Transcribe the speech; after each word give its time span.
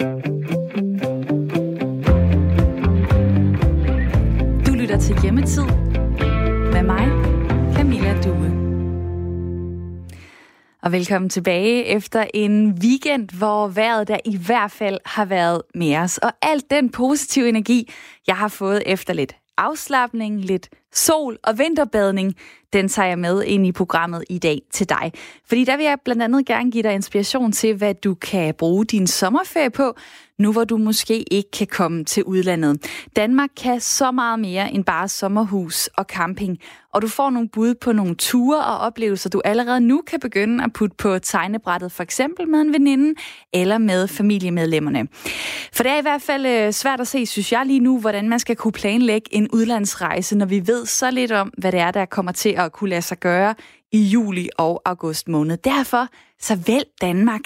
Du 0.00 0.04
lytter 4.74 4.98
til 5.00 5.22
Hjemmetid 5.22 5.66
med 6.72 6.82
mig, 6.82 7.08
Camilla 7.76 8.20
Due. 8.22 8.50
Og 10.82 10.92
velkommen 10.92 11.28
tilbage 11.28 11.84
efter 11.84 12.26
en 12.34 12.78
weekend, 12.82 13.38
hvor 13.38 13.68
vejret 13.68 14.08
der 14.08 14.18
i 14.24 14.36
hvert 14.46 14.70
fald 14.70 14.98
har 15.04 15.24
været 15.24 15.62
med 15.74 15.96
os. 15.96 16.18
Og 16.18 16.32
alt 16.42 16.70
den 16.70 16.90
positive 16.90 17.48
energi, 17.48 17.90
jeg 18.26 18.36
har 18.36 18.48
fået 18.48 18.82
efter 18.86 19.12
lidt 19.12 19.36
afslappning, 19.58 20.40
lidt 20.40 20.68
sol 20.94 21.38
og 21.42 21.58
vinterbadning, 21.58 22.34
den 22.72 22.88
tager 22.88 23.08
jeg 23.08 23.18
med 23.18 23.42
ind 23.42 23.66
i 23.66 23.72
programmet 23.72 24.24
i 24.30 24.38
dag 24.38 24.62
til 24.72 24.88
dig. 24.88 25.12
Fordi 25.46 25.64
der 25.64 25.76
vil 25.76 25.84
jeg 25.84 25.98
blandt 26.04 26.22
andet 26.22 26.46
gerne 26.46 26.70
give 26.70 26.82
dig 26.82 26.92
inspiration 26.92 27.52
til, 27.52 27.74
hvad 27.74 27.94
du 27.94 28.14
kan 28.14 28.54
bruge 28.54 28.84
din 28.84 29.06
sommerferie 29.06 29.70
på, 29.70 29.96
nu 30.38 30.52
hvor 30.52 30.64
du 30.64 30.76
måske 30.76 31.22
ikke 31.22 31.50
kan 31.50 31.66
komme 31.66 32.04
til 32.04 32.24
udlandet. 32.24 32.86
Danmark 33.16 33.50
kan 33.56 33.80
så 33.80 34.10
meget 34.10 34.38
mere 34.38 34.72
end 34.72 34.84
bare 34.84 35.08
sommerhus 35.08 35.86
og 35.86 36.04
camping, 36.04 36.58
og 36.94 37.02
du 37.02 37.08
får 37.08 37.30
nogle 37.30 37.48
bud 37.48 37.74
på 37.74 37.92
nogle 37.92 38.14
ture 38.14 38.64
og 38.64 38.78
oplevelser, 38.78 39.30
du 39.30 39.42
allerede 39.44 39.80
nu 39.80 40.02
kan 40.06 40.20
begynde 40.20 40.64
at 40.64 40.72
putte 40.72 40.96
på 40.96 41.18
tegnebrættet, 41.18 41.92
for 41.92 42.02
eksempel 42.02 42.48
med 42.48 42.60
en 42.60 42.72
veninde 42.72 43.20
eller 43.52 43.78
med 43.78 44.08
familiemedlemmerne. 44.08 45.08
For 45.72 45.82
det 45.82 45.92
er 45.92 45.98
i 45.98 46.02
hvert 46.02 46.22
fald 46.22 46.46
øh, 46.46 46.72
svært 46.72 47.00
at 47.00 47.08
se, 47.08 47.26
synes 47.26 47.52
jeg 47.52 47.66
lige 47.66 47.80
nu, 47.80 48.00
hvordan 48.00 48.28
man 48.28 48.38
skal 48.38 48.56
kunne 48.56 48.72
planlægge 48.72 49.34
en 49.34 49.48
udlandsrejse, 49.52 50.36
når 50.36 50.46
vi 50.46 50.66
ved 50.66 50.86
så 50.86 51.10
lidt 51.10 51.32
om, 51.32 51.52
hvad 51.58 51.72
det 51.72 51.80
er, 51.80 51.90
der 51.90 52.04
kommer 52.04 52.32
til 52.32 52.48
at 52.48 52.72
kunne 52.72 52.90
lade 52.90 53.02
sig 53.02 53.18
gøre 53.18 53.54
i 53.92 54.02
juli 54.02 54.48
og 54.58 54.82
august 54.84 55.28
måned. 55.28 55.56
Derfor 55.56 56.08
så 56.40 56.56
vælg 56.66 56.86
Danmark, 57.00 57.42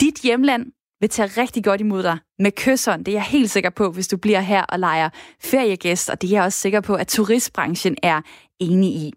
dit 0.00 0.20
hjemland, 0.22 0.66
vil 1.00 1.08
tage 1.08 1.40
rigtig 1.40 1.64
godt 1.64 1.80
imod 1.80 2.02
dig 2.02 2.18
med 2.38 2.52
kysseren. 2.52 3.00
Det 3.00 3.08
er 3.08 3.16
jeg 3.16 3.22
helt 3.22 3.50
sikker 3.50 3.70
på, 3.70 3.90
hvis 3.90 4.08
du 4.08 4.16
bliver 4.16 4.40
her 4.40 4.62
og 4.62 4.78
leger 4.78 5.08
feriegæst, 5.40 6.10
og 6.10 6.22
det 6.22 6.30
er 6.30 6.36
jeg 6.36 6.44
også 6.44 6.58
sikker 6.58 6.80
på, 6.80 6.94
at 6.94 7.08
turistbranchen 7.08 7.96
er 8.02 8.20
enig 8.58 8.90
i. 8.90 9.12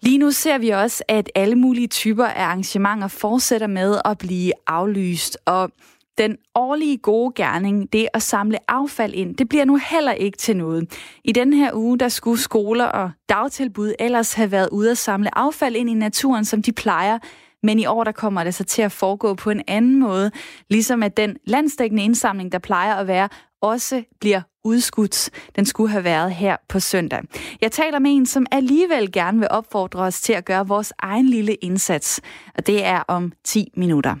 Lige 0.00 0.18
nu 0.18 0.30
ser 0.30 0.58
vi 0.58 0.68
også, 0.68 1.04
at 1.08 1.30
alle 1.34 1.56
mulige 1.56 1.86
typer 1.86 2.26
af 2.26 2.44
arrangementer 2.44 3.08
fortsætter 3.08 3.66
med 3.66 4.00
at 4.04 4.18
blive 4.18 4.52
aflyst, 4.66 5.38
og 5.44 5.70
den 6.18 6.36
årlige 6.54 6.98
gode 6.98 7.32
gerning, 7.36 7.92
det 7.92 8.08
at 8.14 8.22
samle 8.22 8.58
affald 8.68 9.14
ind, 9.14 9.36
det 9.36 9.48
bliver 9.48 9.64
nu 9.64 9.80
heller 9.90 10.12
ikke 10.12 10.38
til 10.38 10.56
noget. 10.56 10.92
I 11.24 11.32
den 11.32 11.52
her 11.52 11.70
uge, 11.74 11.98
der 11.98 12.08
skulle 12.08 12.40
skoler 12.40 12.84
og 12.84 13.10
dagtilbud 13.28 13.92
ellers 13.98 14.32
have 14.32 14.50
været 14.50 14.68
ude 14.72 14.90
at 14.90 14.98
samle 14.98 15.38
affald 15.38 15.76
ind 15.76 15.90
i 15.90 15.94
naturen, 15.94 16.44
som 16.44 16.62
de 16.62 16.72
plejer, 16.72 17.18
men 17.62 17.78
i 17.78 17.86
år 17.86 18.04
der 18.04 18.12
kommer 18.12 18.44
det 18.44 18.54
så 18.54 18.64
til 18.64 18.82
at 18.82 18.92
foregå 18.92 19.34
på 19.34 19.50
en 19.50 19.62
anden 19.68 20.00
måde, 20.00 20.30
ligesom 20.70 21.02
at 21.02 21.16
den 21.16 21.36
landsdækkende 21.46 22.04
indsamling, 22.04 22.52
der 22.52 22.58
plejer 22.58 22.94
at 22.94 23.06
være, 23.06 23.28
også 23.62 24.02
bliver 24.20 24.40
udskudt. 24.64 25.30
Den 25.56 25.66
skulle 25.66 25.90
have 25.90 26.04
været 26.04 26.34
her 26.34 26.56
på 26.68 26.80
søndag. 26.80 27.22
Jeg 27.60 27.72
taler 27.72 27.98
med 27.98 28.10
en, 28.10 28.26
som 28.26 28.46
alligevel 28.50 29.12
gerne 29.12 29.38
vil 29.38 29.48
opfordre 29.50 30.00
os 30.00 30.20
til 30.20 30.32
at 30.32 30.44
gøre 30.44 30.68
vores 30.68 30.92
egen 30.98 31.26
lille 31.26 31.54
indsats, 31.54 32.20
og 32.54 32.66
det 32.66 32.84
er 32.84 33.02
om 33.08 33.32
10 33.44 33.72
minutter. 33.76 34.16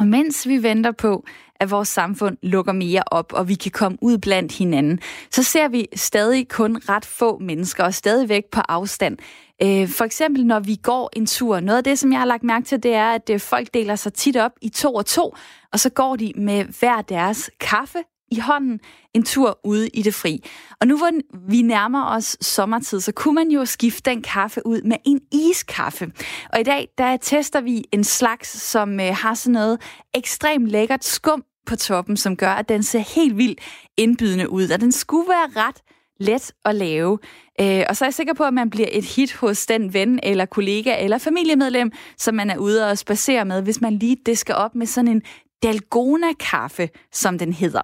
Og 0.00 0.06
mens 0.06 0.48
vi 0.48 0.62
venter 0.62 0.92
på, 0.92 1.24
at 1.60 1.70
vores 1.70 1.88
samfund 1.88 2.36
lukker 2.42 2.72
mere 2.72 3.02
op, 3.06 3.32
og 3.32 3.48
vi 3.48 3.54
kan 3.54 3.70
komme 3.70 3.98
ud 4.00 4.18
blandt 4.18 4.58
hinanden, 4.58 5.00
så 5.30 5.42
ser 5.42 5.68
vi 5.68 5.86
stadig 5.94 6.48
kun 6.48 6.76
ret 6.88 7.04
få 7.04 7.38
mennesker, 7.38 7.84
og 7.84 7.94
stadigvæk 7.94 8.44
på 8.52 8.60
afstand. 8.68 9.18
Øh, 9.64 9.88
for 9.88 10.04
eksempel, 10.04 10.46
når 10.46 10.60
vi 10.60 10.76
går 10.82 11.10
en 11.16 11.26
tur. 11.26 11.60
Noget 11.60 11.78
af 11.78 11.84
det, 11.84 11.98
som 11.98 12.12
jeg 12.12 12.20
har 12.20 12.26
lagt 12.26 12.42
mærke 12.42 12.66
til, 12.66 12.82
det 12.82 12.94
er, 12.94 13.10
at 13.10 13.30
øh, 13.30 13.40
folk 13.40 13.74
deler 13.74 13.96
sig 13.96 14.12
tit 14.12 14.36
op 14.36 14.52
i 14.62 14.68
to 14.68 14.94
og 14.94 15.06
to, 15.06 15.34
og 15.72 15.80
så 15.80 15.90
går 15.90 16.16
de 16.16 16.32
med 16.36 16.64
hver 16.64 17.02
deres 17.02 17.50
kaffe 17.60 17.98
i 18.30 18.38
hånden 18.38 18.80
en 19.14 19.22
tur 19.22 19.58
ude 19.64 19.88
i 19.88 20.02
det 20.02 20.14
fri. 20.14 20.44
Og 20.80 20.86
nu 20.86 20.96
hvor 20.96 21.10
vi 21.48 21.62
nærmer 21.62 22.04
os 22.04 22.36
sommertid, 22.40 23.00
så 23.00 23.12
kunne 23.12 23.34
man 23.34 23.50
jo 23.50 23.64
skifte 23.64 24.10
den 24.10 24.22
kaffe 24.22 24.66
ud 24.66 24.82
med 24.82 24.96
en 25.06 25.20
iskaffe. 25.32 26.12
Og 26.52 26.60
i 26.60 26.62
dag, 26.62 26.88
der 26.98 27.16
tester 27.16 27.60
vi 27.60 27.84
en 27.92 28.04
slags, 28.04 28.48
som 28.62 29.00
øh, 29.00 29.16
har 29.16 29.34
sådan 29.34 29.52
noget 29.52 29.80
ekstremt 30.14 30.68
lækkert 30.68 31.04
skum 31.04 31.44
på 31.66 31.76
toppen, 31.76 32.16
som 32.16 32.36
gør, 32.36 32.52
at 32.52 32.68
den 32.68 32.82
ser 32.82 33.14
helt 33.14 33.36
vildt 33.36 33.60
indbydende 33.96 34.50
ud. 34.50 34.70
Og 34.70 34.80
den 34.80 34.92
skulle 34.92 35.28
være 35.28 35.66
ret 35.66 35.76
let 36.22 36.52
at 36.64 36.74
lave. 36.74 37.18
Øh, 37.60 37.82
og 37.88 37.96
så 37.96 38.04
er 38.04 38.06
jeg 38.06 38.14
sikker 38.14 38.34
på, 38.34 38.44
at 38.44 38.54
man 38.54 38.70
bliver 38.70 38.88
et 38.92 39.04
hit 39.04 39.32
hos 39.34 39.66
den 39.66 39.94
ven 39.94 40.20
eller 40.22 40.44
kollega 40.44 41.04
eller 41.04 41.18
familiemedlem, 41.18 41.92
som 42.18 42.34
man 42.34 42.50
er 42.50 42.56
ude 42.56 42.90
og 42.90 42.98
spacere 42.98 43.44
med, 43.44 43.62
hvis 43.62 43.80
man 43.80 43.92
lige 43.92 44.16
disker 44.26 44.54
op 44.54 44.74
med 44.74 44.86
sådan 44.86 45.08
en 45.08 45.22
Dalgona-kaffe, 45.62 46.88
som 47.12 47.38
den 47.38 47.52
hedder. 47.52 47.82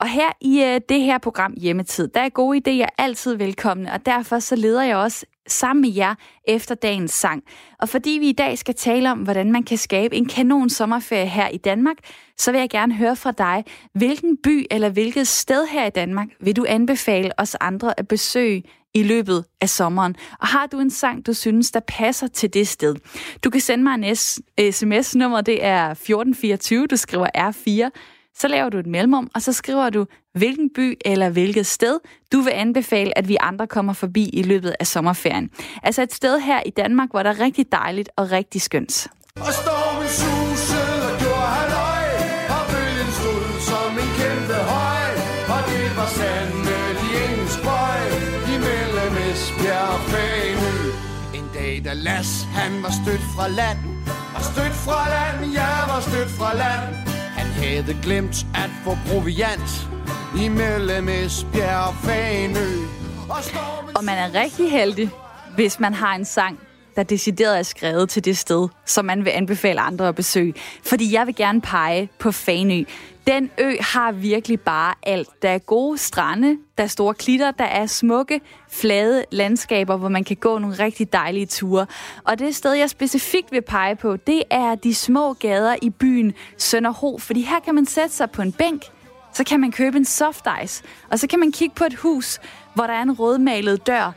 Og 0.00 0.08
her 0.08 0.28
i 0.40 0.62
øh, 0.62 0.80
det 0.88 1.00
her 1.00 1.18
program 1.18 1.54
Hjemmetid, 1.60 2.08
der 2.08 2.20
er 2.20 2.28
gode 2.28 2.60
idéer 2.68 2.88
altid 2.98 3.34
velkomne, 3.34 3.92
og 3.92 4.06
derfor 4.06 4.38
så 4.38 4.56
leder 4.56 4.82
jeg 4.82 4.96
også 4.96 5.26
sammen 5.48 5.80
med 5.80 5.92
jer 5.94 6.14
efter 6.48 6.74
dagens 6.74 7.12
sang. 7.12 7.42
Og 7.78 7.88
fordi 7.88 8.10
vi 8.10 8.28
i 8.28 8.32
dag 8.32 8.58
skal 8.58 8.74
tale 8.74 9.10
om, 9.10 9.18
hvordan 9.18 9.52
man 9.52 9.62
kan 9.62 9.78
skabe 9.78 10.16
en 10.16 10.26
kanon 10.26 10.70
sommerferie 10.70 11.26
her 11.26 11.48
i 11.48 11.56
Danmark, 11.56 11.96
så 12.38 12.52
vil 12.52 12.58
jeg 12.58 12.70
gerne 12.70 12.94
høre 12.94 13.16
fra 13.16 13.32
dig, 13.32 13.64
hvilken 13.92 14.36
by 14.44 14.66
eller 14.70 14.88
hvilket 14.88 15.28
sted 15.28 15.66
her 15.66 15.86
i 15.86 15.90
Danmark 15.90 16.28
vil 16.40 16.56
du 16.56 16.64
anbefale 16.68 17.40
os 17.40 17.56
andre 17.60 18.00
at 18.00 18.08
besøge 18.08 18.62
i 18.94 19.02
løbet 19.02 19.44
af 19.60 19.68
sommeren? 19.68 20.16
Og 20.40 20.46
har 20.46 20.66
du 20.66 20.80
en 20.80 20.90
sang, 20.90 21.26
du 21.26 21.32
synes, 21.32 21.70
der 21.70 21.80
passer 21.80 22.26
til 22.26 22.54
det 22.54 22.68
sted? 22.68 22.96
Du 23.44 23.50
kan 23.50 23.60
sende 23.60 23.84
mig 23.84 23.94
en 23.94 24.16
sms-nummer, 24.72 25.40
det 25.40 25.64
er 25.64 25.90
1424, 25.90 26.86
du 26.86 26.96
skriver 26.96 27.26
R4, 27.36 27.90
så 28.38 28.48
laver 28.48 28.68
du 28.68 28.78
et 28.78 28.86
mellemrum, 28.86 29.30
og 29.34 29.42
så 29.42 29.52
skriver 29.52 29.90
du, 29.90 30.06
hvilken 30.34 30.70
by 30.74 30.96
eller 31.04 31.28
hvilket 31.30 31.66
sted 31.66 31.98
du 32.32 32.40
vil 32.40 32.50
anbefale, 32.50 33.18
at 33.18 33.28
vi 33.28 33.36
andre 33.40 33.66
kommer 33.66 33.92
forbi 33.92 34.28
i 34.28 34.42
løbet 34.42 34.74
af 34.80 34.86
sommerferien. 34.86 35.50
Altså 35.82 36.02
et 36.02 36.14
sted 36.14 36.38
her 36.38 36.60
i 36.66 36.70
Danmark, 36.70 37.10
hvor 37.10 37.22
der 37.22 37.30
er 37.30 37.40
rigtig 37.40 37.72
dejligt 37.72 38.08
og 38.16 38.32
rigtig 38.32 38.62
skønt. 38.62 39.06
Og 39.46 39.52
stormen 39.60 40.08
susede 40.08 41.00
og 41.10 41.14
gjorde 41.22 41.48
halløj, 41.56 42.08
og 42.56 42.62
bølgen 42.72 43.10
stod 43.18 43.46
som 43.70 43.90
en 44.02 44.10
kæmpe 44.20 44.58
høj, 44.72 45.06
og 45.54 45.60
det 45.70 45.86
var 45.98 46.08
sandelig 46.18 47.10
ingen 47.24 47.48
spøj, 47.56 48.00
imellem 48.54 49.14
Esbjerg 49.30 49.88
og 49.96 50.02
Fanø. 50.10 50.74
En 51.38 51.46
dag, 51.54 51.72
da 51.86 51.92
Las, 52.06 52.30
han 52.58 52.72
var 52.84 52.92
stødt 53.00 53.24
fra 53.34 53.46
land, 53.60 53.82
var 54.34 54.44
stødt 54.52 54.76
fra 54.84 54.98
land, 55.14 55.52
ja, 55.58 55.70
var 55.90 56.00
stødt 56.08 56.30
fra 56.38 56.50
land, 56.62 57.15
havde 57.66 57.96
glemt 58.02 58.46
at 58.54 58.70
få 58.84 58.98
proviant 59.06 59.88
imellem 60.44 61.08
Esbjerg 61.08 61.88
og 61.88 61.94
Fanø. 61.94 62.66
Og, 63.28 63.36
og 63.96 64.04
man 64.04 64.18
er 64.18 64.40
rigtig 64.42 64.70
heldig, 64.70 65.10
hvis 65.54 65.80
man 65.80 65.94
har 65.94 66.14
en 66.14 66.24
sang, 66.24 66.58
der 66.96 67.02
decideret 67.02 67.58
er 67.58 67.62
skrevet 67.62 68.08
til 68.08 68.24
det 68.24 68.38
sted, 68.38 68.68
som 68.84 69.04
man 69.04 69.24
vil 69.24 69.30
anbefale 69.30 69.80
andre 69.80 70.08
at 70.08 70.14
besøge. 70.14 70.54
Fordi 70.82 71.12
jeg 71.12 71.26
vil 71.26 71.34
gerne 71.34 71.60
pege 71.60 72.08
på 72.18 72.32
Fanø. 72.32 72.84
Den 73.26 73.50
ø 73.58 73.76
har 73.80 74.12
virkelig 74.12 74.60
bare 74.60 74.94
alt. 75.02 75.28
Der 75.42 75.50
er 75.50 75.58
gode 75.58 75.98
strande, 75.98 76.58
der 76.78 76.84
er 76.84 76.88
store 76.88 77.14
klitter, 77.14 77.50
der 77.50 77.64
er 77.64 77.86
smukke, 77.86 78.40
flade 78.70 79.24
landskaber, 79.30 79.96
hvor 79.96 80.08
man 80.08 80.24
kan 80.24 80.36
gå 80.36 80.58
nogle 80.58 80.76
rigtig 80.78 81.12
dejlige 81.12 81.46
ture. 81.46 81.86
Og 82.24 82.38
det 82.38 82.56
sted, 82.56 82.72
jeg 82.72 82.90
specifikt 82.90 83.52
vil 83.52 83.62
pege 83.62 83.96
på, 83.96 84.16
det 84.16 84.42
er 84.50 84.74
de 84.74 84.94
små 84.94 85.32
gader 85.32 85.76
i 85.82 85.90
byen 85.90 86.34
Sønderho, 86.58 87.18
fordi 87.18 87.42
her 87.42 87.60
kan 87.60 87.74
man 87.74 87.86
sætte 87.86 88.14
sig 88.14 88.30
på 88.30 88.42
en 88.42 88.52
bænk, 88.52 88.82
så 89.32 89.44
kan 89.44 89.60
man 89.60 89.72
købe 89.72 89.96
en 89.96 90.04
soft 90.04 90.46
ice, 90.64 90.84
og 91.10 91.18
så 91.18 91.26
kan 91.26 91.40
man 91.40 91.52
kigge 91.52 91.74
på 91.74 91.84
et 91.84 91.94
hus, 91.94 92.40
hvor 92.74 92.86
der 92.86 92.94
er 92.94 93.02
en 93.02 93.12
rødmalet 93.12 93.86
dør, 93.86 94.12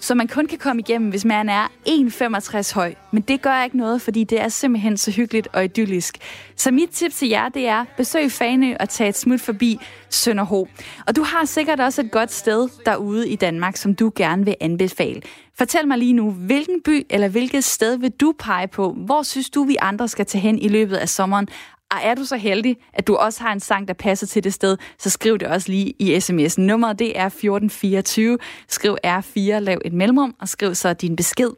som 0.00 0.16
man 0.16 0.28
kun 0.28 0.46
kan 0.46 0.58
komme 0.58 0.80
igennem, 0.80 1.10
hvis 1.10 1.24
man 1.24 1.48
er 1.48 1.66
1,65 1.88 2.74
høj. 2.74 2.94
Men 3.10 3.22
det 3.22 3.42
gør 3.42 3.62
ikke 3.62 3.76
noget, 3.76 4.02
fordi 4.02 4.24
det 4.24 4.40
er 4.40 4.48
simpelthen 4.48 4.96
så 4.96 5.10
hyggeligt 5.10 5.48
og 5.52 5.64
idyllisk. 5.64 6.18
Så 6.56 6.70
mit 6.70 6.90
tip 6.90 7.12
til 7.12 7.28
jer, 7.28 7.48
det 7.48 7.68
er, 7.68 7.84
besøg 7.96 8.32
Faneø 8.32 8.74
og 8.80 8.88
tag 8.88 9.08
et 9.08 9.18
smut 9.18 9.40
forbi 9.40 9.80
Sønderho. 10.10 10.68
Og 11.06 11.16
du 11.16 11.22
har 11.22 11.44
sikkert 11.44 11.80
også 11.80 12.00
et 12.00 12.10
godt 12.10 12.32
sted 12.32 12.68
derude 12.86 13.28
i 13.28 13.36
Danmark, 13.36 13.76
som 13.76 13.94
du 13.94 14.12
gerne 14.16 14.44
vil 14.44 14.54
anbefale. 14.60 15.22
Fortæl 15.58 15.88
mig 15.88 15.98
lige 15.98 16.12
nu, 16.12 16.30
hvilken 16.30 16.82
by 16.84 17.06
eller 17.10 17.28
hvilket 17.28 17.64
sted 17.64 17.96
vil 17.96 18.10
du 18.10 18.34
pege 18.38 18.68
på? 18.68 18.92
Hvor 18.92 19.22
synes 19.22 19.50
du, 19.50 19.64
vi 19.64 19.76
andre 19.80 20.08
skal 20.08 20.26
tage 20.26 20.42
hen 20.42 20.58
i 20.58 20.68
løbet 20.68 20.96
af 20.96 21.08
sommeren? 21.08 21.48
Og 21.90 21.98
er 22.02 22.14
du 22.14 22.24
så 22.24 22.36
heldig, 22.36 22.76
at 22.92 23.06
du 23.06 23.16
også 23.16 23.42
har 23.42 23.52
en 23.52 23.60
sang, 23.60 23.88
der 23.88 23.94
passer 23.94 24.26
til 24.26 24.44
det 24.44 24.54
sted, 24.54 24.76
så 24.98 25.10
skriv 25.10 25.38
det 25.38 25.48
også 25.48 25.70
lige 25.70 25.94
i 25.98 26.16
sms'en. 26.16 26.60
Nummeret 26.60 26.98
det 26.98 27.18
er 27.18 27.26
1424. 27.26 28.38
Skriv 28.68 28.96
R4, 29.06 29.40
lav 29.58 29.80
et 29.84 29.92
mellemrum, 29.92 30.34
og 30.40 30.48
skriv 30.48 30.74
så 30.74 30.92
din 30.92 31.16
besked. 31.16 31.50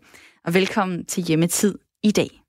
Og 0.44 0.54
velkommen 0.54 1.04
til 1.04 1.22
Hjemmetid 1.22 1.78
i 2.02 2.10
dag. 2.10 2.41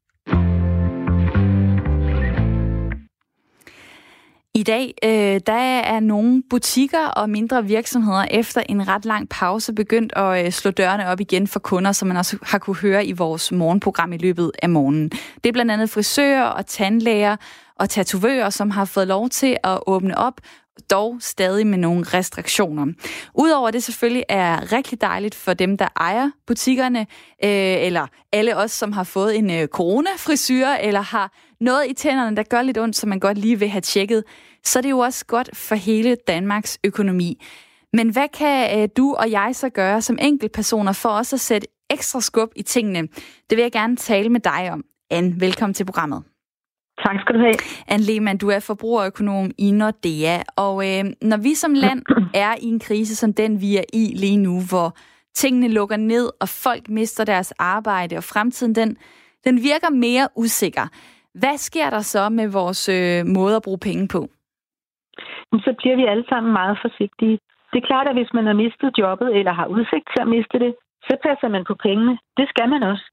I 4.56 4.64
dag 4.64 4.94
øh, 5.04 5.42
der 5.48 5.54
er 5.54 6.00
nogle 6.00 6.44
butikker 6.50 7.06
og 7.08 7.30
mindre 7.30 7.66
virksomheder 7.66 8.26
efter 8.32 8.64
en 8.70 8.88
ret 8.88 9.06
lang 9.06 9.30
pause 9.30 9.74
begyndt 9.74 10.14
at 10.16 10.46
øh, 10.46 10.52
slå 10.52 10.72
dørene 10.72 11.08
op 11.08 11.20
igen 11.20 11.48
for 11.48 11.60
kunder, 11.60 11.92
som 11.92 12.08
man 12.08 12.18
også 12.18 12.38
har 12.44 12.58
kunne 12.58 12.76
høre 12.76 13.06
i 13.06 13.12
vores 13.12 13.52
morgenprogram 13.52 14.14
i 14.14 14.18
løbet 14.18 14.52
af 14.62 14.70
morgenen. 14.70 15.10
Det 15.10 15.46
er 15.46 15.52
blandt 15.52 15.72
andet 15.72 15.90
frisører 15.90 16.44
og 16.44 16.66
tandlæger 16.66 17.36
og 17.76 17.90
tatovører, 17.90 18.50
som 18.50 18.72
har 18.72 18.86
fået 18.86 19.08
lov 19.08 19.30
til 19.30 19.58
at 19.64 19.80
åbne 19.88 20.18
op 20.18 20.42
dog 20.92 21.18
stadig 21.20 21.68
med 21.68 21.78
nogle 21.78 22.04
restriktioner. 22.04 22.86
Udover 23.34 23.72
det 23.72 23.84
selvfølgelig 23.84 24.24
er 24.30 24.72
rigtig 24.72 25.02
dejligt 25.02 25.36
for 25.36 25.54
dem, 25.54 25.78
der 25.78 25.88
ejer 25.96 26.32
butikkerne, 26.48 27.00
øh, 27.44 27.86
eller 27.86 28.08
alle 28.32 28.58
os, 28.58 28.72
som 28.72 28.92
har 28.92 29.04
fået 29.04 29.38
en 29.38 29.52
øh, 29.52 29.68
coronafrisyr, 29.68 30.68
eller 30.68 31.02
har 31.02 31.32
noget 31.60 31.90
i 31.90 31.94
tænderne, 31.94 32.36
der 32.36 32.44
gør 32.44 32.62
lidt 32.62 32.78
ondt, 32.78 32.96
som 32.96 33.10
man 33.10 33.20
godt 33.20 33.38
lige 33.38 33.60
vil 33.60 33.70
have 33.70 33.82
tjekket, 33.82 34.24
så 34.64 34.80
er 34.80 34.82
det 34.82 34.90
jo 34.90 35.00
også 35.00 35.26
godt 35.26 35.58
for 35.58 35.76
hele 35.76 36.18
Danmarks 36.28 36.80
økonomi. 36.84 37.42
Men 37.94 38.10
hvad 38.10 38.28
kan 38.28 38.82
øh, 38.82 38.90
du 38.98 39.14
og 39.14 39.32
jeg 39.32 39.52
så 39.54 39.70
gøre 39.70 40.02
som 40.02 40.18
enkeltpersoner 40.22 40.94
for 40.94 41.10
også 41.10 41.36
at 41.36 41.40
sætte 41.40 41.68
ekstra 41.90 42.22
skub 42.22 42.50
i 42.56 42.62
tingene? 42.62 43.08
Det 43.50 43.58
vil 43.58 43.62
jeg 43.62 43.72
gerne 43.72 43.96
tale 43.96 44.30
med 44.30 44.40
dig 44.40 44.70
om. 44.72 44.84
Anne, 45.10 45.40
velkommen 45.40 45.74
til 45.74 45.86
programmet. 45.86 46.33
Tak 46.98 47.16
skal 47.22 47.36
du 47.36 47.40
have. 47.40 47.60
Anne 47.88 48.06
Lehmann, 48.06 48.38
du 48.38 48.50
er 48.50 48.60
forbrugerøkonom 48.68 49.52
i 49.58 49.72
Nordea, 49.72 50.38
og 50.58 50.76
øh, 50.90 51.04
når 51.22 51.40
vi 51.48 51.54
som 51.54 51.74
land 51.74 52.02
er 52.46 52.54
i 52.66 52.68
en 52.74 52.80
krise 52.80 53.16
som 53.16 53.34
den, 53.34 53.62
vi 53.62 53.78
er 53.78 53.88
i 53.94 54.04
lige 54.24 54.38
nu, 54.38 54.56
hvor 54.72 54.88
tingene 55.34 55.68
lukker 55.68 55.98
ned, 55.98 56.26
og 56.42 56.48
folk 56.66 56.90
mister 56.90 57.24
deres 57.26 57.52
arbejde, 57.52 58.18
og 58.18 58.24
fremtiden 58.24 58.76
den, 58.76 58.98
den 59.46 59.56
virker 59.56 59.90
mere 59.90 60.28
usikker. 60.36 60.86
Hvad 61.42 61.58
sker 61.58 61.90
der 61.90 62.00
så 62.00 62.30
med 62.30 62.48
vores 62.60 62.90
øh, 62.90 63.26
måde 63.38 63.56
at 63.56 63.64
bruge 63.64 63.82
penge 63.88 64.08
på? 64.08 64.22
Så 65.66 65.72
bliver 65.80 65.96
vi 65.96 66.06
alle 66.12 66.26
sammen 66.30 66.54
meget 66.54 66.78
forsigtige. 66.86 67.40
Det 67.72 67.78
er 67.80 67.90
klart, 67.92 68.08
at 68.08 68.18
hvis 68.18 68.34
man 68.34 68.46
har 68.46 68.58
mistet 68.64 68.92
jobbet, 68.98 69.30
eller 69.38 69.54
har 69.54 69.68
udsigt 69.76 70.08
til 70.14 70.22
at 70.22 70.32
miste 70.36 70.58
det, 70.60 70.72
så 71.08 71.14
passer 71.28 71.48
man 71.56 71.64
på 71.70 71.76
pengene. 71.86 72.18
Det 72.38 72.46
skal 72.50 72.70
man 72.74 72.84
også. 72.92 73.06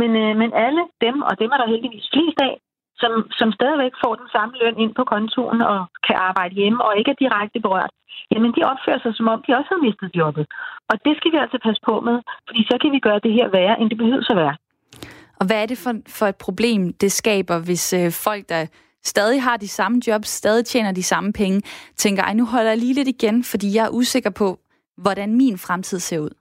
Men, 0.00 0.10
øh, 0.22 0.32
men 0.40 0.50
alle 0.66 0.82
dem, 1.04 1.16
og 1.28 1.34
dem 1.40 1.50
er 1.54 1.58
der 1.58 1.72
heldigvis 1.72 2.08
flest 2.14 2.38
af, 2.48 2.54
som, 3.00 3.12
som 3.38 3.48
stadigvæk 3.58 3.94
får 4.04 4.14
den 4.20 4.28
samme 4.34 4.52
løn 4.60 4.78
ind 4.84 4.92
på 4.98 5.04
kontoren 5.12 5.60
og 5.72 5.80
kan 6.06 6.16
arbejde 6.28 6.54
hjemme 6.60 6.84
og 6.86 6.92
ikke 6.98 7.10
er 7.14 7.22
direkte 7.24 7.58
berørt, 7.66 7.92
jamen 8.32 8.50
de 8.56 8.62
opfører 8.72 9.00
sig, 9.02 9.12
som 9.16 9.28
om 9.34 9.42
de 9.46 9.56
også 9.58 9.70
har 9.74 9.82
mistet 9.86 10.10
jobbet. 10.20 10.44
Og 10.90 10.94
det 11.04 11.14
skal 11.16 11.32
vi 11.32 11.38
altså 11.44 11.58
passe 11.66 11.82
på 11.88 11.94
med, 12.08 12.16
fordi 12.48 12.60
så 12.70 12.76
kan 12.82 12.90
vi 12.92 13.00
gøre 13.06 13.20
det 13.26 13.32
her 13.38 13.48
værre, 13.56 13.80
end 13.80 13.90
det 13.90 13.98
behøver 13.98 14.30
at 14.30 14.36
være. 14.44 14.56
Og 15.40 15.44
hvad 15.46 15.62
er 15.62 15.66
det 15.66 15.78
for, 15.84 15.94
for 16.18 16.26
et 16.26 16.38
problem, 16.46 16.92
det 16.92 17.12
skaber, 17.12 17.58
hvis 17.66 17.92
øh, 17.92 18.08
folk, 18.26 18.48
der 18.48 18.66
stadig 19.02 19.42
har 19.42 19.56
de 19.56 19.68
samme 19.68 20.00
jobs, 20.06 20.28
stadig 20.28 20.64
tjener 20.64 20.92
de 20.92 21.02
samme 21.02 21.32
penge, 21.32 21.62
tænker, 21.96 22.22
ej, 22.22 22.34
nu 22.34 22.44
holder 22.46 22.70
jeg 22.70 22.78
lige 22.78 22.94
lidt 22.94 23.08
igen, 23.08 23.44
fordi 23.44 23.66
jeg 23.76 23.84
er 23.86 23.96
usikker 24.00 24.30
på, 24.30 24.58
hvordan 24.96 25.36
min 25.36 25.58
fremtid 25.58 25.98
ser 25.98 26.18
ud? 26.18 26.34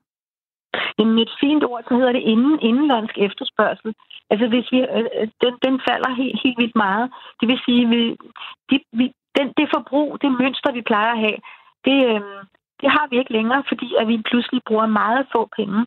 Jamen, 0.99 1.17
et 1.19 1.33
fint 1.39 1.63
ord, 1.63 1.83
så 1.87 1.93
hedder 1.97 2.11
det 2.11 2.23
inden, 2.33 2.59
indenlandsk 2.61 3.15
efterspørgsel. 3.17 3.95
Altså, 4.31 4.45
hvis 4.47 4.67
vi, 4.71 4.79
øh, 4.95 5.07
øh, 5.19 5.27
den, 5.43 5.53
den 5.65 5.75
falder 5.89 6.11
helt, 6.21 6.39
helt 6.43 6.57
vildt 6.61 6.77
meget. 6.85 7.05
Det 7.39 7.47
vil 7.47 7.59
sige, 7.65 7.83
vi, 7.93 8.01
de, 8.69 8.75
vi, 8.99 9.05
den, 9.37 9.47
det 9.57 9.67
forbrug, 9.75 10.09
det 10.21 10.31
mønster, 10.41 10.71
vi 10.71 10.81
plejer 10.89 11.11
at 11.13 11.23
have, 11.25 11.39
det, 11.85 11.97
øh, 12.09 12.21
det 12.81 12.89
har 12.95 13.05
vi 13.09 13.15
ikke 13.19 13.33
længere, 13.37 13.63
fordi 13.67 13.89
at 13.99 14.07
vi 14.07 14.27
pludselig 14.29 14.61
bruger 14.67 14.87
meget 15.01 15.27
få 15.33 15.49
penge. 15.59 15.85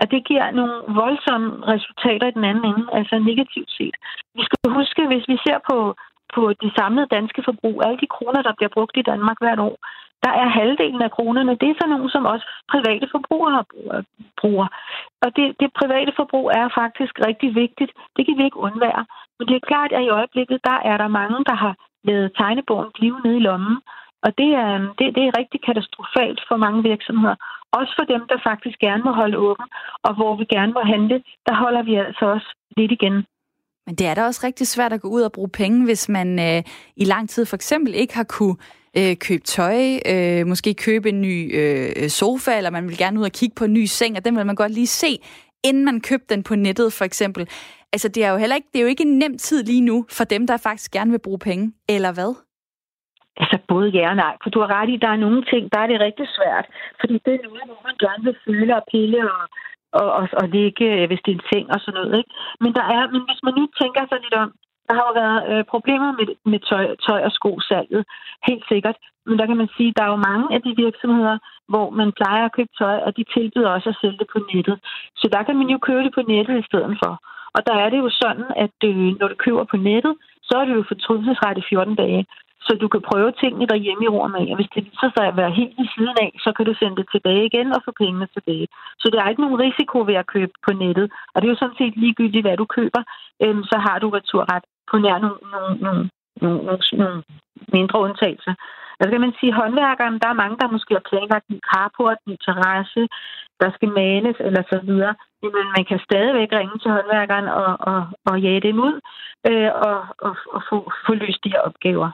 Og 0.00 0.10
det 0.10 0.26
giver 0.28 0.50
nogle 0.50 0.76
voldsomme 1.00 1.50
resultater 1.72 2.26
i 2.28 2.36
den 2.38 2.44
anden 2.44 2.64
ende, 2.70 2.86
altså 2.98 3.18
negativt 3.18 3.70
set. 3.78 3.96
Vi 4.34 4.42
skal 4.44 4.72
huske, 4.78 5.06
hvis 5.06 5.28
vi 5.28 5.36
ser 5.46 5.58
på, 5.70 5.78
på 6.34 6.42
det 6.62 6.70
samlede 6.78 7.14
danske 7.16 7.42
forbrug, 7.48 7.76
alle 7.84 7.98
de 8.02 8.12
kroner, 8.14 8.42
der 8.42 8.54
bliver 8.56 8.72
brugt 8.76 8.96
i 8.96 9.08
Danmark 9.12 9.38
hvert 9.40 9.58
år, 9.68 9.76
der 10.24 10.32
er 10.42 10.48
halvdelen 10.58 11.02
af 11.02 11.10
kronerne, 11.16 11.58
det 11.60 11.68
er 11.70 11.80
så 11.80 11.86
nogle, 11.88 12.10
som 12.14 12.24
også 12.32 12.46
private 12.72 13.06
forbrugere 13.14 13.64
bruger. 14.40 14.68
Og 15.24 15.28
det, 15.36 15.46
det 15.60 15.78
private 15.80 16.12
forbrug 16.16 16.46
er 16.60 16.76
faktisk 16.80 17.14
rigtig 17.28 17.50
vigtigt. 17.62 17.92
Det 18.16 18.22
kan 18.26 18.38
vi 18.38 18.44
ikke 18.44 18.64
undvære. 18.68 19.04
Men 19.36 19.44
det 19.48 19.56
er 19.56 19.68
klart, 19.70 19.92
at 19.92 20.02
i 20.04 20.14
øjeblikket, 20.18 20.58
der 20.70 20.78
er 20.90 20.96
der 21.02 21.16
mange, 21.20 21.38
der 21.50 21.56
har 21.64 21.74
lavet 22.08 22.32
tegnebogen 22.38 22.90
blive 22.98 23.16
nede 23.24 23.36
i 23.36 23.46
lommen. 23.48 23.76
Og 24.24 24.30
det 24.40 24.50
er, 24.64 24.70
det, 24.98 25.06
det 25.16 25.22
er 25.24 25.38
rigtig 25.40 25.60
katastrofalt 25.68 26.40
for 26.48 26.56
mange 26.56 26.82
virksomheder. 26.90 27.36
Også 27.78 27.92
for 27.98 28.06
dem, 28.14 28.22
der 28.30 28.38
faktisk 28.50 28.78
gerne 28.78 29.02
må 29.02 29.12
holde 29.12 29.38
åben, 29.38 29.68
og 30.06 30.12
hvor 30.14 30.36
vi 30.36 30.44
gerne 30.44 30.72
må 30.72 30.82
handle, 30.94 31.22
der 31.46 31.54
holder 31.54 31.82
vi 31.82 31.94
altså 31.94 32.24
også 32.34 32.48
lidt 32.76 32.92
igen. 32.92 33.16
Men 33.86 33.94
det 33.94 34.06
er 34.06 34.14
da 34.14 34.24
også 34.24 34.40
rigtig 34.46 34.66
svært 34.66 34.92
at 34.92 35.00
gå 35.00 35.08
ud 35.08 35.22
og 35.22 35.32
bruge 35.32 35.48
penge, 35.48 35.84
hvis 35.84 36.08
man 36.08 36.28
øh, 36.38 36.62
i 36.96 37.04
lang 37.04 37.28
tid 37.30 37.46
for 37.46 37.56
eksempel 37.56 37.94
ikke 37.94 38.14
har 38.14 38.24
kunne 38.24 38.56
øh, 38.98 39.16
købe 39.26 39.44
tøj, 39.56 39.78
øh, 40.12 40.46
måske 40.46 40.74
købe 40.74 41.08
en 41.08 41.20
ny 41.20 41.36
øh, 41.60 42.08
sofa, 42.08 42.56
eller 42.56 42.70
man 42.70 42.88
vil 42.88 42.98
gerne 42.98 43.20
ud 43.20 43.24
og 43.24 43.36
kigge 43.40 43.54
på 43.58 43.64
en 43.64 43.72
ny 43.72 43.84
seng, 43.84 44.16
og 44.16 44.24
den 44.24 44.36
vil 44.36 44.46
man 44.46 44.60
godt 44.62 44.72
lige 44.72 44.86
se, 44.86 45.10
inden 45.68 45.84
man 45.84 46.00
købte 46.00 46.34
den 46.34 46.42
på 46.42 46.54
nettet 46.54 46.92
for 46.92 47.04
eksempel. 47.04 47.42
Altså 47.94 48.08
det 48.08 48.24
er 48.24 48.30
jo 48.30 48.36
heller 48.36 48.56
ikke, 48.56 48.68
det 48.72 48.78
er 48.78 48.82
jo 48.86 48.94
ikke 48.94 49.06
en 49.10 49.18
nem 49.18 49.38
tid 49.38 49.64
lige 49.64 49.84
nu 49.90 49.96
for 50.16 50.24
dem, 50.24 50.46
der 50.46 50.56
faktisk 50.56 50.92
gerne 50.92 51.10
vil 51.10 51.26
bruge 51.26 51.38
penge, 51.38 51.72
eller 51.88 52.12
hvad? 52.16 52.32
Altså 53.40 53.58
både 53.68 53.88
ja 53.96 54.06
og 54.10 54.16
nej, 54.16 54.34
for 54.42 54.50
du 54.50 54.58
har 54.60 54.70
ret 54.76 54.90
i, 54.94 54.96
der 55.04 55.10
er 55.12 55.24
nogle 55.26 55.42
ting, 55.52 55.62
der 55.72 55.78
er 55.80 55.88
det 55.90 56.00
rigtig 56.00 56.26
svært, 56.36 56.66
fordi 57.00 57.14
det 57.24 57.32
er 57.34 57.46
noget, 57.48 57.64
hvor 57.68 57.80
man 57.88 57.96
gerne 58.06 58.22
vil 58.26 58.36
føle 58.46 58.72
og 58.76 58.84
pille 58.92 59.20
og, 59.34 59.44
og, 60.00 60.08
og, 60.18 60.24
og 60.40 60.46
ligge, 60.56 60.86
øh, 60.96 61.06
hvis 61.08 61.22
det 61.24 61.30
er 61.30 61.38
en 61.38 61.48
seng 61.50 61.66
og 61.74 61.80
sådan 61.80 61.96
noget. 61.98 62.12
Ikke? 62.20 62.30
Men, 62.62 62.70
der 62.78 62.84
er, 62.96 63.02
men 63.14 63.22
hvis 63.28 63.42
man 63.46 63.54
nu 63.58 63.64
tænker 63.80 64.02
sig 64.06 64.18
lidt 64.24 64.36
om, 64.42 64.50
der 64.88 64.94
har 64.98 65.04
jo 65.08 65.14
været 65.22 65.40
øh, 65.50 65.64
problemer 65.72 66.10
med, 66.18 66.26
med 66.52 66.60
tøj, 66.70 66.84
tøj 67.06 67.20
og 67.28 67.32
skosalget, 67.38 68.02
helt 68.48 68.64
sikkert. 68.72 68.96
Men 69.26 69.38
der 69.38 69.46
kan 69.46 69.56
man 69.56 69.70
sige, 69.76 69.90
at 69.90 69.96
der 69.96 70.04
er 70.04 70.12
jo 70.14 70.26
mange 70.30 70.46
af 70.54 70.60
de 70.62 70.72
virksomheder, 70.84 71.38
hvor 71.68 71.90
man 71.90 72.12
plejer 72.20 72.44
at 72.44 72.54
købe 72.56 72.72
tøj, 72.78 72.96
og 73.06 73.16
de 73.16 73.24
tilbyder 73.34 73.70
også 73.76 73.88
at 73.88 73.98
sælge 74.00 74.18
det 74.18 74.28
på 74.32 74.38
nettet. 74.52 74.76
Så 75.20 75.26
der 75.34 75.42
kan 75.42 75.56
man 75.56 75.68
jo 75.74 75.78
købe 75.78 76.02
det 76.06 76.14
på 76.14 76.22
nettet 76.32 76.56
i 76.58 76.66
stedet 76.70 76.94
for. 77.02 77.12
Og 77.56 77.60
der 77.66 77.76
er 77.84 77.88
det 77.90 77.98
jo 78.04 78.10
sådan, 78.22 78.48
at 78.64 78.76
øh, 78.84 79.18
når 79.18 79.28
du 79.28 79.34
køber 79.46 79.64
på 79.64 79.76
nettet, 79.76 80.14
så 80.48 80.54
er 80.60 80.64
det 80.64 80.74
jo 80.74 80.84
fortrydelsesret 80.88 81.58
i 81.58 81.68
14 81.68 81.94
dage. 81.94 82.26
Så 82.66 82.72
du 82.82 82.88
kan 82.88 83.02
prøve 83.10 83.32
tingene 83.42 83.66
derhjemme 83.72 84.04
i 84.04 84.12
ro 84.14 84.26
med, 84.26 84.44
og 84.50 84.56
hvis 84.56 84.72
det 84.74 84.84
viser 84.88 85.10
sig 85.16 85.24
at 85.28 85.36
være 85.36 85.56
helt 85.60 85.74
ved 85.78 85.88
siden 85.94 86.16
af, 86.24 86.30
så 86.44 86.52
kan 86.56 86.66
du 86.66 86.74
sende 86.74 86.96
det 86.96 87.06
tilbage 87.14 87.46
igen 87.46 87.68
og 87.76 87.80
få 87.84 87.90
pengene 88.02 88.28
tilbage. 88.36 88.66
Så 89.00 89.06
der 89.12 89.20
er 89.22 89.28
ikke 89.28 89.44
nogen 89.44 89.62
risiko 89.66 89.98
ved 90.10 90.16
at 90.22 90.30
købe 90.34 90.54
på 90.66 90.72
nettet. 90.82 91.06
Og 91.32 91.36
det 91.36 91.46
er 91.46 91.54
jo 91.54 91.62
sådan 91.62 91.80
set 91.80 91.96
ligegyldigt, 91.96 92.44
hvad 92.44 92.56
du 92.56 92.66
køber, 92.78 93.02
øhm, 93.42 93.62
så 93.70 93.76
har 93.86 93.96
du 93.98 94.08
returret 94.18 94.64
på 94.90 94.98
nær 94.98 95.18
nogle, 95.18 95.38
nogle, 95.52 95.76
nogle, 95.84 96.10
nogle, 96.42 96.58
nogle, 96.66 96.82
nogle 97.02 97.22
mindre 97.72 97.98
undtagelser. 98.06 98.54
Altså 99.00 99.10
kan 99.12 99.24
man 99.26 99.34
sige, 99.40 99.52
håndværkeren, 99.60 100.18
der 100.22 100.28
er 100.30 100.40
mange, 100.42 100.56
der 100.60 100.74
måske 100.74 100.94
har 100.94 101.08
planlagt 101.10 101.46
en 101.48 101.60
carport, 101.70 102.18
en 102.26 102.38
terrasse, 102.46 103.02
der 103.60 103.68
skal 103.76 103.88
males 103.88 104.36
eller 104.46 104.62
så 104.72 104.78
videre. 104.88 105.14
Men 105.42 105.66
man 105.76 105.84
kan 105.90 106.00
stadigvæk 106.08 106.50
ringe 106.52 106.78
til 106.78 106.90
håndværkeren 106.90 107.48
og, 107.62 107.70
og, 107.90 108.00
og 108.28 108.40
jage 108.40 108.60
dem 108.68 108.78
ud 108.88 108.96
øh, 109.48 109.70
og, 109.86 109.98
og, 110.26 110.34
og 110.54 110.60
få, 110.68 110.76
få 111.06 111.14
løst 111.14 111.44
de 111.44 111.52
her 111.54 111.62
opgaver. 111.68 112.10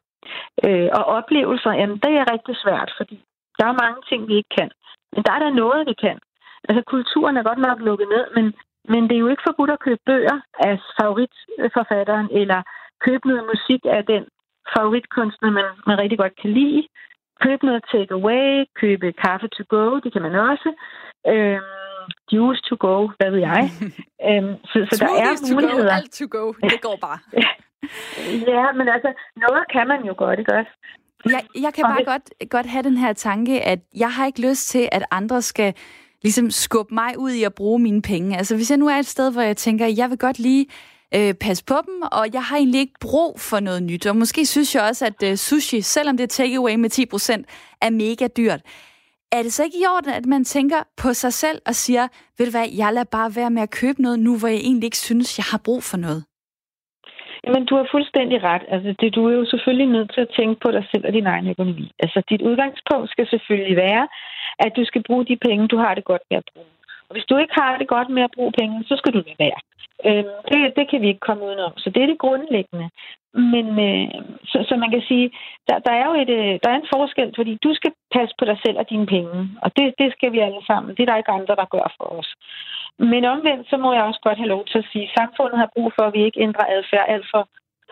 Øh, 0.66 0.88
og 0.98 1.04
oplevelser, 1.18 1.72
jamen 1.72 1.98
det 2.04 2.12
er 2.20 2.32
rigtig 2.34 2.56
svært, 2.64 2.90
fordi 2.98 3.16
der 3.58 3.66
er 3.66 3.82
mange 3.84 4.00
ting, 4.08 4.28
vi 4.28 4.34
ikke 4.40 4.54
kan. 4.58 4.70
Men 5.12 5.22
der 5.24 5.32
er 5.32 5.38
der 5.38 5.60
noget, 5.62 5.88
vi 5.90 5.94
kan. 6.04 6.18
Altså 6.68 6.82
kulturen 6.86 7.36
er 7.36 7.42
godt 7.42 7.58
nok 7.58 7.78
lukket 7.80 8.08
ned, 8.14 8.24
men, 8.36 8.54
men 8.88 9.02
det 9.08 9.14
er 9.14 9.24
jo 9.24 9.28
ikke 9.28 9.46
forbudt 9.48 9.70
at 9.70 9.80
købe 9.86 10.00
bøger 10.06 10.38
af 10.66 10.74
favoritforfatteren, 11.00 12.28
eller 12.40 12.62
købe 13.06 13.28
noget 13.28 13.44
musik 13.52 13.82
af 13.84 14.02
den 14.12 14.24
favoritkunstner, 14.76 15.50
man, 15.50 15.64
man 15.86 15.98
rigtig 15.98 16.18
godt 16.18 16.40
kan 16.42 16.50
lide. 16.50 16.88
Købe 17.44 17.66
noget 17.66 17.84
take 17.92 18.14
away, 18.14 18.64
købe 18.82 19.12
kaffe 19.12 19.48
to 19.48 19.64
go, 19.68 19.98
det 19.98 20.12
kan 20.12 20.22
man 20.22 20.34
også. 20.34 20.70
Øhm, 21.32 21.62
juice 22.32 22.62
to 22.68 22.76
go, 22.86 23.08
hvad 23.18 23.30
ved 23.30 23.38
jeg. 23.38 23.62
øhm, 24.28 24.54
så, 24.70 24.78
så 24.90 25.04
der 25.04 25.12
er 25.24 25.52
muligheder. 25.54 25.88
To 25.88 25.88
go, 25.88 25.96
alt 25.96 26.12
to 26.12 26.26
go, 26.38 26.44
det 26.72 26.80
går 26.82 26.96
bare. 27.06 27.18
ja, 28.54 28.72
men 28.72 28.88
altså, 28.88 29.10
noget 29.36 29.64
kan 29.72 29.88
man 29.88 30.04
jo 30.04 30.14
godt, 30.16 30.38
ikke 30.38 30.54
også? 30.54 30.72
Jeg, 31.24 31.42
jeg 31.64 31.74
kan 31.74 31.84
bare 31.84 32.04
godt, 32.04 32.50
godt 32.50 32.66
have 32.66 32.82
den 32.82 32.96
her 32.96 33.12
tanke, 33.12 33.60
at 33.60 33.78
jeg 33.96 34.10
har 34.10 34.26
ikke 34.26 34.48
lyst 34.48 34.68
til, 34.68 34.88
at 34.92 35.02
andre 35.10 35.42
skal 35.42 35.74
ligesom 36.22 36.50
skubbe 36.50 36.94
mig 36.94 37.18
ud 37.18 37.30
i 37.30 37.42
at 37.42 37.54
bruge 37.54 37.78
mine 37.78 38.02
penge. 38.02 38.36
Altså 38.36 38.56
hvis 38.56 38.70
jeg 38.70 38.78
nu 38.78 38.88
er 38.88 38.96
et 38.96 39.06
sted, 39.06 39.32
hvor 39.32 39.42
jeg 39.42 39.56
tænker, 39.56 39.86
jeg 39.86 40.10
vil 40.10 40.18
godt 40.18 40.38
lige 40.38 40.66
øh, 41.14 41.34
passe 41.34 41.64
på 41.64 41.74
dem, 41.86 42.02
og 42.12 42.28
jeg 42.32 42.44
har 42.44 42.56
egentlig 42.56 42.80
ikke 42.80 43.00
brug 43.00 43.40
for 43.40 43.60
noget 43.60 43.82
nyt. 43.82 44.06
Og 44.06 44.16
måske 44.16 44.46
synes 44.46 44.74
jeg 44.74 44.82
også, 44.82 45.06
at 45.06 45.22
øh, 45.22 45.36
sushi, 45.36 45.80
selvom 45.80 46.16
det 46.16 46.24
er 46.24 46.28
takeaway 46.28 46.74
med 46.74 46.90
10%, 47.40 47.44
er 47.80 47.90
mega 47.90 48.26
dyrt. 48.36 48.60
Er 49.32 49.42
det 49.42 49.52
så 49.52 49.64
ikke 49.64 49.78
i 49.78 49.86
orden, 49.86 50.10
at 50.10 50.26
man 50.26 50.44
tænker 50.44 50.82
på 50.96 51.14
sig 51.14 51.32
selv 51.32 51.62
og 51.66 51.74
siger, 51.74 52.08
ved 52.38 52.46
du 52.46 52.50
hvad, 52.50 52.68
jeg 52.68 52.92
lader 52.92 53.04
bare 53.04 53.36
være 53.36 53.50
med 53.50 53.62
at 53.62 53.70
købe 53.70 54.02
noget 54.02 54.18
nu, 54.18 54.38
hvor 54.38 54.48
jeg 54.48 54.56
egentlig 54.56 54.84
ikke 54.86 54.98
synes, 54.98 55.38
jeg 55.38 55.44
har 55.44 55.58
brug 55.58 55.82
for 55.82 55.96
noget? 55.96 56.24
Jamen, 57.44 57.66
du 57.66 57.76
har 57.76 57.86
fuldstændig 57.90 58.42
ret. 58.42 58.62
Altså, 58.68 58.94
det, 59.00 59.14
du 59.14 59.28
er 59.28 59.34
jo 59.34 59.44
selvfølgelig 59.44 59.86
nødt 59.86 60.10
til 60.14 60.20
at 60.20 60.34
tænke 60.38 60.60
på 60.60 60.70
dig 60.70 60.84
selv 60.90 61.06
og 61.06 61.12
din 61.12 61.26
egen 61.26 61.48
økonomi. 61.48 61.92
Altså, 61.98 62.22
dit 62.30 62.42
udgangspunkt 62.42 63.10
skal 63.10 63.26
selvfølgelig 63.26 63.76
være, 63.76 64.08
at 64.58 64.72
du 64.76 64.84
skal 64.84 65.02
bruge 65.02 65.24
de 65.26 65.36
penge, 65.36 65.68
du 65.68 65.76
har 65.76 65.94
det 65.94 66.04
godt 66.04 66.22
med 66.30 66.38
at 66.38 66.48
bruge. 66.52 66.66
Og 67.10 67.14
hvis 67.14 67.28
du 67.30 67.36
ikke 67.36 67.54
har 67.60 67.78
det 67.78 67.88
godt 67.88 68.08
med 68.08 68.22
at 68.22 68.34
bruge 68.36 68.52
penge, 68.60 68.84
så 68.88 68.94
skal 68.96 69.12
du 69.12 69.18
lade 69.26 69.42
være. 69.46 69.60
Øh, 70.06 70.24
det, 70.50 70.58
det 70.78 70.84
kan 70.90 71.00
vi 71.02 71.08
ikke 71.08 71.26
komme 71.28 71.44
udenom. 71.48 71.72
Så 71.76 71.90
det 71.90 72.02
er 72.02 72.06
det 72.06 72.18
grundlæggende. 72.24 72.88
Men 73.52 73.66
øh, 73.88 74.08
så, 74.50 74.58
så 74.68 74.74
man 74.82 74.90
kan 74.90 75.02
sige, 75.08 75.26
der, 75.68 75.78
der 75.86 75.92
er 76.00 76.06
jo 76.10 76.14
et, 76.22 76.30
øh, 76.38 76.52
der 76.62 76.70
er 76.70 76.78
en 76.78 76.92
forskel, 76.94 77.32
fordi 77.38 77.52
du 77.64 77.70
skal 77.74 77.92
passe 78.14 78.34
på 78.38 78.44
dig 78.44 78.58
selv 78.64 78.78
og 78.78 78.90
dine 78.90 79.06
penge. 79.06 79.38
Og 79.62 79.70
det, 79.76 79.94
det 79.98 80.12
skal 80.12 80.32
vi 80.32 80.38
alle 80.38 80.62
sammen. 80.66 80.94
Det 80.94 81.02
er 81.02 81.10
der 81.10 81.20
ikke 81.22 81.36
andre, 81.38 81.56
der 81.60 81.72
gør 81.76 81.94
for 81.98 82.06
os. 82.18 82.30
Men 82.98 83.24
omvendt, 83.24 83.70
så 83.70 83.76
må 83.76 83.92
jeg 83.92 84.02
også 84.02 84.20
godt 84.22 84.38
have 84.38 84.54
lov 84.54 84.64
til 84.66 84.78
at 84.78 84.88
sige, 84.92 85.04
at 85.08 85.14
samfundet 85.18 85.58
har 85.58 85.70
brug 85.74 85.92
for, 85.96 86.04
at 86.06 86.14
vi 86.14 86.22
ikke 86.24 86.40
ændrer 86.46 86.66
adfærd 86.76 87.06
alt 87.08 87.26
for, 87.32 87.42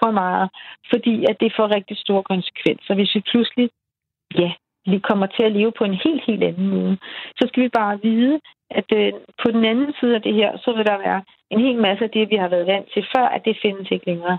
for 0.00 0.10
meget. 0.10 0.48
Fordi 0.92 1.14
at 1.30 1.36
det 1.40 1.52
får 1.56 1.74
rigtig 1.76 1.96
store 1.98 2.22
konsekvenser. 2.22 2.94
Hvis 2.94 3.14
vi 3.14 3.20
pludselig, 3.20 3.70
ja, 4.38 4.50
vi 4.86 4.98
kommer 4.98 5.26
til 5.26 5.44
at 5.44 5.52
leve 5.52 5.72
på 5.78 5.84
en 5.84 5.98
helt, 6.04 6.22
helt 6.26 6.42
anden 6.42 6.68
måde, 6.68 6.96
så 7.38 7.44
skal 7.48 7.62
vi 7.62 7.68
bare 7.68 8.02
vide, 8.02 8.40
at 8.70 8.88
øh, 9.00 9.12
på 9.42 9.48
den 9.50 9.64
anden 9.64 9.92
side 10.00 10.14
af 10.14 10.22
det 10.22 10.34
her, 10.34 10.50
så 10.64 10.72
vil 10.76 10.86
der 10.86 10.98
være 11.06 11.22
en 11.50 11.60
hel 11.60 11.78
masse 11.86 12.04
af 12.04 12.10
det, 12.10 12.30
vi 12.30 12.36
har 12.36 12.48
været 12.48 12.66
vant 12.66 12.88
til 12.94 13.06
før, 13.16 13.26
at 13.36 13.42
det 13.44 13.58
findes 13.62 13.90
ikke 13.90 14.06
længere 14.06 14.38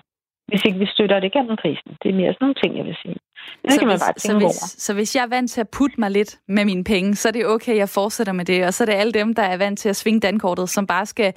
hvis 0.49 0.61
ikke 0.65 0.79
vi 0.79 0.87
støtter 0.95 1.19
det 1.19 1.31
gennem 1.31 1.57
krisen. 1.57 1.91
Det 2.01 2.07
er 2.09 2.17
mere 2.21 2.33
sådan 2.33 2.43
nogle 2.45 2.59
ting, 2.63 2.77
jeg 2.77 2.85
vil 2.85 2.97
sige. 3.03 3.17
Det 3.61 3.71
så 3.71 3.79
kan 3.79 3.87
man 3.87 3.99
bare 4.05 4.13
tænke 4.13 4.21
så 4.21 4.37
hvis, 4.37 4.43
over. 4.43 4.67
Så 4.85 4.93
hvis 4.93 5.15
jeg 5.15 5.23
er 5.23 5.27
vant 5.35 5.51
til 5.51 5.61
at 5.61 5.69
putte 5.77 5.95
mig 5.99 6.11
lidt 6.11 6.31
med 6.47 6.65
mine 6.65 6.83
penge, 6.83 7.15
så 7.15 7.27
er 7.27 7.31
det 7.31 7.45
okay, 7.47 7.75
jeg 7.77 7.89
fortsætter 7.89 8.33
med 8.33 8.45
det. 8.45 8.65
Og 8.67 8.73
så 8.73 8.83
er 8.83 8.85
det 8.85 8.93
alle 8.93 9.13
dem, 9.13 9.35
der 9.35 9.43
er 9.43 9.57
vant 9.57 9.79
til 9.79 9.89
at 9.89 9.95
svinge 9.95 10.19
dankortet, 10.19 10.69
som 10.69 10.87
bare 10.87 11.05
skal 11.05 11.33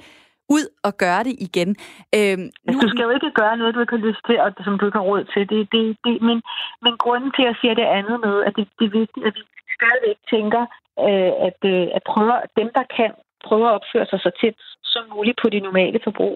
ud 0.55 0.65
og 0.87 0.93
gøre 1.03 1.23
det 1.27 1.35
igen. 1.47 1.69
Øhm, 2.17 2.47
nu... 2.67 2.79
Du 2.85 2.89
skal 2.91 3.05
jo 3.07 3.13
ikke 3.17 3.31
gøre 3.41 3.57
noget, 3.57 3.75
du 3.75 3.81
ikke 3.81 3.97
har 3.97 4.07
lyst 4.09 4.23
til, 4.27 4.37
og 4.43 4.49
som 4.65 4.77
du 4.77 4.85
ikke 4.85 4.99
har 5.01 5.09
råd 5.11 5.23
til. 5.33 5.43
Det, 5.51 5.59
det, 5.73 5.83
det, 6.03 6.13
men, 6.27 6.37
men 6.85 6.93
grunden 7.03 7.31
til, 7.31 7.43
at 7.43 7.49
jeg 7.51 7.57
siger 7.61 7.75
det 7.81 7.87
andet 7.97 8.17
med, 8.25 8.35
at 8.47 8.53
det, 8.57 8.65
det 8.79 8.85
er 8.85 8.97
vigtigt, 9.01 9.25
at 9.27 9.33
vi 9.37 9.43
stadigvæk 9.77 10.19
tænker, 10.35 10.63
øh, 11.05 11.31
at, 11.47 11.59
øh, 11.73 11.85
at 11.97 12.03
prøve, 12.11 12.33
dem, 12.59 12.69
der 12.77 12.85
kan, 12.97 13.11
prøve 13.47 13.65
at 13.69 13.75
opføre 13.77 14.07
sig 14.11 14.19
så 14.25 14.31
tæt 14.41 14.57
som 14.93 15.03
muligt 15.15 15.37
på 15.41 15.47
det 15.53 15.61
normale 15.67 15.99
forbrug. 16.07 16.35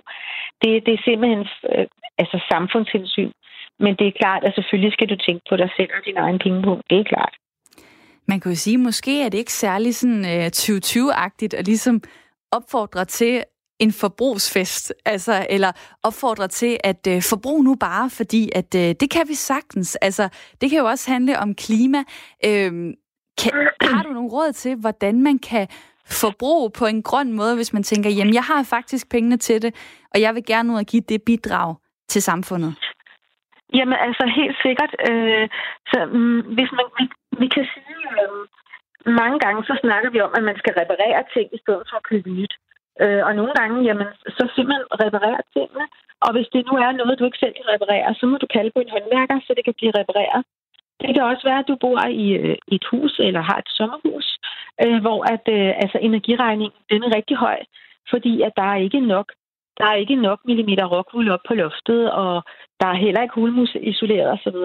Det, 0.61 0.71
det 0.85 0.93
er 0.93 1.01
simpelthen 1.07 1.43
øh, 1.71 1.85
altså 2.21 2.37
samfundshensyn. 2.51 3.31
Men 3.83 3.95
det 3.99 4.07
er 4.07 4.19
klart, 4.21 4.43
at 4.43 4.55
selvfølgelig 4.55 4.93
skal 4.93 5.09
du 5.09 5.17
tænke 5.25 5.43
på 5.49 5.55
dig 5.61 5.69
selv 5.77 5.91
og 5.97 6.05
din 6.05 6.17
egen 6.17 6.39
pengepunkt. 6.39 6.83
Det 6.89 6.99
er 6.99 7.03
klart. 7.13 7.33
Man 8.27 8.39
kan 8.39 8.51
jo 8.51 8.55
sige, 8.55 8.77
måske 8.77 9.23
er 9.25 9.29
det 9.29 9.37
ikke 9.37 9.53
særlig 9.65 9.95
sådan 9.95 10.25
øh, 10.33 10.45
2020-agtigt 10.47 11.53
at 11.59 11.65
ligesom 11.65 12.01
opfordre 12.51 13.05
til 13.05 13.43
en 13.79 13.91
forbrugsfest, 13.91 14.93
altså, 15.05 15.47
eller 15.49 15.71
opfordrer 16.03 16.47
til 16.47 16.77
at 16.83 17.07
øh, 17.07 17.21
forbruge 17.31 17.63
nu 17.63 17.75
bare, 17.75 18.09
fordi 18.09 18.49
at 18.55 18.75
øh, 18.75 18.95
det 19.01 19.09
kan 19.11 19.25
vi 19.27 19.33
sagtens. 19.33 19.95
Altså, 19.95 20.29
det 20.61 20.69
kan 20.69 20.79
jo 20.79 20.85
også 20.85 21.11
handle 21.11 21.39
om 21.39 21.55
klima. 21.55 21.97
Øh, 22.45 22.71
kan, 23.41 23.51
har 23.81 24.03
du 24.03 24.09
nogle 24.09 24.29
råd 24.29 24.51
til, 24.53 24.75
hvordan 24.75 25.21
man 25.21 25.39
kan 25.39 25.67
forbruge 26.21 26.71
på 26.79 26.85
en 26.85 27.03
grøn 27.03 27.33
måde, 27.33 27.55
hvis 27.55 27.73
man 27.73 27.83
tænker, 27.83 28.09
jamen, 28.09 28.33
jeg 28.33 28.43
har 28.43 28.63
faktisk 28.63 29.11
pengene 29.11 29.37
til 29.37 29.61
det, 29.61 29.75
og 30.13 30.21
jeg 30.21 30.35
vil 30.35 30.45
gerne 30.45 30.73
ud 30.73 30.77
og 30.77 30.85
give 30.85 31.03
det 31.09 31.21
bidrag 31.25 31.75
til 32.07 32.21
samfundet? 32.21 32.73
Jamen, 33.73 33.97
altså 34.07 34.23
helt 34.39 34.57
sikkert. 34.65 34.93
Øh, 35.09 35.49
så 35.91 35.97
mm, 36.05 36.41
hvis 36.55 36.71
man, 36.77 36.85
vi, 36.97 37.05
vi 37.41 37.47
kan 37.55 37.65
sige, 37.73 38.03
øh, 38.21 38.47
mange 39.21 39.39
gange 39.39 39.63
så 39.63 39.73
snakker 39.83 40.09
vi 40.09 40.19
om, 40.21 40.31
at 40.37 40.43
man 40.43 40.57
skal 40.57 40.73
reparere 40.81 41.23
ting 41.33 41.47
i 41.53 41.59
stedet 41.63 41.83
for 41.89 41.97
at 41.97 42.07
købe 42.11 42.29
nyt. 42.29 42.53
Øh, 43.03 43.21
og 43.27 43.33
nogle 43.39 43.53
gange, 43.59 43.77
jamen, 43.89 44.07
så 44.37 44.43
simpelthen 44.55 44.85
reparere 45.03 45.41
tingene. 45.53 45.85
Og 46.25 46.29
hvis 46.33 46.47
det 46.53 46.61
nu 46.69 46.73
er 46.85 46.91
noget, 46.91 47.19
du 47.19 47.25
ikke 47.25 47.43
selv 47.43 47.55
kan 47.57 47.71
reparere, 47.73 48.15
så 48.19 48.25
må 48.25 48.35
du 48.37 48.47
kalde 48.55 48.71
på 48.73 48.79
en 48.81 48.93
håndværker, 48.95 49.37
så 49.45 49.51
det 49.57 49.63
kan 49.65 49.77
blive 49.77 49.97
repareret. 49.99 50.41
Det 51.01 51.09
kan 51.15 51.23
også 51.23 51.43
være, 51.49 51.59
at 51.59 51.69
du 51.71 51.75
bor 51.85 51.99
i 52.25 52.27
øh, 52.41 52.57
et 52.75 52.85
hus 52.91 53.13
eller 53.19 53.41
har 53.49 53.57
et 53.57 53.69
sommerhus, 53.77 54.27
øh, 54.83 54.99
hvor 55.03 55.19
at, 55.33 55.45
øh, 55.57 55.71
altså, 55.83 55.97
energiregningen 56.01 56.79
den 56.91 57.03
er 57.03 57.15
rigtig 57.17 57.37
høj, 57.37 57.59
fordi 58.11 58.33
at 58.41 58.53
der 58.59 58.67
er 58.73 58.79
ikke 58.87 58.99
nok 58.99 59.27
der 59.79 59.85
er 59.85 59.93
ikke 59.93 60.15
nok 60.15 60.39
millimeter 60.45 60.85
rockwool 60.85 61.29
op 61.29 61.39
på 61.47 61.53
loftet, 61.53 62.11
og 62.11 62.43
der 62.79 62.87
er 62.87 63.03
heller 63.05 63.21
ikke 63.21 63.35
hulmus 63.35 63.75
isoleret 63.81 64.31
osv. 64.31 64.57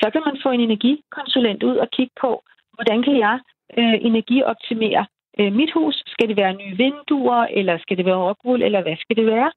Så 0.00 0.06
kan 0.12 0.22
man 0.26 0.36
få 0.42 0.48
en 0.50 0.60
energikonsulent 0.60 1.62
ud 1.62 1.76
og 1.76 1.88
kigge 1.90 2.14
på, 2.20 2.42
hvordan 2.74 3.02
kan 3.02 3.18
jeg 3.18 3.38
øh, 3.78 3.96
energioptimere 4.00 5.06
øh, 5.38 5.52
mit 5.52 5.72
hus? 5.72 6.02
Skal 6.06 6.28
det 6.28 6.36
være 6.36 6.60
nye 6.62 6.76
vinduer, 6.76 7.42
eller 7.58 7.78
skal 7.78 7.96
det 7.96 8.06
være 8.06 8.22
rockwool, 8.26 8.62
eller 8.62 8.82
hvad 8.82 8.96
skal 8.96 9.16
det 9.16 9.26
være? 9.26 9.50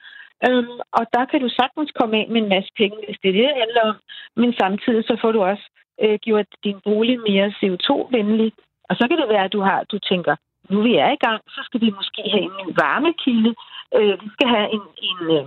Øhm, 0.48 0.80
og 0.98 1.04
der 1.16 1.26
kan 1.26 1.42
du 1.42 1.50
sagtens 1.50 1.92
komme 2.00 2.20
ind 2.20 2.30
med 2.30 2.42
en 2.42 2.54
masse 2.56 2.72
penge, 2.78 2.98
hvis 3.06 3.20
det 3.22 3.30
er 3.30 3.38
det, 3.38 3.50
det 3.50 3.62
handler 3.64 3.84
om. 3.92 3.96
Men 4.36 4.54
samtidig 4.62 5.04
så 5.04 5.18
får 5.22 5.32
du 5.32 5.42
også 5.44 5.66
øh, 6.04 6.18
gjort 6.26 6.50
din 6.64 6.80
bolig 6.84 7.20
mere 7.30 7.54
CO2-venlig. 7.60 8.52
Og 8.90 8.96
så 9.00 9.04
kan 9.08 9.18
det 9.18 9.30
være, 9.30 9.46
at 9.46 9.54
du 9.54 9.62
har, 9.62 9.84
du 9.92 10.00
tænker, 10.00 10.36
nu 10.70 10.82
vi 10.82 10.94
er 10.96 11.12
i 11.12 11.24
gang, 11.26 11.42
så 11.56 11.62
skal 11.68 11.82
vi 11.82 11.90
måske 12.00 12.22
have 12.34 12.50
en 12.62 12.72
varmekilde. 12.84 13.52
Øh, 13.98 14.16
vi 14.24 14.30
skal 14.36 14.48
have 14.56 14.68
en, 14.76 14.84
en, 15.10 15.20
øh, 15.38 15.46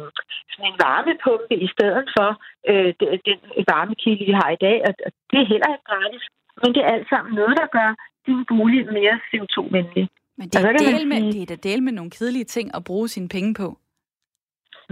sådan 0.52 0.70
en 0.70 0.80
varmepumpe 0.86 1.54
i 1.66 1.68
stedet 1.74 2.04
for 2.16 2.28
øh, 2.70 2.90
den 3.28 3.38
varmekilde, 3.72 4.24
vi 4.30 4.32
har 4.40 4.50
i 4.50 4.62
dag. 4.66 4.76
Og 4.86 4.92
det 5.30 5.38
er 5.40 5.50
heller 5.52 5.68
ikke 5.72 5.88
gratis. 5.92 6.24
Men 6.62 6.74
det 6.74 6.80
er 6.82 6.94
alt 6.96 7.08
sammen 7.08 7.34
noget, 7.34 7.56
der 7.60 7.74
gør 7.78 7.90
din 8.26 8.44
bolig 8.50 8.82
mere 8.98 9.16
CO2-venlig. 9.28 10.06
Men 10.40 10.48
det 10.48 10.58
er, 10.60 10.72
del 10.90 11.06
med, 11.12 11.32
sige, 11.32 11.46
det 11.46 11.50
er 11.50 11.56
da 11.56 11.68
del 11.70 11.82
med 11.82 11.92
nogle 11.92 12.10
kedelige 12.16 12.48
ting 12.54 12.66
at 12.76 12.84
bruge 12.84 13.08
sine 13.08 13.28
penge 13.28 13.54
på. 13.60 13.68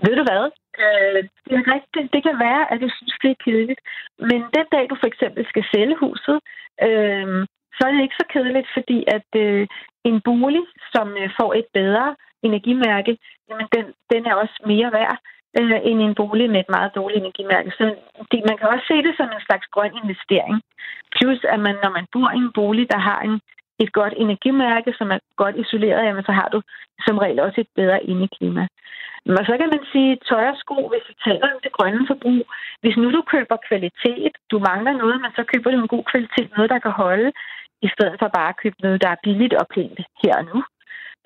Ved 0.05 0.15
du 0.21 0.25
hvad? 0.29 0.45
Øh, 0.85 1.21
det 1.49 1.55
er 1.61 1.67
rigtigt. 1.75 2.13
Det 2.15 2.23
kan 2.27 2.37
være, 2.47 2.63
at 2.73 2.79
du 2.83 2.89
synes, 2.97 3.17
det 3.23 3.31
er 3.31 3.43
kedeligt. 3.45 3.81
Men 4.31 4.41
den 4.57 4.67
dag, 4.75 4.85
du 4.91 4.97
for 5.03 5.09
eksempel 5.13 5.43
skal 5.53 5.65
sælge 5.75 5.97
huset, 6.05 6.39
øh, 6.87 7.29
så 7.77 7.81
er 7.87 7.93
det 7.93 8.03
ikke 8.03 8.21
så 8.23 8.27
kedeligt, 8.35 8.69
fordi 8.77 8.99
at 9.17 9.29
øh, 9.45 9.67
en 10.11 10.21
bolig, 10.29 10.65
som 10.95 11.07
øh, 11.21 11.29
får 11.39 11.51
et 11.61 11.69
bedre 11.79 12.07
energimærke, 12.49 13.13
jamen 13.49 13.67
den, 13.75 13.85
den 14.13 14.23
er 14.31 14.35
også 14.43 14.57
mere 14.73 14.91
værd 14.99 15.19
øh, 15.59 15.79
end 15.89 15.99
en 16.01 16.15
bolig 16.21 16.51
med 16.51 16.61
et 16.61 16.75
meget 16.77 16.91
dårligt 16.99 17.21
energimærke. 17.23 17.71
Så 17.79 17.85
det, 18.31 18.41
man 18.49 18.57
kan 18.59 18.69
også 18.73 18.87
se 18.91 18.97
det 19.07 19.15
som 19.17 19.29
en 19.37 19.47
slags 19.49 19.67
grøn 19.75 19.93
investering. 20.03 20.57
Plus 21.15 21.41
at 21.55 21.61
man, 21.67 21.77
når 21.85 21.93
man 21.99 22.07
bor 22.13 22.29
i 22.31 22.41
en 22.47 22.53
bolig, 22.59 22.87
der 22.95 23.01
har 23.09 23.21
en, 23.29 23.37
et 23.79 23.93
godt 23.93 24.15
energimærke, 24.17 24.93
som 24.99 25.11
er 25.11 25.19
godt 25.37 25.57
isoleret, 25.57 26.07
jamen 26.07 26.25
så 26.25 26.33
har 26.33 26.49
du 26.55 26.63
som 27.07 27.19
regel 27.19 27.41
også 27.41 27.61
et 27.61 27.71
bedre 27.77 28.05
indeklima. 28.05 28.67
Men 29.27 29.45
så 29.49 29.55
kan 29.61 29.69
man 29.75 29.83
sige, 29.93 30.19
tøj 30.29 30.45
og 30.53 30.57
sko, 30.63 30.89
hvis 30.93 31.09
vi 31.09 31.15
taler 31.25 31.55
om 31.55 31.61
det 31.63 31.73
grønne 31.73 32.07
forbrug. 32.07 32.43
Hvis 32.83 32.97
nu 32.97 33.07
du 33.13 33.23
køber 33.33 33.57
kvalitet, 33.69 34.33
du 34.51 34.59
mangler 34.59 34.93
noget, 34.93 35.21
men 35.21 35.31
så 35.37 35.43
køber 35.53 35.71
du 35.71 35.79
en 35.81 35.95
god 35.95 36.05
kvalitet, 36.13 36.57
noget, 36.57 36.71
der 36.71 36.79
kan 36.79 36.91
holde, 36.91 37.33
i 37.87 37.89
stedet 37.95 38.17
for 38.19 38.29
bare 38.37 38.49
at 38.49 38.61
købe 38.63 38.77
noget, 38.83 39.03
der 39.03 39.09
er 39.09 39.23
billigt 39.23 39.55
og 39.55 39.67
pænt 39.75 40.01
her 40.23 40.35
og 40.41 40.45
nu. 40.53 40.59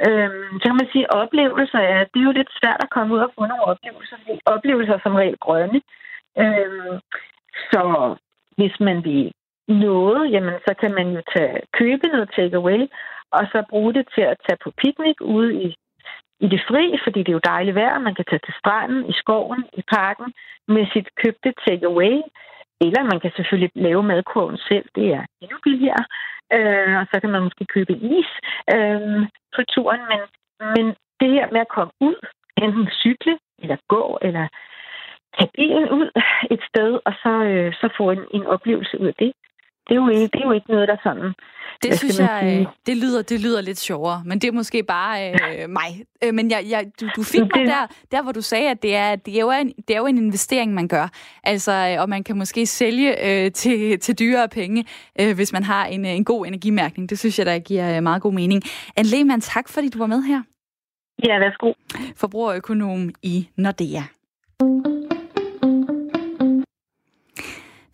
Øhm, 0.07 0.53
så 0.61 0.65
kan 0.69 0.81
man 0.81 0.93
sige, 0.93 1.05
at 1.05 1.15
oplevelser, 1.23 1.79
er, 1.79 2.05
det 2.11 2.19
er 2.21 2.29
jo 2.29 2.39
lidt 2.39 2.53
svært 2.61 2.81
at 2.85 2.91
komme 2.91 3.15
ud 3.15 3.21
og 3.27 3.33
få 3.35 3.41
nogle 3.47 3.65
oplevelser. 3.73 4.17
Oplevelser 4.47 4.99
som 5.03 5.15
regel 5.15 5.39
grønne. 5.45 5.81
Øhm, 6.43 6.99
så 7.71 7.83
hvis 8.57 8.81
man 8.81 9.05
vil 9.05 9.33
noget, 9.73 10.33
jamen 10.33 10.55
så 10.67 10.75
kan 10.81 10.95
man 10.95 11.09
jo 11.17 11.23
tage, 11.37 11.61
købe 11.73 12.07
noget 12.07 12.31
takeaway, 12.37 12.81
og 13.31 13.43
så 13.53 13.65
bruge 13.71 13.95
det 13.95 14.07
til 14.15 14.21
at 14.21 14.37
tage 14.47 14.59
på 14.65 14.71
piknik 14.83 15.21
ude 15.21 15.63
i, 15.63 15.77
i 16.41 16.47
det 16.49 16.61
fri, 16.69 16.99
fordi 17.05 17.19
det 17.21 17.29
er 17.29 17.39
jo 17.41 17.49
dejligt 17.55 17.75
vejr. 17.75 17.99
Man 17.99 18.15
kan 18.15 18.25
tage 18.25 18.45
til 18.47 18.55
stranden, 18.59 19.11
i 19.11 19.13
skoven, 19.13 19.65
i 19.73 19.83
parken 19.95 20.33
med 20.69 20.87
sit 20.93 21.09
købte 21.23 21.53
takeaway. 21.67 22.17
Eller 22.81 23.03
man 23.03 23.21
kan 23.21 23.33
selvfølgelig 23.37 23.71
lave 23.75 24.03
madkurven 24.03 24.59
selv. 24.69 24.87
Det 24.95 25.07
er 25.13 25.25
endnu 25.43 25.59
billigere. 25.63 26.05
Øh, 26.57 26.99
og 27.01 27.07
så 27.13 27.21
kan 27.21 27.31
man 27.31 27.43
måske 27.43 27.65
købe 27.65 27.93
is 27.93 28.31
øh, 28.75 29.27
på 29.55 29.61
turen. 29.75 30.01
Men, 30.11 30.21
men 30.75 30.87
det 31.21 31.31
her 31.37 31.47
med 31.53 31.61
at 31.61 31.75
komme 31.77 31.93
ud, 32.01 32.19
enten 32.57 32.89
cykle, 33.03 33.39
eller 33.63 33.77
gå, 33.89 34.19
eller 34.23 34.49
tage 35.39 35.51
bilen 35.55 35.89
ud 35.91 36.09
et 36.51 36.63
sted, 36.71 37.01
og 37.05 37.13
så, 37.23 37.33
øh, 37.51 37.73
så 37.81 37.89
få 37.97 38.11
en, 38.11 38.25
en 38.35 38.47
oplevelse 38.47 39.01
ud 39.01 39.07
af 39.07 39.15
det, 39.15 39.33
det 39.89 39.97
er, 39.97 40.01
jo 40.01 40.09
ikke, 40.09 40.23
det 40.23 40.41
er 40.41 40.47
jo 40.47 40.53
ikke 40.53 40.71
noget, 40.71 40.89
der 40.89 40.97
sådan... 41.03 41.35
Det 41.83 41.99
synes 41.99 42.19
jeg, 42.19 42.39
sige? 42.43 42.69
det 42.87 42.97
lyder, 42.97 43.23
det 43.23 43.41
lyder 43.41 43.61
lidt 43.61 43.79
sjovere, 43.79 44.23
men 44.27 44.39
det 44.39 44.49
er 44.49 44.53
måske 44.53 44.83
bare 44.83 45.31
øh, 45.31 45.71
mig. 45.71 46.05
Øh, 46.25 46.35
men 46.35 46.51
jeg, 46.51 46.65
jeg, 46.69 46.87
du, 47.01 47.09
du 47.17 47.23
fik 47.23 47.41
mig 47.41 47.67
der, 47.67 47.87
der, 48.13 48.23
hvor 48.23 48.33
du 48.33 48.41
sagde, 48.41 48.71
at 48.71 48.83
det 48.83 48.97
er, 48.97 49.17
det 49.17 49.37
er, 49.37 49.41
jo 49.41 49.51
en, 49.51 49.73
det 49.89 49.95
er 49.97 49.99
jo 49.99 50.07
en 50.07 50.19
investering, 50.19 50.75
man 50.75 50.89
gør. 50.89 51.09
Altså, 51.45 51.97
og 51.99 52.09
man 52.09 52.25
kan 52.25 52.39
måske 52.39 52.67
sælge 52.67 53.11
øh, 53.29 53.53
til, 53.53 54.01
til 54.01 54.19
dyrere 54.19 54.49
penge, 54.49 54.85
øh, 55.21 55.35
hvis 55.35 55.53
man 55.53 55.63
har 55.63 55.87
en, 55.87 56.05
en 56.05 56.25
god 56.25 56.47
energimærkning. 56.47 57.11
Det 57.11 57.19
synes 57.19 57.39
jeg, 57.39 57.47
der 57.47 57.59
giver 57.59 57.97
øh, 57.97 58.03
meget 58.03 58.23
god 58.23 58.33
mening. 58.33 58.63
Anne 58.97 59.09
Lehmann, 59.09 59.41
tak 59.41 59.69
fordi 59.69 59.89
du 59.89 59.99
var 59.99 60.07
med 60.07 60.23
her. 60.23 60.43
Ja, 61.25 61.39
værsgo. 61.39 61.73
Forbrugerøkonom 62.17 63.11
i 63.23 63.49
Nordea. 63.57 64.03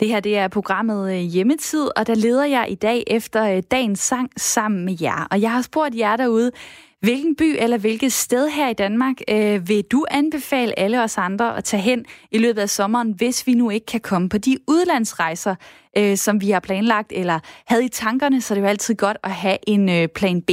Det 0.00 0.08
her 0.08 0.20
det 0.20 0.36
er 0.36 0.48
programmet 0.48 1.12
øh, 1.14 1.20
Hjemmetid, 1.20 1.88
og 1.96 2.06
der 2.06 2.14
leder 2.14 2.44
jeg 2.44 2.66
i 2.68 2.74
dag 2.74 3.04
efter 3.06 3.56
øh, 3.56 3.62
dagens 3.70 4.00
sang 4.00 4.30
sammen 4.36 4.84
med 4.84 4.96
jer. 5.00 5.26
Og 5.30 5.40
jeg 5.40 5.52
har 5.52 5.62
spurgt 5.62 5.96
jer 5.96 6.16
derude, 6.16 6.50
hvilken 7.00 7.36
by 7.36 7.56
eller 7.58 7.78
hvilket 7.78 8.12
sted 8.12 8.48
her 8.48 8.68
i 8.68 8.72
Danmark 8.72 9.16
øh, 9.30 9.68
vil 9.68 9.84
du 9.92 10.06
anbefale 10.10 10.78
alle 10.78 11.02
os 11.02 11.18
andre 11.18 11.56
at 11.56 11.64
tage 11.64 11.82
hen 11.82 12.04
i 12.30 12.38
løbet 12.38 12.62
af 12.62 12.70
sommeren, 12.70 13.12
hvis 13.12 13.46
vi 13.46 13.54
nu 13.54 13.70
ikke 13.70 13.86
kan 13.86 14.00
komme 14.00 14.28
på 14.28 14.38
de 14.38 14.58
udlandsrejser, 14.66 15.54
øh, 15.96 16.16
som 16.16 16.40
vi 16.40 16.50
har 16.50 16.60
planlagt 16.60 17.12
eller 17.12 17.40
havde 17.66 17.84
i 17.84 17.88
tankerne, 17.88 18.40
så 18.40 18.54
det 18.54 18.60
er 18.60 18.64
jo 18.64 18.68
altid 18.68 18.94
godt 18.94 19.16
at 19.24 19.30
have 19.30 19.58
en 19.66 19.88
øh, 19.88 20.08
plan 20.08 20.42
B. 20.42 20.50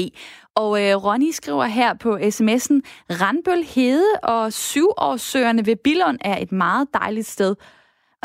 Og 0.55 0.81
øh, 0.83 0.95
Ronny 0.95 1.31
skriver 1.31 1.65
her 1.65 1.93
på 1.93 2.17
sms'en, 2.17 2.79
Randbøl 3.21 3.63
Hede 3.63 4.13
og 4.23 4.53
syvårssøerne 4.53 5.65
ved 5.65 5.75
Billund 5.75 6.17
er 6.21 6.37
et 6.37 6.51
meget 6.51 6.87
dejligt 6.93 7.27
sted. 7.27 7.55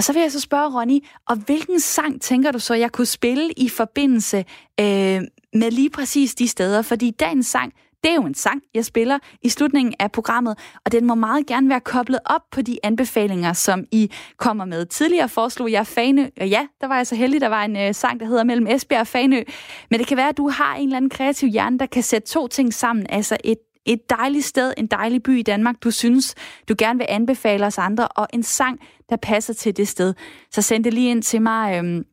Og 0.00 0.04
så 0.04 0.12
vil 0.12 0.23
jeg 0.23 0.33
så 0.33 0.40
spørge 0.40 0.80
Ronny, 0.80 0.99
og 1.28 1.37
hvilken 1.37 1.80
sang 1.80 2.23
tænker 2.23 2.50
du 2.50 2.59
så, 2.59 2.75
jeg 2.75 2.92
kunne 2.92 3.07
spille 3.07 3.50
i 3.57 3.69
forbindelse 3.69 4.45
øh, 4.80 5.21
med 5.54 5.71
lige 5.71 5.90
præcis 5.90 6.35
de 6.35 6.49
steder? 6.49 6.83
Fordi 6.83 7.11
dagens 7.11 7.47
sang, 7.47 7.73
det 8.04 8.11
er 8.11 8.14
jo 8.14 8.23
en 8.23 8.35
sang, 8.35 8.62
jeg 8.75 8.85
spiller 8.85 9.19
i 9.42 9.49
slutningen 9.49 9.95
af 9.99 10.12
programmet, 10.12 10.59
og 10.85 10.92
den 10.92 11.07
må 11.07 11.14
meget 11.14 11.47
gerne 11.47 11.69
være 11.69 11.80
koblet 11.80 12.19
op 12.25 12.40
på 12.52 12.62
de 12.62 12.78
anbefalinger, 12.83 13.52
som 13.52 13.85
I 13.92 14.11
kommer 14.37 14.64
med. 14.64 14.87
Tidligere 14.87 15.28
foreslog 15.28 15.73
jeg 15.73 15.87
Fanø, 15.87 16.26
og 16.40 16.49
ja, 16.49 16.66
der 16.80 16.87
var 16.87 16.97
jeg 16.97 17.07
så 17.07 17.14
heldig, 17.14 17.40
der 17.40 17.49
var 17.49 17.64
en 17.64 17.76
øh, 17.76 17.95
sang, 17.95 18.21
der 18.21 18.26
hedder 18.26 18.45
Mellem 18.45 18.66
Esbjerg 18.66 19.00
og 19.00 19.07
Fanø. 19.07 19.42
Men 19.90 20.00
det 20.00 20.07
kan 20.07 20.16
være, 20.16 20.28
at 20.28 20.37
du 20.37 20.49
har 20.49 20.75
en 20.75 20.83
eller 20.83 20.97
anden 20.97 21.11
kreativ 21.11 21.49
hjerne, 21.49 21.78
der 21.78 21.87
kan 21.87 22.02
sætte 22.02 22.28
to 22.28 22.47
ting 22.49 22.75
sammen, 22.75 23.07
altså 23.09 23.37
et 23.45 23.59
et 23.87 24.10
dejligt 24.10 24.44
sted, 24.44 24.75
en 24.76 24.87
dejlig 24.87 25.22
by 25.22 25.38
i 25.38 25.42
Danmark, 25.42 25.75
du 25.84 25.90
synes, 25.90 26.34
du 26.68 26.75
gerne 26.78 26.99
vil 26.99 27.06
anbefale 27.08 27.66
os 27.66 27.78
andre, 27.78 28.08
og 28.08 28.26
en 28.32 28.42
sang, 28.42 28.80
der 29.10 29.16
passer 29.16 29.54
til 29.54 29.76
det 29.76 29.88
sted. 29.88 30.14
Så 30.50 30.62
send 30.62 30.84
det 30.84 30.94
lige 30.94 31.10
ind 31.10 31.22
til 31.22 31.42
mig. 31.42 31.78
Øhm, 31.78 32.04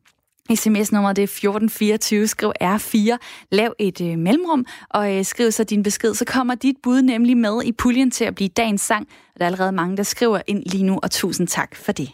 SMS-nummeret 0.54 1.16
det 1.16 1.22
er 1.22 1.26
1424, 1.26 2.26
skriv 2.26 2.52
R4, 2.62 3.16
lav 3.52 3.74
et 3.78 4.00
øh, 4.00 4.18
mellemrum, 4.18 4.66
og 4.90 5.16
øh, 5.16 5.24
skriv 5.24 5.52
så 5.52 5.64
din 5.64 5.82
besked, 5.82 6.14
så 6.14 6.24
kommer 6.24 6.54
dit 6.54 6.76
bud 6.82 7.02
nemlig 7.02 7.36
med 7.36 7.62
i 7.64 7.72
puljen 7.72 8.10
til 8.10 8.24
at 8.24 8.34
blive 8.34 8.48
dagens 8.48 8.80
sang. 8.80 9.08
Og 9.34 9.40
der 9.40 9.44
er 9.44 9.46
allerede 9.46 9.72
mange, 9.72 9.96
der 9.96 10.02
skriver 10.02 10.40
ind 10.46 10.62
lige 10.66 10.84
nu, 10.84 10.98
og 11.02 11.10
tusind 11.10 11.48
tak 11.48 11.76
for 11.76 11.92
det. 11.92 12.10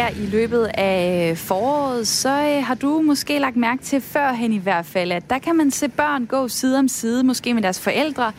Her 0.00 0.08
i 0.08 0.26
løbet 0.26 0.70
af 0.74 1.38
foråret, 1.38 2.08
så 2.08 2.28
øh, 2.28 2.64
har 2.64 2.74
du 2.74 3.02
måske 3.02 3.38
lagt 3.38 3.56
mærke 3.56 3.82
til 3.82 4.00
førhen 4.00 4.52
i 4.52 4.58
hvert 4.58 4.86
fald, 4.86 5.12
at 5.12 5.30
der 5.30 5.38
kan 5.38 5.56
man 5.56 5.70
se 5.70 5.88
børn 5.88 6.26
gå 6.26 6.48
side 6.48 6.78
om 6.78 6.88
side, 6.88 7.24
måske 7.24 7.54
med 7.54 7.62
deres 7.62 7.80
forældre, 7.80 8.32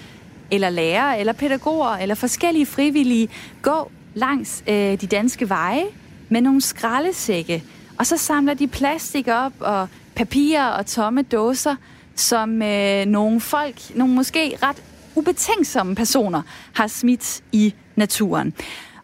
eller 0.52 0.70
lærere, 0.70 1.20
eller 1.20 1.34
pædagoger, 1.34 1.90
eller 1.90 2.16
forskellige 2.16 2.66
frivillige, 2.66 3.30
gå 3.62 3.92
langs 4.14 4.64
øh, 4.68 5.02
de 5.02 5.08
danske 5.08 5.50
veje 5.50 5.84
med 6.30 6.42
nogle 6.42 6.62
skraldesække. 6.62 7.64
Og 8.00 8.08
så 8.08 8.18
samler 8.18 8.54
de 8.54 8.68
plastik 8.68 9.28
op, 9.28 9.54
og 9.60 9.88
papirer 10.16 10.68
og 10.68 10.86
tomme 10.86 11.22
dåser, 11.22 11.76
som 12.16 12.62
øh, 12.62 13.06
nogle 13.06 13.42
folk, 13.42 13.96
nogle 13.96 14.14
måske 14.14 14.58
ret 14.64 14.84
ubetænksomme 15.16 15.96
personer, 15.96 16.42
har 16.74 16.88
smidt 16.88 17.42
i 17.52 17.74
naturen. 17.96 18.54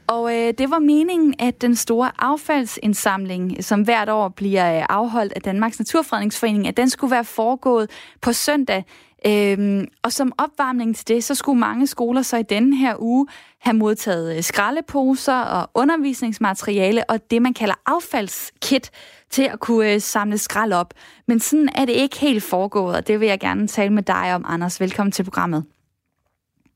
Og 0.08 0.36
øh, 0.36 0.54
det 0.58 0.70
var 0.70 0.80
meningen, 0.80 1.34
at 1.40 1.62
den 1.62 1.76
store 1.76 2.12
affaldsindsamling, 2.20 3.64
som 3.64 3.82
hvert 3.82 4.10
år 4.10 4.30
bliver 4.30 4.78
øh, 4.78 4.86
afholdt 4.90 5.34
af 5.34 5.42
Danmarks 5.42 5.80
Naturfredningsforening, 5.80 6.68
at 6.68 6.78
den 6.78 6.90
skulle 6.90 7.12
være 7.12 7.26
foregået 7.26 7.90
på 8.22 8.34
søndag. 8.34 8.86
Øhm, 9.26 9.88
og 10.04 10.12
som 10.12 10.32
opvarmning 10.38 10.96
til 10.96 11.08
det, 11.08 11.24
så 11.24 11.36
skulle 11.36 11.60
mange 11.60 11.88
skoler 11.88 12.22
så 12.22 12.38
i 12.38 12.44
denne 12.44 12.78
her 12.78 12.96
uge 13.00 13.28
have 13.60 13.74
modtaget 13.74 14.38
øh, 14.38 14.44
skraldeposer 14.44 15.42
og 15.42 15.70
undervisningsmateriale 15.74 17.10
og 17.10 17.32
det, 17.32 17.42
man 17.42 17.54
kalder 17.54 17.76
affaldskit 17.86 18.92
til 19.30 19.44
at 19.44 19.60
kunne 19.60 19.94
øh, 19.94 20.02
samle 20.02 20.38
skrald 20.38 20.74
op. 20.74 20.94
Men 21.28 21.40
sådan 21.40 21.70
er 21.76 21.86
det 21.86 21.94
ikke 21.94 22.20
helt 22.20 22.44
foregået, 22.44 22.96
og 22.96 23.08
det 23.08 23.20
vil 23.20 23.28
jeg 23.28 23.40
gerne 23.40 23.68
tale 23.68 23.94
med 23.94 24.04
dig 24.04 24.36
om, 24.36 24.46
Anders. 24.48 24.82
Velkommen 24.82 25.12
til 25.12 25.24
programmet. 25.24 25.66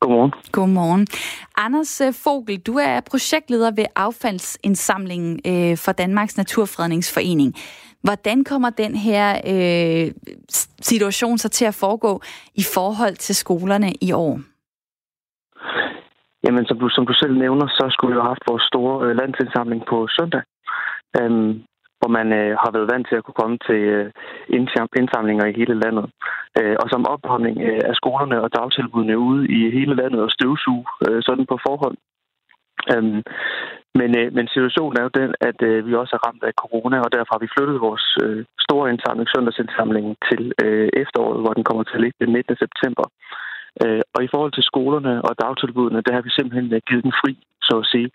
Godmorgen. 0.01 0.34
Godmorgen. 0.51 1.08
Anders 1.58 2.01
øh, 2.01 2.13
Fogel, 2.24 2.60
du 2.60 2.74
er 2.77 3.00
projektleder 3.12 3.72
ved 3.72 3.86
affaldsindsamlingen 3.96 5.34
øh, 5.51 5.77
for 5.77 5.91
Danmarks 5.91 6.38
Naturfredningsforening. 6.38 7.55
Hvordan 8.03 8.43
kommer 8.43 8.70
den 8.70 8.96
her 8.96 9.27
øh, 9.53 10.12
situation 10.81 11.38
så 11.38 11.50
til 11.50 11.65
at 11.65 11.79
foregå 11.84 12.22
i 12.55 12.63
forhold 12.75 13.15
til 13.15 13.36
skolerne 13.36 13.89
i 14.01 14.12
år? 14.12 14.39
Jamen, 16.43 16.65
som 16.65 16.79
du, 16.79 16.89
som 16.89 17.05
du 17.05 17.13
selv 17.13 17.38
nævner, 17.38 17.67
så 17.67 17.86
skulle 17.89 18.12
vi 18.12 18.15
jo 18.15 18.22
have 18.22 18.34
haft 18.34 18.50
vores 18.51 18.63
store 18.63 19.05
øh, 19.05 19.15
landsindsamling 19.22 19.81
på 19.89 20.08
søndag. 20.17 20.41
Øhm, 21.20 21.63
hvor 22.01 22.12
man 22.17 22.27
øh, 22.39 22.51
har 22.62 22.72
været 22.75 22.91
vant 22.93 23.08
til 23.08 23.15
at 23.20 23.24
kunne 23.24 23.41
komme 23.41 23.58
til 23.67 23.81
øh, 23.96 24.12
indsamlinger 25.00 25.46
i 25.48 25.58
hele 25.60 25.75
landet. 25.84 26.05
Øh, 26.60 26.75
og 26.81 26.88
som 26.89 27.08
opholdning 27.13 27.55
øh, 27.70 27.81
af 27.89 27.96
skolerne 28.01 28.38
og 28.43 28.50
dagtilbudene 28.58 29.17
ude 29.27 29.41
i 29.58 29.60
hele 29.77 29.96
landet 30.01 30.22
og 30.25 30.31
støvsuge 30.31 30.86
øh, 31.08 31.19
sådan 31.28 31.45
på 31.52 31.58
forhånd. 31.67 31.97
Øhm, 32.93 33.21
men, 33.99 34.10
øh, 34.19 34.28
men 34.36 34.45
situationen 34.47 34.97
er 34.97 35.04
jo 35.04 35.17
den, 35.21 35.32
at 35.49 35.60
øh, 35.69 35.88
vi 35.88 35.93
også 36.02 36.13
er 36.15 36.25
ramt 36.28 36.43
af 36.49 36.54
corona, 36.63 36.97
og 37.06 37.12
derfor 37.15 37.32
har 37.34 37.43
vi 37.43 37.54
flyttet 37.56 37.86
vores 37.88 38.06
øh, 38.23 38.45
store 38.65 38.89
indsamling, 38.91 39.28
søndagsindsamling, 39.30 40.06
til 40.30 40.43
øh, 40.63 40.89
efteråret, 41.04 41.41
hvor 41.41 41.54
den 41.58 41.63
kommer 41.63 41.84
til 41.84 41.97
at 41.97 42.04
ligge 42.04 42.21
den 42.23 42.34
19. 42.34 42.56
september. 42.63 43.06
Øh, 43.84 44.02
og 44.15 44.19
i 44.23 44.32
forhold 44.34 44.54
til 44.54 44.63
skolerne 44.71 45.13
og 45.28 45.34
dagtilbudene, 45.43 46.06
der 46.06 46.13
har 46.13 46.21
vi 46.21 46.32
simpelthen 46.38 46.73
øh, 46.73 46.82
givet 46.88 47.04
den 47.04 47.13
fri, 47.21 47.34
så 47.67 47.73
at 47.84 47.89
sige, 47.93 48.10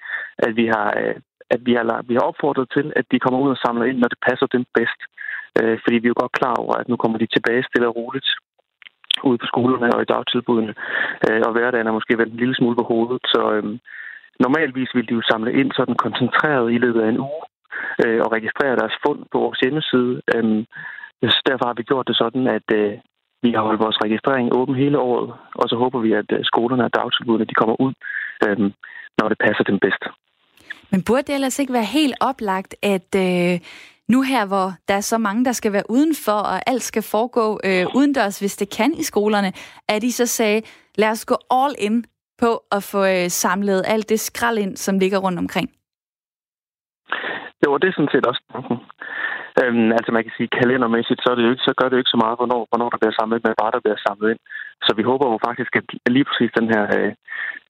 at 0.47 0.53
vi 0.61 0.67
har 0.75 0.89
øh, 1.03 1.17
at 1.55 1.61
vi 1.69 1.73
har, 1.75 2.03
vi 2.09 2.15
har 2.15 2.25
opfordret 2.31 2.69
til, 2.77 2.87
at 2.97 3.07
de 3.13 3.19
kommer 3.19 3.41
ud 3.41 3.51
og 3.51 3.63
samler 3.65 3.85
ind, 3.85 3.99
når 3.99 4.09
det 4.09 4.25
passer 4.29 4.47
dem 4.47 4.65
bedst. 4.79 5.01
Øh, 5.59 5.79
fordi 5.83 5.97
vi 5.99 6.07
er 6.07 6.15
jo 6.15 6.23
godt 6.23 6.39
klar 6.41 6.55
over, 6.63 6.75
at 6.75 6.89
nu 6.89 6.97
kommer 6.97 7.19
de 7.19 7.27
tilbage 7.35 7.67
stille 7.69 7.89
og 7.89 7.97
roligt 7.97 8.29
ude 9.29 9.39
på 9.39 9.47
skolerne 9.47 9.95
og 9.95 10.03
i 10.03 10.11
dagtilbudene. 10.15 10.75
Øh, 11.27 11.43
og 11.47 11.53
hverdagen 11.53 11.87
er 11.87 11.99
måske 11.99 12.19
vendt 12.19 12.33
en 12.33 12.43
lille 12.43 12.57
smule 12.57 12.77
på 12.77 12.85
hovedet. 12.93 13.23
Så 13.35 13.43
øh, 13.57 13.65
normalvis 14.45 14.91
vil 14.95 15.09
de 15.09 15.15
jo 15.15 15.23
samle 15.31 15.53
ind 15.61 15.71
sådan 15.73 15.95
koncentreret 16.05 16.73
i 16.73 16.79
løbet 16.85 17.01
af 17.03 17.09
en 17.09 17.23
uge 17.29 17.45
øh, 18.05 18.21
og 18.25 18.33
registrere 18.37 18.77
deres 18.81 18.97
fund 19.07 19.21
på 19.33 19.39
vores 19.45 19.59
hjemmeside. 19.59 20.23
Øh, 20.35 20.65
så 21.35 21.41
derfor 21.49 21.67
har 21.67 21.77
vi 21.77 21.83
gjort 21.83 22.09
det 22.09 22.17
sådan, 22.17 22.47
at 22.59 22.69
øh, 22.81 22.93
vi 23.43 23.51
har 23.53 23.63
holdt 23.67 23.85
vores 23.85 24.03
registrering 24.05 24.57
åben 24.59 24.75
hele 24.75 24.99
året, 24.99 25.29
og 25.55 25.69
så 25.69 25.77
håber 25.77 25.99
vi, 26.01 26.13
at 26.13 26.29
øh, 26.33 26.45
skolerne 26.45 26.85
og 26.85 26.95
dagtilbudene 26.95 27.51
de 27.51 27.61
kommer 27.61 27.77
ud, 27.81 27.93
øh, 28.47 28.59
når 29.19 29.29
det 29.29 29.39
passer 29.47 29.65
dem 29.65 29.79
bedst. 29.79 30.05
Men 30.91 31.03
burde 31.07 31.23
det 31.23 31.35
ellers 31.35 31.59
ikke 31.59 31.73
være 31.73 31.85
helt 31.85 32.15
oplagt, 32.21 32.75
at 32.83 33.15
øh, 33.17 33.61
nu 34.09 34.23
her, 34.23 34.47
hvor 34.47 34.73
der 34.89 34.95
er 34.95 35.01
så 35.01 35.19
mange, 35.19 35.45
der 35.45 35.53
skal 35.53 35.73
være 35.73 35.91
udenfor, 35.91 36.41
og 36.53 36.61
alt 36.67 36.83
skal 36.83 37.03
foregå 37.03 37.61
øh, 37.65 37.87
udendørs, 37.95 38.39
hvis 38.39 38.57
det 38.57 38.71
kan 38.77 38.95
i 38.95 39.03
skolerne, 39.03 39.53
at 39.89 40.03
I 40.03 40.11
så 40.11 40.27
sagde, 40.27 40.63
lad 40.99 41.11
os 41.11 41.25
gå 41.25 41.37
all 41.51 41.75
in 41.79 42.05
på 42.39 42.63
at 42.73 42.83
få 42.83 43.05
øh, 43.05 43.29
samlet 43.29 43.83
alt 43.87 44.09
det 44.09 44.21
skrald 44.21 44.59
ind, 44.59 44.77
som 44.77 44.99
ligger 44.99 45.19
rundt 45.19 45.39
omkring? 45.39 45.71
Jo, 47.67 47.77
det 47.79 47.89
er 47.89 47.93
sådan 47.93 48.13
set 48.13 48.27
også 48.27 48.43
Øhm, 49.63 49.91
altså 49.99 50.11
man 50.13 50.25
kan 50.25 50.35
sige, 50.37 50.55
kalendermæssigt, 50.59 51.21
så, 51.23 51.29
er 51.31 51.37
det 51.37 51.45
jo 51.47 51.53
ikke, 51.55 51.69
så 51.69 51.73
gør 51.79 51.87
det 51.89 51.97
jo 51.97 52.03
ikke 52.03 52.15
så 52.15 52.21
meget, 52.25 52.39
hvornår, 52.39 52.61
hvornår 52.71 52.89
der 52.91 53.01
bliver 53.01 53.17
samlet, 53.21 53.45
men 53.45 53.61
bare 53.63 53.75
der 53.75 53.85
bliver 53.85 54.01
samlet 54.07 54.29
ind. 54.33 54.41
Så 54.87 54.91
vi 54.99 55.03
håber 55.11 55.27
jo 55.33 55.39
faktisk, 55.47 55.73
at 55.81 55.87
lige 56.17 56.29
præcis 56.29 56.51
den 56.59 56.69
her 56.75 56.83
øh, 56.99 57.13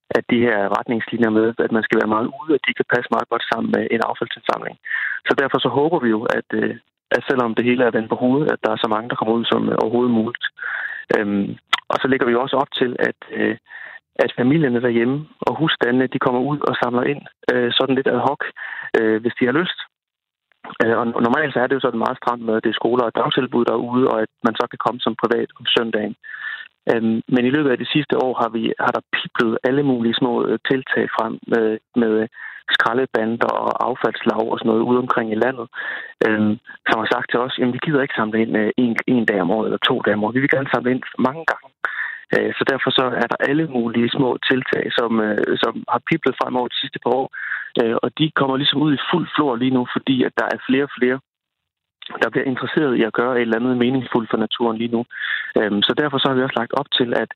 at 0.09 0.23
de 0.31 0.39
her 0.45 0.59
retningslinjer 0.77 1.29
med, 1.29 1.47
at 1.65 1.71
man 1.71 1.83
skal 1.83 1.99
være 2.01 2.13
meget 2.15 2.27
ude, 2.39 2.53
at 2.57 2.65
de 2.67 2.73
kan 2.73 2.91
passe 2.93 3.09
meget 3.11 3.29
godt 3.31 3.45
sammen 3.51 3.69
med 3.75 3.83
en 3.91 4.01
affaldsindsamling. 4.09 4.77
Så 5.27 5.33
derfor 5.41 5.57
så 5.59 5.69
håber 5.79 5.99
vi 6.05 6.09
jo, 6.15 6.21
at, 6.37 6.49
øh, 6.61 6.75
at 7.15 7.21
selvom 7.29 7.55
det 7.55 7.65
hele 7.65 7.83
er 7.83 7.95
vendt 7.95 8.09
på 8.09 8.17
hovedet, 8.23 8.51
at 8.53 8.59
der 8.63 8.71
er 8.71 8.79
så 8.83 8.89
mange, 8.93 9.09
der 9.09 9.15
kommer 9.15 9.33
ud 9.39 9.45
som 9.45 9.61
øh, 9.69 9.75
overhovedet 9.83 10.17
muligt. 10.19 10.45
Øhm, 11.15 11.49
og 11.91 11.97
så 12.01 12.07
lægger 12.07 12.27
vi 12.27 12.35
også 12.35 12.55
op 12.63 12.71
til, 12.79 12.95
at, 12.99 13.19
øh, 13.31 13.57
at 14.15 14.33
familierne 14.39 14.81
derhjemme 14.81 15.17
og 15.47 15.53
husstandene, 15.59 16.07
de 16.13 16.19
kommer 16.19 16.41
ud 16.51 16.59
og 16.69 16.75
samler 16.81 17.03
ind 17.03 17.21
øh, 17.51 17.69
sådan 17.77 17.95
lidt 17.95 18.07
ad 18.07 18.19
hoc, 18.27 18.41
hvis 19.21 19.37
de 19.39 19.45
har 19.45 19.59
lyst. 19.61 19.79
Og 20.99 21.23
normalt 21.27 21.53
så 21.53 21.59
er 21.59 21.67
det 21.67 21.75
jo 21.75 21.85
sådan 21.85 22.03
meget 22.05 22.17
stramt 22.21 22.43
med, 22.45 22.55
at 22.55 22.63
det 22.63 22.69
er 22.69 22.79
skoler 22.81 23.03
og 23.05 23.15
dagtilbud 23.15 23.65
derude, 23.65 24.07
og 24.11 24.21
at 24.21 24.31
man 24.43 24.55
så 24.55 24.65
kan 24.71 24.79
komme 24.85 24.99
som 24.99 25.15
privat 25.21 25.49
om 25.59 25.65
søndagen. 25.75 26.15
Øhm, 26.91 27.21
men 27.33 27.43
i 27.45 27.53
løbet 27.55 27.71
af 27.71 27.77
de 27.77 27.91
sidste 27.93 28.15
år 28.25 28.33
har, 28.41 28.49
vi, 28.49 28.63
har 28.79 28.91
der 28.97 29.03
piplet 29.17 29.57
alle 29.67 29.83
mulige 29.83 30.19
små 30.21 30.33
øh, 30.47 30.59
tiltag 30.69 31.05
frem 31.17 31.33
med, 31.53 31.77
med 32.01 32.11
øh, 32.21 32.27
skraldebander 32.75 33.51
og 33.63 33.71
affaldslag 33.87 34.41
og 34.51 34.57
sådan 34.57 34.69
noget 34.71 34.87
ude 34.89 34.99
omkring 35.03 35.27
i 35.31 35.41
landet, 35.45 35.67
øhm, 36.27 36.53
som 36.89 36.97
har 37.01 37.09
sagt 37.13 37.27
til 37.29 37.39
os, 37.45 37.59
at 37.61 37.73
vi 37.73 37.79
gider 37.85 38.01
ikke 38.01 38.19
samle 38.19 38.41
ind 38.41 38.57
øh, 38.57 38.71
en, 38.77 38.95
en 39.07 39.25
dag 39.25 39.41
om 39.41 39.51
året 39.51 39.65
eller 39.67 39.87
to 39.89 39.95
dage 40.05 40.17
om 40.17 40.23
året. 40.23 40.35
Vi 40.35 40.43
vil 40.43 40.55
gerne 40.55 40.73
samle 40.73 40.91
ind 40.91 41.03
mange 41.27 41.43
gange. 41.51 41.67
Øh, 42.35 42.51
så 42.57 42.63
derfor 42.71 42.89
så 42.99 43.05
er 43.21 43.27
der 43.31 43.39
alle 43.49 43.65
mulige 43.77 44.09
små 44.17 44.29
tiltag, 44.49 44.85
som, 44.97 45.11
som 45.63 45.73
har 45.93 46.01
piplet 46.09 46.35
frem 46.41 46.55
over 46.59 46.67
de 46.67 46.81
sidste 46.81 46.99
par 47.03 47.13
år. 47.21 47.27
Og 48.03 48.09
de 48.19 48.31
kommer 48.39 48.57
ligesom 48.57 48.81
ud 48.81 48.93
i 48.93 49.05
fuld 49.11 49.27
flor 49.35 49.55
lige 49.55 49.75
nu, 49.77 49.87
fordi 49.95 50.23
at 50.23 50.33
der 50.39 50.45
er 50.53 50.59
flere 50.67 50.83
og 50.83 50.93
flere 50.99 51.19
der 52.21 52.29
bliver 52.29 52.47
interesseret 52.51 52.93
i 52.95 53.03
at 53.03 53.13
gøre 53.19 53.35
et 53.35 53.41
eller 53.41 53.59
andet 53.59 53.77
meningsfuldt 53.77 54.29
for 54.31 54.37
naturen 54.45 54.77
lige 54.77 54.95
nu. 54.95 55.01
Øhm, 55.59 55.81
så 55.87 55.93
derfor 56.01 56.17
så 56.17 56.25
har 56.27 56.35
vi 56.35 56.43
også 56.43 56.59
lagt 56.61 56.73
op 56.79 56.89
til, 56.97 57.09
at, 57.23 57.29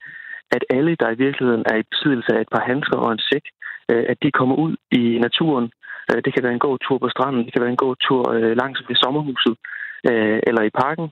at 0.56 0.64
alle, 0.78 0.96
der 1.02 1.10
i 1.12 1.22
virkeligheden 1.26 1.64
er 1.72 1.78
i 1.78 1.90
besiddelse 1.92 2.32
af 2.36 2.42
et 2.42 2.54
par 2.56 2.64
handsker 2.70 2.98
og 2.98 3.12
en 3.12 3.26
sæk, 3.30 3.46
øh, 3.92 4.04
at 4.12 4.18
de 4.24 4.38
kommer 4.40 4.56
ud 4.56 4.74
i 4.92 5.04
naturen. 5.26 5.68
Øh, 6.10 6.20
det 6.26 6.34
kan 6.34 6.44
være 6.44 6.54
en 6.54 6.66
god 6.68 6.78
tur 6.86 6.98
på 6.98 7.10
stranden, 7.10 7.46
det 7.46 7.54
kan 7.54 7.64
være 7.64 7.76
en 7.76 7.86
god 7.86 7.96
tur 8.06 8.24
øh, 8.36 8.54
langs 8.62 8.80
ved 8.88 8.96
sommerhuset 9.04 9.56
øh, 10.10 10.40
eller 10.48 10.62
i 10.66 10.76
parken. 10.84 11.08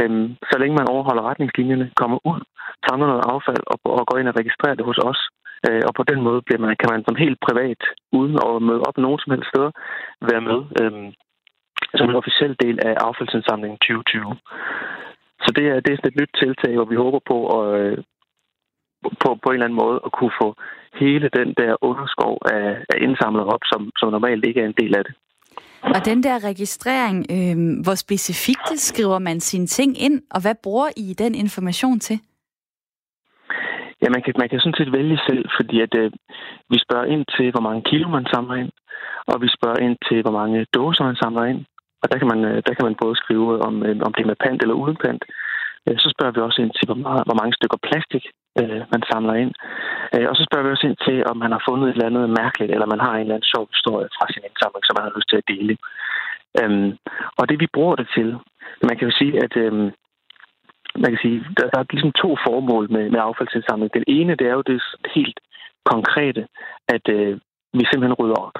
Øhm, 0.00 0.28
så 0.50 0.56
længe 0.58 0.76
man 0.76 0.90
overholder 0.94 1.28
retningslinjerne, 1.30 1.90
kommer 2.00 2.18
ud, 2.30 2.40
samler 2.86 3.06
noget 3.06 3.28
affald 3.34 3.62
og, 3.72 3.78
og 3.98 4.06
går 4.06 4.18
ind 4.18 4.28
og 4.28 4.36
registrerer 4.40 4.74
det 4.74 4.88
hos 4.90 4.98
os. 5.10 5.20
Øh, 5.66 5.82
og 5.88 5.92
på 5.98 6.02
den 6.10 6.20
måde 6.26 6.40
bliver 6.46 6.60
man, 6.64 6.76
kan 6.80 6.90
man 6.92 7.04
som 7.06 7.16
helt 7.24 7.38
privat, 7.46 7.80
uden 8.18 8.36
at 8.46 8.62
møde 8.68 8.82
op 8.88 8.98
nogen 8.98 9.20
som 9.22 9.32
helst 9.34 9.48
steder, 9.52 9.70
være 10.30 10.42
med 10.48 10.58
øhm, 10.80 11.08
som 11.98 12.10
en 12.10 12.20
officiel 12.22 12.54
del 12.64 12.76
af 12.88 12.94
affaldsindsamlingen 13.08 13.78
2020. 13.78 14.36
Så 15.44 15.50
det 15.56 15.64
er, 15.72 15.76
det 15.80 15.90
er 15.90 15.96
sådan 15.96 16.12
et 16.12 16.20
nyt 16.20 16.32
tiltag, 16.42 16.72
hvor 16.76 16.88
vi 16.92 16.96
håber 17.04 17.20
på 17.30 17.38
at, 17.58 17.66
øh, 17.80 17.98
på, 19.22 19.28
på 19.42 19.48
en 19.48 19.54
eller 19.54 19.66
anden 19.66 19.82
måde 19.84 20.00
at 20.06 20.12
kunne 20.12 20.34
få 20.42 20.48
hele 21.02 21.28
den 21.38 21.48
der 21.60 21.72
underskov 21.90 22.34
af, 22.56 22.68
af 22.92 22.98
indsamlet 23.06 23.44
op, 23.54 23.62
som, 23.70 23.90
som 23.98 24.08
normalt 24.10 24.44
ikke 24.46 24.60
er 24.60 24.66
en 24.66 24.80
del 24.82 24.96
af 24.98 25.04
det. 25.04 25.14
Og 25.94 26.04
den 26.04 26.22
der 26.22 26.44
registrering, 26.50 27.16
øh, 27.36 27.56
hvor 27.84 27.94
specifikt 27.94 28.68
skriver 28.88 29.18
man 29.18 29.40
sine 29.40 29.66
ting 29.66 30.02
ind, 30.06 30.22
og 30.30 30.40
hvad 30.42 30.54
bruger 30.62 30.88
I 30.96 31.14
den 31.22 31.34
information 31.34 32.00
til? 32.00 32.18
Ja, 34.02 34.08
man 34.14 34.22
kan, 34.22 34.34
man 34.38 34.48
kan 34.48 34.60
sådan 34.60 34.78
set 34.78 34.92
vælge 34.92 35.18
selv, 35.28 35.44
fordi 35.58 35.80
at, 35.80 35.94
øh, 35.94 36.12
vi 36.70 36.78
spørger 36.84 37.04
ind 37.14 37.24
til, 37.36 37.50
hvor 37.50 37.60
mange 37.60 37.82
kilo 37.90 38.08
man 38.08 38.26
samler 38.34 38.54
ind, 38.54 38.72
og 39.26 39.36
vi 39.42 39.48
spørger 39.56 39.80
ind 39.86 39.96
til, 40.08 40.22
hvor 40.22 40.34
mange 40.40 40.66
dåser 40.74 41.04
man 41.04 41.16
samler 41.16 41.44
ind, 41.44 41.60
og 42.04 42.08
der 42.10 42.18
kan 42.20 42.28
man, 42.32 42.40
øh, 42.50 42.58
der 42.66 42.72
kan 42.74 42.86
man 42.88 43.00
både 43.02 43.16
skrive, 43.22 43.48
øh, 43.54 43.60
om, 43.68 43.74
øh, 43.86 43.96
om 44.06 44.12
det 44.14 44.22
er 44.22 44.30
med 44.30 44.42
pant 44.44 44.62
eller 44.62 44.80
uden 44.82 44.98
pant. 45.04 45.24
Så 46.02 46.08
spørger 46.14 46.34
vi 46.34 46.40
også 46.40 46.60
ind 46.62 46.72
til, 46.74 46.86
hvor, 46.88 47.00
meget, 47.06 47.22
hvor 47.26 47.38
mange 47.40 47.56
stykker 47.58 47.80
plastik 47.86 48.24
man 48.92 49.02
samler 49.10 49.34
ind. 49.42 49.52
Og 50.30 50.34
så 50.36 50.42
spørger 50.46 50.64
vi 50.64 50.74
også 50.74 50.86
ind 50.86 50.98
til, 51.06 51.16
om 51.30 51.36
man 51.44 51.52
har 51.54 51.62
fundet 51.68 51.86
et 51.86 51.94
eller 51.94 52.10
andet 52.10 52.36
mærkeligt, 52.42 52.72
eller 52.72 52.92
man 52.94 53.00
har 53.04 53.12
en 53.14 53.20
eller 53.20 53.34
anden 53.34 53.52
sjov 53.52 53.64
historie 53.76 54.08
fra 54.16 54.26
sin 54.32 54.46
indsamling, 54.48 54.84
som 54.84 54.96
man 54.96 55.06
har 55.06 55.16
lyst 55.16 55.28
til 55.30 55.40
at 55.40 55.50
dele. 55.54 55.74
Øhm, 56.60 56.90
og 57.38 57.44
det 57.48 57.56
vi 57.62 57.74
bruger 57.76 57.96
det 58.00 58.08
til, 58.16 58.28
man 58.88 58.96
kan 58.96 59.08
jo 59.08 59.14
sige, 59.20 59.34
at 59.44 59.54
øhm, 59.64 59.88
man 61.02 61.10
kan 61.12 61.20
sige, 61.24 61.38
der, 61.58 61.66
der 61.72 61.78
er 61.80 61.92
ligesom 61.94 62.12
to 62.22 62.30
formål 62.46 62.84
med, 62.94 63.04
med 63.14 63.20
affaldsindsamling. 63.28 63.90
Den 63.98 64.06
ene, 64.16 64.38
det 64.40 64.46
er 64.46 64.56
jo 64.58 64.64
det 64.70 64.82
helt 65.16 65.38
konkrete, 65.92 66.42
at 66.94 67.04
øh, 67.16 67.32
vi 67.78 67.82
simpelthen 67.84 68.20
rydder 68.20 68.40
op 68.48 68.58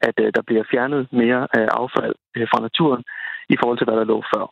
at 0.00 0.16
øh, 0.20 0.32
der 0.34 0.42
bliver 0.42 0.64
fjernet 0.70 1.12
mere 1.12 1.48
øh, 1.56 1.68
affald 1.80 2.14
øh, 2.36 2.46
fra 2.50 2.60
naturen 2.60 3.02
i 3.48 3.56
forhold 3.60 3.78
til, 3.78 3.84
hvad 3.84 3.96
der 3.96 4.12
lå 4.12 4.22
før. 4.34 4.44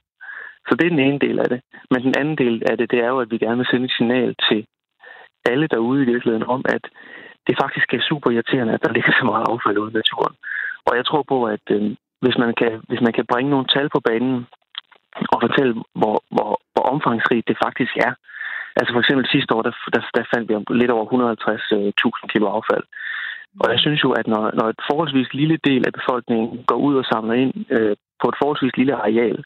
Så 0.68 0.72
det 0.74 0.84
er 0.86 0.94
den 0.96 1.06
ene 1.08 1.18
del 1.18 1.38
af 1.38 1.48
det. 1.48 1.60
Men 1.90 2.02
den 2.02 2.14
anden 2.20 2.36
del 2.36 2.62
af 2.70 2.78
det, 2.78 2.90
det 2.90 2.98
er 2.98 3.08
jo, 3.08 3.18
at 3.20 3.30
vi 3.30 3.38
gerne 3.38 3.56
vil 3.56 3.70
sende 3.70 3.84
et 3.84 3.96
signal 3.98 4.34
til 4.48 4.66
alle 5.50 5.66
derude 5.66 6.02
i 6.02 6.10
virkeligheden 6.12 6.46
om, 6.54 6.62
at 6.68 6.84
det 7.46 7.54
faktisk 7.62 7.88
er 7.94 8.06
super 8.08 8.30
irriterende, 8.30 8.74
at 8.74 8.84
der 8.84 8.92
ligger 8.92 9.12
så 9.18 9.24
meget 9.24 9.48
affald 9.50 9.78
ude 9.78 9.90
i 9.90 10.00
naturen. 10.00 10.34
Og 10.88 10.96
jeg 10.96 11.04
tror 11.06 11.22
på, 11.32 11.44
at 11.54 11.64
øh, 11.70 11.82
hvis, 12.22 12.36
man 12.38 12.54
kan, 12.60 12.72
hvis 12.88 13.00
man 13.06 13.12
kan 13.12 13.26
bringe 13.32 13.50
nogle 13.50 13.66
tal 13.74 13.88
på 13.94 14.00
banen 14.08 14.46
og 15.32 15.38
fortælle, 15.44 15.74
hvor, 16.00 16.16
hvor, 16.34 16.50
hvor 16.74 16.84
omfangsrigt 16.94 17.48
det 17.48 17.56
faktisk 17.64 17.94
er. 17.96 18.12
Altså 18.76 18.90
for 18.92 19.00
eksempel 19.00 19.26
sidste 19.34 19.54
år, 19.54 19.62
der, 19.62 19.74
der, 19.94 20.02
der 20.16 20.24
fandt 20.32 20.48
vi 20.48 20.54
lidt 20.80 20.90
over 20.96 21.06
150.000 21.06 21.76
øh, 21.76 22.28
kilo 22.32 22.46
affald. 22.56 22.84
Og 23.60 23.66
jeg 23.72 23.80
synes 23.80 24.00
jo, 24.04 24.10
at 24.20 24.26
når, 24.26 24.42
når 24.58 24.66
et 24.68 24.80
forholdsvis 24.90 25.34
lille 25.40 25.58
del 25.68 25.82
af 25.86 25.92
befolkningen 25.92 26.64
går 26.70 26.78
ud 26.86 26.94
og 27.00 27.04
samler 27.04 27.34
ind 27.42 27.54
øh, 27.76 27.96
på 28.20 28.26
et 28.28 28.36
forholdsvis 28.40 28.76
lille 28.76 28.94
areal, 28.94 29.38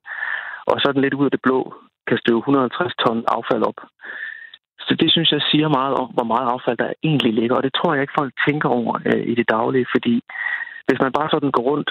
og 0.71 0.77
sådan 0.81 1.03
lidt 1.03 1.14
ud 1.14 1.25
af 1.25 1.31
det 1.31 1.42
blå 1.47 1.75
kan 2.09 2.18
støve 2.18 2.38
150 2.38 2.94
ton 3.03 3.25
affald 3.37 3.62
op, 3.71 3.81
så 4.87 4.92
det 5.01 5.09
synes 5.12 5.31
jeg 5.33 5.42
siger 5.51 5.68
meget 5.79 5.94
om, 6.03 6.09
hvor 6.16 6.29
meget 6.33 6.49
affald 6.55 6.79
der 6.79 6.92
egentlig 7.09 7.33
ligger, 7.40 7.57
og 7.57 7.62
det 7.62 7.73
tror 7.75 7.94
jeg 7.94 8.03
ikke, 8.03 8.18
folk 8.21 8.33
tænker 8.47 8.68
over 8.68 8.94
øh, 9.11 9.23
i 9.33 9.35
det 9.35 9.47
daglige, 9.57 9.87
fordi 9.94 10.14
hvis 10.87 11.01
man 11.05 11.12
bare 11.18 11.31
sådan 11.31 11.51
går 11.57 11.62
rundt 11.71 11.90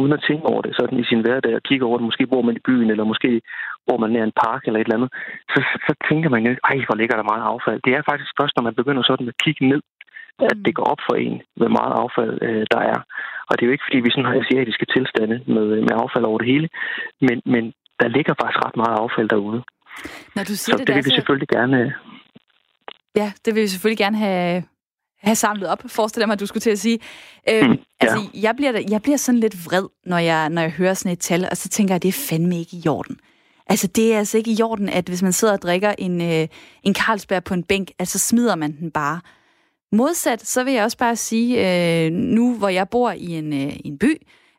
uden 0.00 0.12
at 0.12 0.24
tænke 0.28 0.46
over 0.52 0.62
det, 0.62 0.72
sådan 0.78 0.98
i 0.98 1.08
sin 1.10 1.20
hverdag 1.24 1.54
og 1.54 1.62
kigger 1.68 1.86
over 1.86 1.98
det, 1.98 2.08
måske 2.08 2.26
bor 2.26 2.42
man 2.42 2.56
i 2.56 2.66
byen, 2.68 2.90
eller 2.90 3.04
måske 3.12 3.40
bor 3.86 3.98
man 3.98 4.10
nær 4.10 4.24
en 4.24 4.38
park 4.44 4.62
eller 4.64 4.80
et 4.80 4.86
eller 4.86 4.98
andet, 4.98 5.12
så, 5.52 5.58
så 5.86 5.92
tænker 6.08 6.28
man 6.34 6.42
jo, 6.46 6.50
ej, 6.70 6.76
hvor 6.86 6.96
ligger 7.00 7.16
der 7.16 7.30
meget 7.32 7.44
affald. 7.52 7.80
Det 7.86 7.92
er 7.94 8.08
faktisk 8.10 8.30
først, 8.40 8.54
når 8.56 8.66
man 8.68 8.78
begynder 8.80 9.02
sådan 9.02 9.28
at 9.28 9.40
kigge 9.44 9.68
ned 9.68 9.80
at 10.50 10.56
det 10.66 10.74
går 10.78 10.86
op 10.92 11.02
for 11.08 11.14
en, 11.26 11.36
hvor 11.56 11.72
meget 11.78 11.94
affald 12.02 12.34
øh, 12.48 12.64
der 12.74 12.80
er. 12.92 12.98
Og 13.48 13.52
det 13.54 13.62
er 13.62 13.68
jo 13.68 13.74
ikke, 13.76 13.86
fordi 13.88 13.98
vi 14.06 14.10
sådan 14.10 14.28
har 14.28 14.40
asiatiske 14.42 14.86
tilstande 14.94 15.36
med, 15.54 15.66
med 15.86 15.94
affald 16.02 16.24
over 16.30 16.38
det 16.38 16.48
hele, 16.52 16.68
men, 17.26 17.36
men 17.54 17.64
der 18.00 18.08
ligger 18.16 18.34
faktisk 18.40 18.60
ret 18.66 18.76
meget 18.82 18.96
affald 19.04 19.28
derude. 19.34 19.60
Når 20.36 20.44
du 20.50 20.54
siger 20.62 20.76
så 20.76 20.78
det, 20.78 20.86
det 20.86 20.94
vil 20.96 21.04
vi 21.04 21.10
selvfølgelig 21.18 21.48
gerne... 21.48 21.78
Ja, 23.20 23.32
det 23.44 23.54
vil 23.54 23.62
vi 23.62 23.68
selvfølgelig 23.74 24.02
gerne 24.04 24.18
have, 24.26 24.62
have 25.22 25.34
samlet 25.34 25.68
op, 25.68 25.82
forestiller 25.88 26.26
mig, 26.26 26.34
at 26.34 26.40
du 26.40 26.46
skulle 26.46 26.66
til 26.68 26.70
at 26.70 26.78
sige. 26.78 26.98
Øhm, 27.50 27.70
mm, 27.70 27.72
ja. 27.72 27.78
Altså, 28.00 28.18
jeg 28.42 28.52
bliver, 28.56 28.72
jeg 28.90 29.02
bliver 29.02 29.16
sådan 29.16 29.40
lidt 29.40 29.56
vred, 29.66 29.86
når 30.06 30.18
jeg, 30.18 30.50
når 30.50 30.62
jeg 30.62 30.70
hører 30.70 30.94
sådan 30.94 31.12
et 31.12 31.18
tal, 31.18 31.48
og 31.50 31.56
så 31.56 31.68
tænker 31.68 31.94
jeg, 31.94 31.96
at 31.96 32.02
det 32.02 32.08
er 32.08 32.26
fandme 32.30 32.56
ikke 32.58 32.76
i 32.84 32.88
orden. 32.88 33.16
Altså, 33.66 33.86
det 33.86 34.14
er 34.14 34.18
altså 34.18 34.38
ikke 34.38 34.52
i 34.58 34.62
orden, 34.62 34.88
at 34.88 35.08
hvis 35.08 35.22
man 35.22 35.32
sidder 35.32 35.54
og 35.54 35.62
drikker 35.62 35.94
en, 35.98 36.20
øh, 36.20 36.48
en 36.82 36.94
Carlsberg 36.94 37.44
på 37.44 37.54
en 37.54 37.64
bænk, 37.64 37.90
altså 37.98 38.18
smider 38.18 38.56
man 38.56 38.72
den 38.76 38.90
bare. 38.90 39.20
Modsat, 39.92 40.46
så 40.46 40.64
vil 40.64 40.72
jeg 40.72 40.84
også 40.84 40.98
bare 40.98 41.16
sige, 41.16 42.04
øh, 42.06 42.12
nu 42.12 42.54
hvor 42.54 42.68
jeg 42.68 42.88
bor 42.88 43.10
i 43.10 43.26
en, 43.26 43.52
øh, 43.52 43.76
en 43.84 43.98
by, 43.98 44.16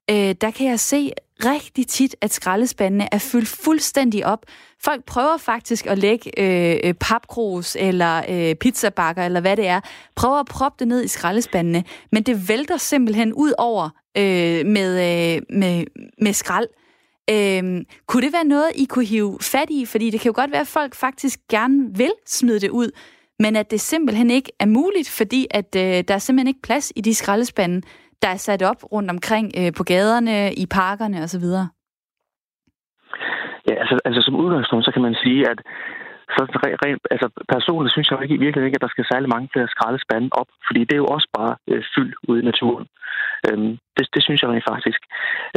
øh, 0.10 0.36
der 0.41 0.52
kan 0.52 0.67
jeg 0.67 0.80
se 0.80 1.12
rigtig 1.46 1.88
tit, 1.88 2.15
at 2.22 2.34
skraldespandene 2.34 3.08
er 3.12 3.17
fyldt 3.17 3.48
fuldstændig 3.48 4.26
op. 4.26 4.46
Folk 4.84 5.06
prøver 5.06 5.38
faktisk 5.38 5.88
at 5.88 5.98
lægge 5.98 6.39
øh, 6.39 6.80
øh, 6.84 6.94
papkrus 6.94 7.78
eller 7.80 8.24
øh, 8.30 8.56
pizzabakker 8.56 9.24
eller 9.24 9.41
hvad 9.41 9.58
det 9.58 9.67
er, 9.67 9.80
prøver 10.15 10.39
at 10.39 10.46
proppe 10.46 10.76
det 10.80 10.88
ned 10.88 11.04
i 11.04 11.08
skraldespandene, 11.08 11.84
men 12.12 12.24
det 12.24 12.50
vælter 12.50 12.78
simpelthen 12.78 13.34
ud 13.34 13.54
over 13.58 13.89
øh, 14.17 14.65
med, 14.65 14.91
øh, 15.36 15.41
med, 15.50 15.86
med 16.22 16.34
skrald. 16.34 16.67
Øhm, 17.30 17.86
kunne 18.08 18.26
det 18.26 18.34
være 18.34 18.44
noget, 18.44 18.72
I 18.76 18.86
kunne 18.86 19.06
hive 19.06 19.38
fat 19.41 19.70
i? 19.70 19.86
Fordi 19.86 20.10
det 20.10 20.20
kan 20.20 20.30
jo 20.30 20.34
godt 20.36 20.52
være, 20.52 20.62
at 20.62 20.67
folk 20.67 20.96
faktisk 20.96 21.39
gerne 21.50 21.98
vil 21.98 22.12
smide 22.28 22.60
det 22.60 22.70
ud, 22.70 22.91
men 23.44 23.56
at 23.56 23.72
det 23.72 23.82
simpelthen 23.82 24.30
ikke 24.32 24.52
er 24.60 24.66
muligt, 24.66 25.10
fordi 25.20 25.42
at 25.60 25.70
øh, 25.84 25.98
der 26.08 26.14
er 26.14 26.24
simpelthen 26.26 26.48
ikke 26.48 26.68
plads 26.68 26.94
i 26.96 27.02
de 27.02 27.14
skraldespande, 27.14 27.82
der 28.22 28.28
er 28.28 28.42
sat 28.48 28.64
op 28.64 28.82
rundt 28.94 29.10
omkring 29.12 29.46
øh, 29.60 29.72
på 29.78 29.84
gaderne, 29.84 30.54
i 30.54 30.66
parkerne 30.80 31.18
osv. 31.26 31.48
Ja, 33.70 33.74
altså, 33.82 33.96
altså 34.06 34.22
som 34.22 34.36
udgangspunkt, 34.36 34.86
så 34.86 34.92
kan 34.92 35.02
man 35.02 35.16
sige, 35.24 35.50
at 35.52 35.60
så 36.36 36.41
re, 36.63 36.70
re, 36.84 36.89
altså 37.13 37.28
personligt 37.54 37.94
synes 37.94 38.08
jeg 38.10 38.17
ikke, 38.24 38.44
virkelig 38.46 38.65
ikke, 38.65 38.80
at 38.80 38.86
der 38.86 38.94
skal 38.94 39.06
særlig 39.12 39.30
mange 39.36 39.50
flere 39.54 39.74
skraldespande 39.74 40.28
op, 40.39 40.50
fordi 40.67 40.82
det 40.88 40.96
er 40.96 41.04
jo 41.06 41.13
også 41.15 41.28
bare 41.38 41.54
øh, 41.72 41.84
fyld 41.94 42.13
ude 42.30 42.39
i 42.41 42.48
naturen. 42.52 42.86
Øhm, 43.48 43.72
det, 43.98 44.06
det 44.15 44.22
synes 44.24 44.41
jeg 44.41 44.50
rent 44.50 44.70
faktisk. 44.74 45.02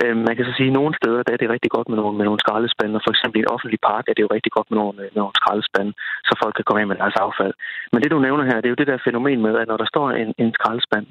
Øhm, 0.03 0.21
man 0.27 0.35
kan 0.37 0.45
så 0.47 0.53
sige, 0.57 0.71
at 0.73 0.79
nogle 0.79 0.95
steder 1.01 1.23
der 1.23 1.33
er 1.33 1.41
det 1.41 1.55
rigtig 1.55 1.71
godt 1.77 1.89
med 1.89 1.97
nogle, 2.01 2.17
med 2.19 2.27
nogle 2.29 2.43
skraldespande, 2.45 3.05
for 3.05 3.13
eksempel 3.15 3.39
i 3.39 3.45
en 3.45 3.55
offentlig 3.55 3.81
park 3.91 4.05
er 4.09 4.15
det 4.15 4.25
jo 4.27 4.35
rigtig 4.37 4.53
godt 4.57 4.69
med 4.71 4.79
nogle, 4.81 4.95
med 4.99 5.21
nogle 5.23 5.39
skraldespande, 5.41 5.93
så 6.29 6.33
folk 6.43 6.55
kan 6.57 6.67
komme 6.67 6.81
ind 6.81 6.91
med 6.91 7.01
deres 7.03 7.17
affald. 7.27 7.55
Men 7.93 7.99
det 8.03 8.11
du 8.11 8.19
nævner 8.27 8.45
her, 8.45 8.59
det 8.61 8.69
er 8.69 8.75
jo 8.75 8.81
det 8.83 8.91
der 8.91 9.07
fænomen 9.09 9.41
med, 9.47 9.55
at 9.61 9.69
når 9.69 9.79
der 9.83 9.89
står 9.93 10.07
en, 10.11 10.31
en 10.43 10.51
skraldespand, 10.59 11.07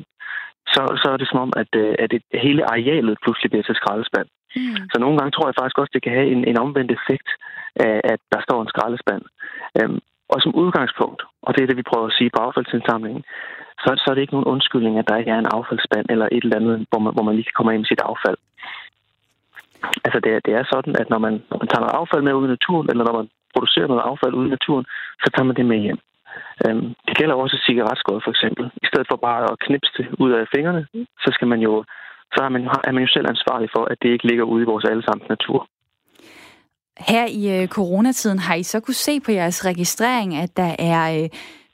så, 0.73 0.81
så 1.01 1.07
er 1.13 1.17
det 1.17 1.27
som 1.29 1.39
om, 1.45 1.51
at, 1.61 1.71
øh, 1.83 1.95
at 2.03 2.11
det, 2.11 2.21
hele 2.45 2.61
arealet 2.73 3.17
pludselig 3.23 3.49
bliver 3.51 3.65
til 3.67 3.79
skraldespand. 3.81 4.27
Mm. 4.55 4.75
Så 4.91 4.97
nogle 4.99 5.17
gange 5.17 5.31
tror 5.31 5.47
jeg 5.47 5.57
faktisk 5.59 5.77
også, 5.79 5.93
det 5.93 6.03
kan 6.03 6.17
have 6.17 6.29
en, 6.33 6.41
en 6.51 6.57
omvendt 6.65 6.91
effekt 6.97 7.29
af, 7.75 8.01
at 8.13 8.19
der 8.33 8.39
står 8.47 8.61
en 8.61 8.71
skraldespand. 8.73 9.23
Øhm, 9.79 9.99
og 10.33 10.37
som 10.41 10.55
udgangspunkt, 10.63 11.21
og 11.45 11.49
det 11.53 11.61
er 11.61 11.67
det, 11.67 11.77
vi 11.77 11.89
prøver 11.91 12.07
at 12.07 12.17
sige 12.17 12.29
på 12.33 12.39
affaldsindsamlingen, 12.47 13.23
så, 13.83 13.89
så 14.01 14.05
er 14.09 14.13
det 14.15 14.21
ikke 14.21 14.35
nogen 14.37 14.51
undskyldning, 14.53 14.95
at 14.97 15.07
der 15.09 15.17
ikke 15.17 15.31
er 15.31 15.39
en 15.39 15.53
affaldsspand 15.57 16.05
eller 16.09 16.27
et 16.31 16.43
eller 16.43 16.59
andet, 16.59 16.75
hvor 16.89 16.99
man, 17.03 17.13
hvor 17.13 17.23
man 17.23 17.35
lige 17.35 17.47
kan 17.47 17.57
komme 17.57 17.73
ind 17.73 17.81
med 17.83 17.91
sit 17.91 18.05
affald. 18.11 18.37
Altså 20.05 20.19
det 20.23 20.31
er, 20.35 20.39
det 20.45 20.53
er 20.53 20.63
sådan, 20.73 20.95
at 21.01 21.09
når 21.09 21.19
man, 21.25 21.33
når 21.49 21.57
man 21.61 21.67
tager 21.67 21.83
noget 21.83 21.99
affald 22.01 22.23
med 22.23 22.33
ud 22.33 22.47
i 22.47 22.55
naturen, 22.55 22.89
eller 22.89 23.03
når 23.05 23.15
man 23.19 23.29
producerer 23.53 23.87
noget 23.87 24.07
affald 24.11 24.33
ud 24.39 24.45
i 24.47 24.55
naturen, 24.57 24.85
så 25.23 25.27
tager 25.29 25.47
man 25.49 25.55
det 25.55 25.65
med 25.65 25.79
hjem. 25.85 25.99
Øhm, 26.65 26.87
det 27.07 27.17
gælder 27.19 27.35
også 27.35 27.57
cigaretskåret 27.67 28.23
for 28.23 28.31
eksempel. 28.35 28.65
I 28.83 28.85
stedet 28.89 29.07
for 29.09 29.17
bare 29.27 29.43
at 29.51 29.59
knipse 29.65 29.91
det 29.97 30.07
ud 30.23 30.31
af 30.31 30.51
fingrene, 30.55 30.87
så 31.23 31.29
skal 31.35 31.47
man 31.47 31.59
jo 31.67 31.73
så 32.35 32.39
er 32.43 32.49
man, 32.49 32.61
er 32.87 32.91
man 32.91 33.03
jo 33.03 33.09
selv 33.15 33.27
ansvarlig 33.29 33.69
for, 33.75 33.83
at 33.91 33.97
det 34.01 34.09
ikke 34.09 34.27
ligger 34.27 34.43
ude 34.43 34.61
i 34.63 34.65
vores 34.65 34.85
allesammens 34.85 35.29
natur. 35.29 35.67
Her 36.97 37.25
i 37.25 37.61
øh, 37.61 37.67
coronatiden 37.67 38.39
har 38.39 38.55
I 38.55 38.63
så 38.63 38.79
kunne 38.79 38.93
se 38.93 39.19
på 39.19 39.31
jeres 39.31 39.65
registrering, 39.65 40.35
at 40.35 40.57
der 40.57 40.75
er 40.79 41.23
øh, 41.23 41.29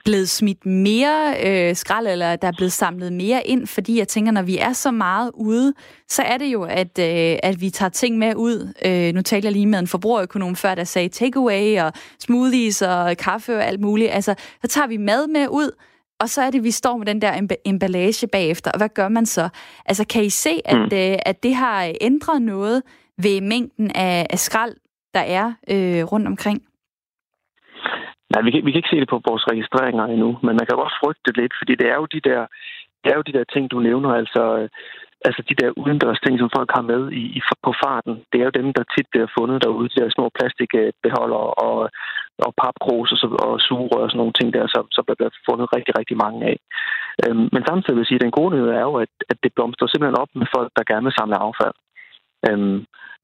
blevet 0.05 0.29
smidt 0.29 0.65
mere 0.65 1.35
øh, 1.45 1.75
skrald, 1.75 2.07
eller 2.07 2.35
der 2.35 2.47
er 2.47 2.51
blevet 2.57 2.71
samlet 2.71 3.13
mere 3.13 3.47
ind, 3.47 3.67
fordi 3.67 3.99
jeg 3.99 4.07
tænker, 4.07 4.31
når 4.31 4.41
vi 4.41 4.57
er 4.57 4.73
så 4.73 4.91
meget 4.91 5.31
ude, 5.33 5.73
så 6.07 6.21
er 6.21 6.37
det 6.37 6.45
jo, 6.45 6.63
at, 6.63 6.99
øh, 6.99 7.37
at 7.43 7.61
vi 7.61 7.69
tager 7.69 7.89
ting 7.89 8.17
med 8.17 8.35
ud. 8.35 8.73
Øh, 8.85 9.13
nu 9.13 9.21
taler 9.21 9.45
jeg 9.45 9.51
lige 9.51 9.65
med 9.65 9.79
en 9.79 9.87
forbrugerøkonom 9.87 10.55
før, 10.55 10.75
der 10.75 10.83
sagde 10.83 11.09
takeaway 11.09 11.79
og 11.81 11.93
smoothies 12.19 12.81
og 12.81 13.17
kaffe 13.17 13.57
og 13.57 13.65
alt 13.65 13.79
muligt. 13.79 14.11
Altså, 14.11 14.35
så 14.61 14.67
tager 14.67 14.87
vi 14.87 14.97
mad 14.97 15.27
med 15.27 15.47
ud, 15.47 15.71
og 16.21 16.29
så 16.29 16.41
er 16.41 16.51
det, 16.51 16.63
vi 16.63 16.71
står 16.71 16.97
med 16.97 17.05
den 17.05 17.21
der 17.21 17.59
emballage 17.65 18.27
bagefter. 18.27 18.71
Og 18.71 18.77
hvad 18.79 18.89
gør 18.89 19.09
man 19.09 19.25
så? 19.25 19.49
Altså, 19.85 20.07
kan 20.13 20.23
I 20.23 20.29
se, 20.29 20.53
at, 20.65 20.77
mm. 20.77 20.97
øh, 21.01 21.17
at 21.25 21.43
det 21.43 21.55
har 21.55 21.91
ændret 22.01 22.41
noget 22.41 22.83
ved 23.17 23.41
mængden 23.41 23.91
af, 23.95 24.27
af 24.29 24.39
skrald, 24.39 24.75
der 25.13 25.19
er 25.19 25.45
øh, 25.73 26.03
rundt 26.11 26.27
omkring? 26.27 26.59
Nej, 28.33 28.41
vi 28.45 28.51
kan, 28.51 28.65
vi 28.65 28.71
kan 28.71 28.79
ikke 28.79 28.93
se 28.93 28.99
det 29.03 29.09
på 29.09 29.21
vores 29.29 29.43
registreringer 29.51 30.05
endnu, 30.05 30.29
men 30.43 30.53
man 30.59 30.65
kan 30.65 30.77
godt 30.81 30.99
frygte 31.01 31.21
det 31.25 31.37
lidt, 31.37 31.53
fordi 31.59 31.73
det 31.75 31.87
er 31.93 31.97
jo 32.01 32.05
de 32.05 32.21
der, 32.29 32.41
det 33.03 33.09
er 33.11 33.17
jo 33.19 33.27
de 33.29 33.37
der 33.37 33.43
ting, 33.53 33.71
du 33.71 33.79
nævner, 33.79 34.09
altså, 34.21 34.43
altså 35.27 35.41
de 35.49 35.55
der 35.61 35.77
udendørs 35.81 36.19
ting, 36.21 36.35
som 36.39 36.49
folk 36.57 36.69
har 36.77 36.85
med 36.91 37.01
i, 37.21 37.23
i, 37.37 37.39
på 37.67 37.71
farten. 37.83 38.13
Det 38.31 38.37
er 38.39 38.47
jo 38.47 38.57
dem, 38.59 38.67
der 38.77 38.83
tit 38.93 39.07
bliver 39.11 39.29
fundet 39.37 39.63
derude, 39.63 39.89
de 39.89 39.99
der 40.01 40.15
små 40.17 40.25
plastikbeholder 40.37 41.43
og, 41.67 41.77
og 42.47 42.51
papkrus 42.61 43.09
og, 43.15 43.19
og 43.47 43.53
sugerør 43.67 44.03
og 44.05 44.09
sådan 44.09 44.21
nogle 44.21 44.37
ting 44.39 44.49
der, 44.57 44.65
som, 44.75 44.83
som 44.95 45.03
der 45.07 45.15
bliver 45.19 45.33
fundet 45.49 45.67
rigtig, 45.75 45.93
rigtig 45.99 46.17
mange 46.25 46.39
af. 46.51 46.57
Øhm, 47.23 47.47
men 47.53 47.61
samtidig 47.69 47.95
vil 47.95 48.03
jeg 48.03 48.09
sige, 48.09 48.19
at 48.19 48.25
den 48.25 48.37
gode 48.39 48.51
nyhed 48.51 48.69
er 48.79 48.83
jo, 48.89 48.93
at, 49.05 49.13
at 49.31 49.37
det 49.43 49.55
blomstrer 49.55 49.87
simpelthen 49.87 50.21
op 50.23 50.31
med 50.39 50.47
folk, 50.55 50.69
der 50.77 50.89
gerne 50.91 51.05
vil 51.07 51.17
samle 51.19 51.37
affald. 51.47 51.75
Øhm, 52.47 52.79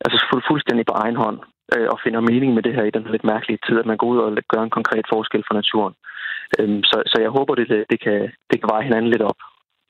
altså 0.06 0.18
fuldstændig 0.50 0.86
på 0.88 0.96
egen 1.04 1.18
hånd 1.24 1.40
øh, 1.76 1.88
og 1.94 1.98
finder 2.04 2.28
mening 2.32 2.52
med 2.54 2.64
det 2.64 2.76
her 2.78 2.86
i 2.88 2.96
den 2.96 3.04
lidt 3.14 3.30
mærkelige 3.34 3.64
tid, 3.66 3.76
at 3.80 3.90
man 3.90 3.98
går 3.98 4.08
ud 4.14 4.20
og 4.26 4.30
gør 4.54 4.62
en 4.64 4.78
konkret 4.78 5.06
forskel 5.14 5.44
for 5.48 5.56
naturen. 5.62 5.96
Øhm, 6.60 6.82
så, 6.90 6.98
så 7.12 7.18
jeg 7.26 7.32
håber, 7.38 7.56
det, 7.56 7.68
det, 7.92 8.00
kan, 8.06 8.20
det 8.50 8.58
kan 8.60 8.70
veje 8.74 8.88
hinanden 8.88 9.12
lidt 9.12 9.28
op. 9.32 9.40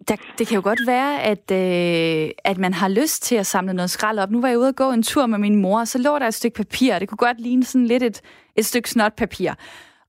Der, 0.08 0.16
det 0.38 0.48
kan 0.48 0.56
jo 0.56 0.62
godt 0.64 0.88
være, 0.88 1.22
at, 1.22 1.52
øh, 1.52 2.32
at 2.44 2.58
man 2.58 2.74
har 2.74 2.88
lyst 2.88 3.24
til 3.24 3.36
at 3.36 3.46
samle 3.46 3.74
noget 3.74 3.90
skrald 3.90 4.20
op. 4.20 4.32
Nu 4.32 4.42
var 4.42 4.48
jeg 4.48 4.60
ude 4.60 4.68
og 4.68 4.76
gå 4.76 4.92
en 4.92 5.04
tur 5.04 5.26
med 5.26 5.40
min 5.40 5.56
mor, 5.56 5.80
og 5.80 5.88
så 5.88 5.98
lå 5.98 6.20
der 6.20 6.28
et 6.28 6.34
stykke 6.34 6.56
papir, 6.56 6.94
og 6.94 7.02
det 7.02 7.10
kunne 7.10 7.18
godt 7.18 7.42
ligne 7.42 7.64
sådan 7.64 7.88
lidt 7.88 8.04
et, 8.04 8.22
et 8.56 8.66
stykke 8.66 8.90
snotpapir. 8.90 9.54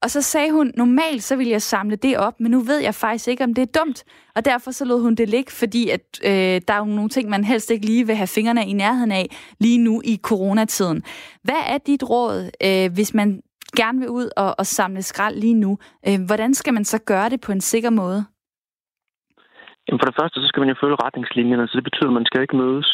Og 0.02 0.10
så 0.10 0.22
sagde 0.22 0.52
hun, 0.52 0.72
normalt 0.76 1.22
så 1.22 1.36
ville 1.36 1.52
jeg 1.52 1.62
samle 1.62 1.96
det 1.96 2.18
op, 2.18 2.40
men 2.40 2.50
nu 2.50 2.60
ved 2.60 2.78
jeg 2.78 2.94
faktisk 2.94 3.28
ikke, 3.28 3.44
om 3.44 3.54
det 3.54 3.62
er 3.62 3.80
dumt. 3.80 4.04
Og 4.34 4.44
derfor 4.44 4.70
så 4.70 4.84
lod 4.84 5.02
hun 5.02 5.14
det 5.14 5.28
ligge, 5.28 5.52
fordi 5.52 5.90
at, 5.90 6.00
øh, 6.24 6.60
der 6.68 6.74
er 6.74 6.78
jo 6.78 6.84
nogle 6.84 7.08
ting, 7.08 7.28
man 7.28 7.44
helst 7.44 7.70
ikke 7.70 7.86
lige 7.86 8.06
vil 8.06 8.16
have 8.16 8.26
fingrene 8.26 8.66
i 8.66 8.72
nærheden 8.72 9.12
af 9.12 9.36
lige 9.58 9.78
nu 9.78 10.02
i 10.04 10.18
coronatiden. 10.22 11.02
Hvad 11.42 11.62
er 11.66 11.78
dit 11.78 12.02
råd, 12.02 12.50
øh, 12.64 12.92
hvis 12.92 13.14
man 13.14 13.40
gerne 13.76 13.98
vil 13.98 14.08
ud 14.08 14.30
og, 14.36 14.54
og 14.58 14.66
samle 14.66 15.02
skrald 15.02 15.36
lige 15.36 15.54
nu? 15.54 15.78
Øh, 16.08 16.20
hvordan 16.20 16.54
skal 16.54 16.74
man 16.74 16.84
så 16.84 16.98
gøre 16.98 17.28
det 17.28 17.40
på 17.40 17.52
en 17.52 17.60
sikker 17.60 17.90
måde? 17.90 18.24
Jamen 19.86 20.00
for 20.00 20.08
det 20.08 20.18
første, 20.20 20.36
så 20.40 20.46
skal 20.48 20.60
man 20.60 20.72
jo 20.72 20.80
følge 20.82 21.02
retningslinjerne, 21.06 21.68
så 21.68 21.74
det 21.78 21.88
betyder, 21.88 22.10
at 22.10 22.18
man 22.18 22.28
skal 22.28 22.42
ikke 22.42 22.60
mødes. 22.64 22.88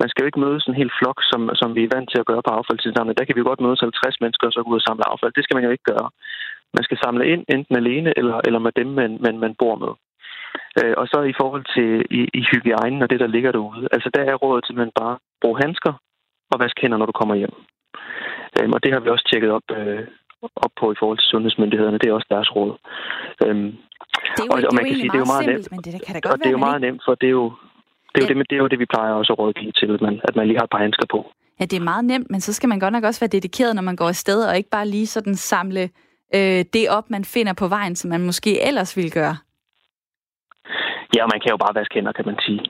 Man 0.00 0.08
skal 0.08 0.22
jo 0.22 0.28
ikke 0.28 0.44
mødes 0.46 0.64
en 0.66 0.78
hel 0.80 0.90
flok, 0.98 1.18
som, 1.30 1.40
som 1.60 1.68
vi 1.76 1.82
er 1.84 1.94
vant 1.94 2.08
til 2.10 2.20
at 2.20 2.28
gøre 2.30 2.42
på 2.46 2.52
affaldsindsamling. 2.58 3.18
Der 3.18 3.24
kan 3.24 3.34
vi 3.34 3.42
jo 3.42 3.50
godt 3.50 3.64
mødes 3.66 3.80
50 3.80 4.20
mennesker 4.22 4.46
og 4.46 4.52
så 4.52 4.62
gå 4.62 4.70
ud 4.70 4.80
og 4.82 4.86
samle 4.88 5.08
affald. 5.12 5.32
Det 5.34 5.44
skal 5.44 5.56
man 5.56 5.64
jo 5.66 5.74
ikke 5.74 5.90
gøre. 5.92 6.08
Man 6.76 6.84
skal 6.84 6.98
samle 7.04 7.24
ind 7.32 7.42
enten 7.54 7.76
alene 7.76 8.10
eller, 8.20 8.36
eller 8.46 8.60
med 8.66 8.72
dem, 8.80 8.88
man, 9.00 9.10
man, 9.24 9.34
man 9.44 9.54
bor 9.60 9.76
med. 9.84 9.92
Øh, 10.80 10.94
og 11.00 11.06
så 11.12 11.18
i 11.32 11.34
forhold 11.40 11.64
til 11.74 11.90
i, 12.18 12.20
i 12.40 12.42
hygiejnen 12.50 13.02
og 13.02 13.10
det, 13.10 13.20
der 13.20 13.34
ligger 13.34 13.52
derude. 13.52 13.88
Altså 13.94 14.08
der 14.14 14.22
er 14.24 14.34
rådet 14.42 14.64
til, 14.64 14.72
at 14.72 14.82
man 14.82 14.92
bare 15.00 15.18
bruger 15.42 15.58
handsker 15.64 15.92
og 16.52 16.60
vask 16.62 16.76
hænder, 16.82 16.98
når 16.98 17.06
du 17.06 17.16
kommer 17.20 17.34
hjem. 17.34 17.54
Øh, 18.56 18.68
og 18.74 18.82
det 18.82 18.92
har 18.92 19.00
vi 19.00 19.08
også 19.08 19.28
tjekket 19.30 19.50
op, 19.50 19.66
øh, 19.78 20.04
op 20.42 20.72
på 20.80 20.92
i 20.92 20.98
forhold 20.98 21.18
til 21.18 21.30
sundhedsmyndighederne. 21.32 21.98
Det 21.98 22.08
er 22.08 22.18
også 22.18 22.30
deres 22.30 22.50
råd. 22.56 22.72
Øhm, 23.44 23.72
det 24.38 24.44
er 24.44 24.48
jo, 24.50 24.52
og, 24.54 24.68
og 24.68 24.74
man 24.78 24.84
kan 24.86 24.94
sige, 25.00 25.10
det 25.12 25.18
er 25.20 25.24
jo 25.26 25.32
meget 25.34 25.44
simpelt, 25.44 25.70
nemt. 25.70 25.72
Men 25.72 25.80
det 25.86 26.00
kan 26.06 26.12
da 26.16 26.20
godt 26.20 26.32
og 26.34 26.38
være, 26.38 26.44
det 26.44 26.50
er 26.52 26.56
jo 26.58 26.64
meget 26.68 26.80
nemt, 26.86 27.00
for 27.06 27.14
det 27.20 27.28
er 27.32 27.36
jo, 27.40 27.46
det 28.12 28.18
er, 28.18 28.24
jo 28.24 28.28
det, 28.28 28.50
det 28.50 28.56
er 28.58 28.62
jo 28.64 28.68
det, 28.72 28.78
vi 28.84 28.88
plejer 28.94 29.12
også 29.20 29.32
at 29.34 29.38
rådgive 29.42 29.72
til, 29.80 29.90
at 29.96 30.00
man, 30.06 30.14
at 30.28 30.34
man 30.38 30.44
lige 30.48 30.58
har 30.60 30.66
et 30.68 30.74
par 30.74 30.84
handsker 30.86 31.06
på. 31.14 31.20
Ja, 31.60 31.64
det 31.70 31.76
er 31.76 31.84
meget 31.92 32.04
nemt, 32.12 32.28
men 32.30 32.40
så 32.46 32.50
skal 32.56 32.68
man 32.72 32.80
godt 32.80 32.94
nok 32.96 33.04
også 33.04 33.20
være 33.20 33.34
dedikeret, 33.36 33.74
når 33.74 33.82
man 33.90 33.96
går 33.96 34.08
afsted, 34.14 34.38
og 34.48 34.56
ikke 34.56 34.70
bare 34.70 34.88
lige 34.88 35.06
sådan 35.06 35.34
samle 35.34 35.84
øh, 36.36 36.60
det 36.74 36.84
op, 36.96 37.06
man 37.10 37.24
finder 37.24 37.54
på 37.62 37.66
vejen, 37.68 37.96
som 37.96 38.08
man 38.14 38.22
måske 38.28 38.52
ellers 38.68 38.96
ville 38.96 39.10
gøre. 39.10 39.36
Ja, 41.16 41.22
man 41.32 41.40
kan 41.42 41.50
jo 41.54 41.58
bare 41.64 41.74
vaske 41.78 41.94
hænder, 41.94 42.12
kan 42.12 42.26
man 42.30 42.38
sige. 42.46 42.62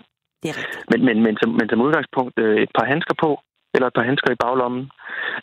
Det 0.42 0.48
er 0.52 0.56
rigtigt. 0.60 0.84
Men, 0.90 1.00
men, 1.08 1.16
men, 1.24 1.34
som, 1.40 1.50
men 1.58 1.68
som 1.68 1.80
udgangspunkt 1.86 2.34
øh, 2.44 2.56
et 2.64 2.72
par 2.78 2.86
handsker 2.92 3.14
på, 3.24 3.30
eller 3.74 3.86
et 3.88 3.96
par 3.98 4.08
handsker 4.10 4.30
i 4.32 4.40
baglommen. 4.44 4.90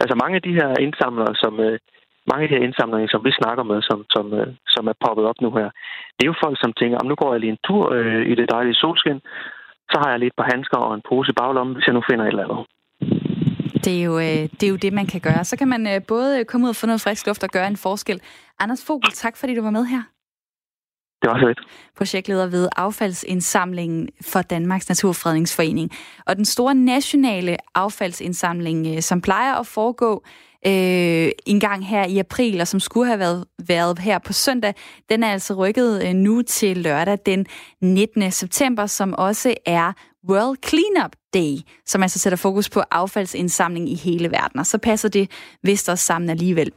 Altså 0.01 0.15
mange 0.21 0.35
af 0.35 0.43
de 0.47 0.53
her 0.59 0.69
indsamlere, 0.85 1.35
som, 1.43 1.53
øh, 1.59 1.79
mange 2.29 2.43
af 2.43 2.49
de 2.49 2.55
her 2.55 2.65
indsamlinger, 2.67 3.09
som 3.11 3.25
vi 3.27 3.31
snakker 3.41 3.63
med, 3.71 3.79
som, 3.89 3.99
som, 4.15 4.25
øh, 4.39 4.47
som 4.73 4.83
er 4.91 5.01
poppet 5.05 5.25
op 5.29 5.39
nu 5.41 5.49
her, 5.59 5.69
det 6.15 6.23
er 6.23 6.31
jo 6.31 6.41
folk, 6.43 6.57
som 6.59 6.73
tænker, 6.73 6.97
om 6.97 7.07
nu 7.07 7.15
går 7.15 7.31
jeg 7.31 7.39
lige 7.41 7.55
en 7.55 7.65
tur 7.67 7.83
øh, 7.97 8.23
i 8.31 8.33
det 8.39 8.51
dejlige 8.55 8.79
solskin, 8.81 9.19
så 9.91 9.95
har 10.01 10.09
jeg 10.09 10.19
lige 10.19 10.31
et 10.33 10.39
par 10.39 10.49
handsker 10.53 10.77
og 10.77 10.93
en 10.95 11.07
pose 11.09 11.31
i 11.31 11.39
baglommen, 11.41 11.75
hvis 11.75 11.87
jeg 11.87 11.95
nu 11.97 12.03
finder 12.09 12.25
et 12.25 12.33
eller 12.33 12.45
andet. 12.45 12.61
Det 13.85 13.93
er, 13.99 14.03
jo, 14.09 14.13
øh, 14.27 14.43
det 14.57 14.63
er 14.63 14.73
jo 14.75 14.75
det, 14.85 14.93
man 14.93 15.07
kan 15.13 15.21
gøre. 15.21 15.43
Så 15.43 15.57
kan 15.57 15.67
man 15.67 15.87
øh, 15.87 16.01
både 16.07 16.45
komme 16.45 16.65
ud 16.65 16.69
og 16.69 16.75
få 16.75 16.85
noget 16.85 17.01
frisk 17.01 17.27
luft 17.27 17.43
og 17.43 17.49
gøre 17.49 17.67
en 17.67 17.77
forskel. 17.77 18.21
Anders 18.59 18.85
Fogel, 18.87 19.11
tak 19.11 19.37
fordi 19.37 19.55
du 19.55 19.61
var 19.61 19.69
med 19.77 19.85
her. 19.85 20.01
Det 21.25 21.33
var 21.33 21.39
så 21.39 21.47
lidt. 21.47 21.59
Projektleder 21.97 22.47
ved 22.47 22.69
affaldsindsamlingen 22.75 24.09
for 24.21 24.41
Danmarks 24.41 24.89
Naturfredningsforening. 24.89 25.91
Og 26.25 26.35
den 26.35 26.45
store 26.45 26.75
nationale 26.75 27.57
affaldsindsamling, 27.75 28.87
øh, 28.87 29.01
som 29.01 29.21
plejer 29.21 29.55
at 29.55 29.67
foregå 29.67 30.23
øh, 30.67 31.29
en 31.45 31.59
gang 31.59 31.87
her 31.87 32.05
i 32.05 32.17
april, 32.17 32.61
og 32.61 32.67
som 32.67 32.79
skulle 32.79 33.07
have 33.07 33.19
været, 33.19 33.45
været 33.67 33.99
her 33.99 34.19
på 34.19 34.33
søndag, 34.33 34.73
den 35.09 35.23
er 35.23 35.31
altså 35.31 35.53
rykket 35.53 36.07
øh, 36.07 36.13
nu 36.13 36.41
til 36.41 36.77
lørdag 36.77 37.17
den 37.25 37.45
19. 37.81 38.31
september, 38.31 38.85
som 38.85 39.13
også 39.13 39.53
er 39.65 39.93
World 40.29 40.57
Cleanup 40.67 41.11
Day, 41.33 41.55
som 41.85 42.03
altså 42.03 42.19
sætter 42.19 42.37
fokus 42.37 42.69
på 42.69 42.81
affaldsindsamling 42.91 43.91
i 43.91 43.95
hele 43.95 44.31
verden, 44.31 44.59
og 44.59 44.65
så 44.65 44.77
passer 44.77 45.09
det 45.09 45.31
vist 45.63 45.89
også 45.89 46.05
sammen 46.05 46.29
alligevel. 46.29 46.71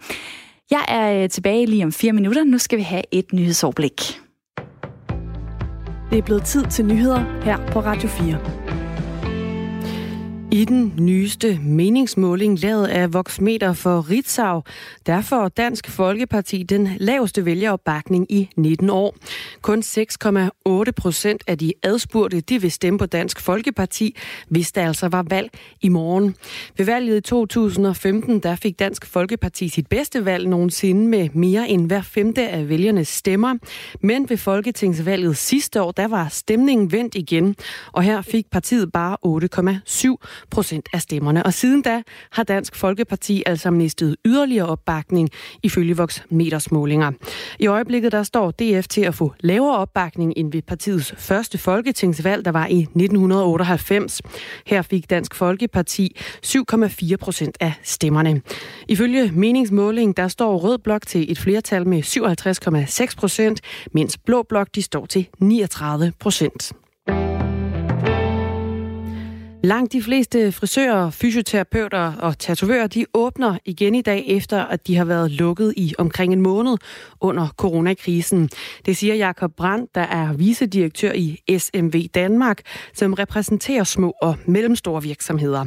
Jeg 0.70 0.84
er 0.88 1.22
øh, 1.22 1.28
tilbage 1.28 1.66
lige 1.66 1.84
om 1.84 1.92
fire 1.92 2.12
minutter. 2.12 2.44
Nu 2.44 2.58
skal 2.58 2.78
vi 2.78 2.82
have 2.82 3.02
et 3.10 3.32
nyhedsoverblik. 3.32 4.20
Det 6.10 6.18
er 6.18 6.22
blevet 6.22 6.44
tid 6.44 6.64
til 6.64 6.86
nyheder 6.86 7.42
her 7.42 7.58
på 7.72 7.80
Radio 7.80 8.08
4. 8.08 8.87
I 10.52 10.64
den 10.64 10.92
nyeste 10.98 11.60
meningsmåling 11.62 12.58
lavet 12.58 12.86
af 12.86 13.12
Voxmeter 13.14 13.72
for 13.72 14.10
Ritzau, 14.10 14.62
der 15.06 15.20
får 15.20 15.48
Dansk 15.48 15.88
Folkeparti 15.90 16.62
den 16.62 16.88
laveste 16.96 17.44
vælgeropbakning 17.44 18.32
i 18.32 18.48
19 18.56 18.90
år. 18.90 19.16
Kun 19.62 19.78
6,8 19.78 20.90
procent 20.96 21.44
af 21.46 21.58
de 21.58 21.72
adspurgte, 21.82 22.40
de 22.40 22.60
vil 22.60 22.72
stemme 22.72 22.98
på 22.98 23.06
Dansk 23.06 23.40
Folkeparti, 23.40 24.16
hvis 24.48 24.72
der 24.72 24.86
altså 24.86 25.08
var 25.08 25.24
valg 25.30 25.50
i 25.80 25.88
morgen. 25.88 26.34
Ved 26.76 26.86
valget 26.86 27.16
i 27.16 27.20
2015, 27.20 28.40
der 28.40 28.56
fik 28.56 28.78
Dansk 28.78 29.06
Folkeparti 29.06 29.68
sit 29.68 29.86
bedste 29.86 30.24
valg 30.24 30.48
nogensinde 30.48 31.08
med 31.08 31.28
mere 31.32 31.68
end 31.68 31.86
hver 31.86 32.02
femte 32.02 32.48
af 32.48 32.68
vælgernes 32.68 33.08
stemmer. 33.08 33.54
Men 34.00 34.30
ved 34.30 34.36
Folketingsvalget 34.36 35.36
sidste 35.36 35.82
år, 35.82 35.92
der 35.92 36.08
var 36.08 36.28
stemningen 36.28 36.92
vendt 36.92 37.14
igen, 37.14 37.56
og 37.92 38.02
her 38.02 38.22
fik 38.22 38.50
partiet 38.50 38.92
bare 38.92 39.16
8,7 39.26 40.37
procent 40.50 40.88
af 40.92 41.00
stemmerne. 41.00 41.46
Og 41.46 41.54
siden 41.54 41.82
da 41.82 42.02
har 42.32 42.42
Dansk 42.42 42.76
Folkeparti 42.76 43.42
altså 43.46 43.70
mistet 43.70 44.16
yderligere 44.24 44.66
opbakning 44.66 45.28
ifølge 45.62 45.96
Vox 45.96 46.20
metersmålinger. 46.30 47.12
I 47.58 47.66
øjeblikket 47.66 48.12
der 48.12 48.22
står 48.22 48.50
DF 48.50 48.88
til 48.88 49.00
at 49.00 49.14
få 49.14 49.34
lavere 49.40 49.76
opbakning 49.76 50.32
end 50.36 50.52
ved 50.52 50.62
partiets 50.62 51.14
første 51.18 51.58
folketingsvalg, 51.58 52.44
der 52.44 52.50
var 52.50 52.66
i 52.66 52.80
1998. 52.80 54.22
Her 54.66 54.82
fik 54.82 55.10
Dansk 55.10 55.34
Folkeparti 55.34 56.16
7,4 56.46 57.16
procent 57.16 57.56
af 57.60 57.72
stemmerne. 57.82 58.42
Ifølge 58.88 59.30
meningsmåling, 59.34 60.16
der 60.16 60.28
står 60.28 60.56
Rød 60.56 60.78
Blok 60.78 61.06
til 61.06 61.32
et 61.32 61.38
flertal 61.38 61.88
med 61.88 62.02
57,6 62.02 63.16
procent, 63.16 63.60
mens 63.92 64.18
Blå 64.18 64.42
Blok 64.42 64.68
de 64.74 64.82
står 64.82 65.06
til 65.06 65.28
39 65.38 66.12
procent. 66.20 66.72
Langt 69.62 69.92
de 69.92 70.02
fleste 70.02 70.52
frisører, 70.52 71.10
fysioterapeuter 71.10 72.12
og 72.12 72.38
tatovører, 72.38 72.86
de 72.86 73.06
åbner 73.14 73.58
igen 73.64 73.94
i 73.94 74.02
dag, 74.02 74.24
efter 74.26 74.64
at 74.64 74.86
de 74.86 74.96
har 74.96 75.04
været 75.04 75.30
lukket 75.30 75.74
i 75.76 75.94
omkring 75.98 76.32
en 76.32 76.42
måned 76.42 76.76
under 77.20 77.48
coronakrisen. 77.48 78.50
Det 78.86 78.96
siger 78.96 79.14
Jakob 79.14 79.52
Brandt, 79.56 79.94
der 79.94 80.00
er 80.00 80.32
vicedirektør 80.32 81.12
i 81.12 81.58
SMV 81.58 82.06
Danmark, 82.14 82.62
som 82.94 83.12
repræsenterer 83.12 83.84
små 83.84 84.14
og 84.22 84.36
mellemstore 84.46 85.02
virksomheder. 85.02 85.64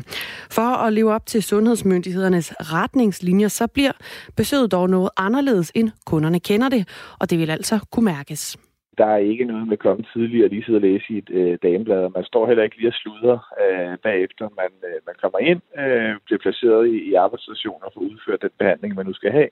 For 0.49 0.61
at 0.61 0.93
leve 0.93 1.13
op 1.13 1.25
til 1.25 1.43
sundhedsmyndighedernes 1.43 2.53
retningslinjer, 2.59 3.47
så 3.47 3.67
bliver 3.67 3.91
besøget 4.35 4.71
dog 4.71 4.89
noget 4.89 5.09
anderledes, 5.17 5.71
end 5.75 5.91
kunderne 6.05 6.39
kender 6.39 6.69
det, 6.69 6.87
og 7.19 7.29
det 7.29 7.39
vil 7.39 7.49
altså 7.49 7.79
kunne 7.91 8.05
mærkes. 8.05 8.57
Der 8.97 9.05
er 9.05 9.17
ikke 9.17 9.45
noget 9.45 9.67
med 9.67 9.77
klokken 9.77 10.05
tidligere 10.13 10.47
lige 10.47 10.63
sidde 10.63 10.77
og 10.77 10.81
læse 10.81 11.05
i 11.09 11.17
et 11.17 11.29
øh, 11.29 11.57
dameblad. 11.63 12.09
Man 12.09 12.23
står 12.23 12.47
heller 12.47 12.63
ikke 12.63 12.77
lige 12.77 12.89
og 12.89 12.93
sluder 12.93 13.37
øh, 13.63 13.97
bagefter. 13.97 14.45
Man, 14.61 14.71
øh, 14.89 14.99
man 15.07 15.15
kommer 15.21 15.39
ind, 15.39 15.61
øh, 15.81 16.15
bliver 16.25 16.39
placeret 16.39 16.87
i, 16.87 16.97
i 17.09 17.13
arbejdsstationer 17.13 17.87
for 17.93 17.99
at 18.01 18.09
udføre 18.11 18.37
den 18.41 18.49
behandling, 18.59 18.95
man 18.95 19.05
nu 19.05 19.13
skal 19.13 19.31
have. 19.31 19.49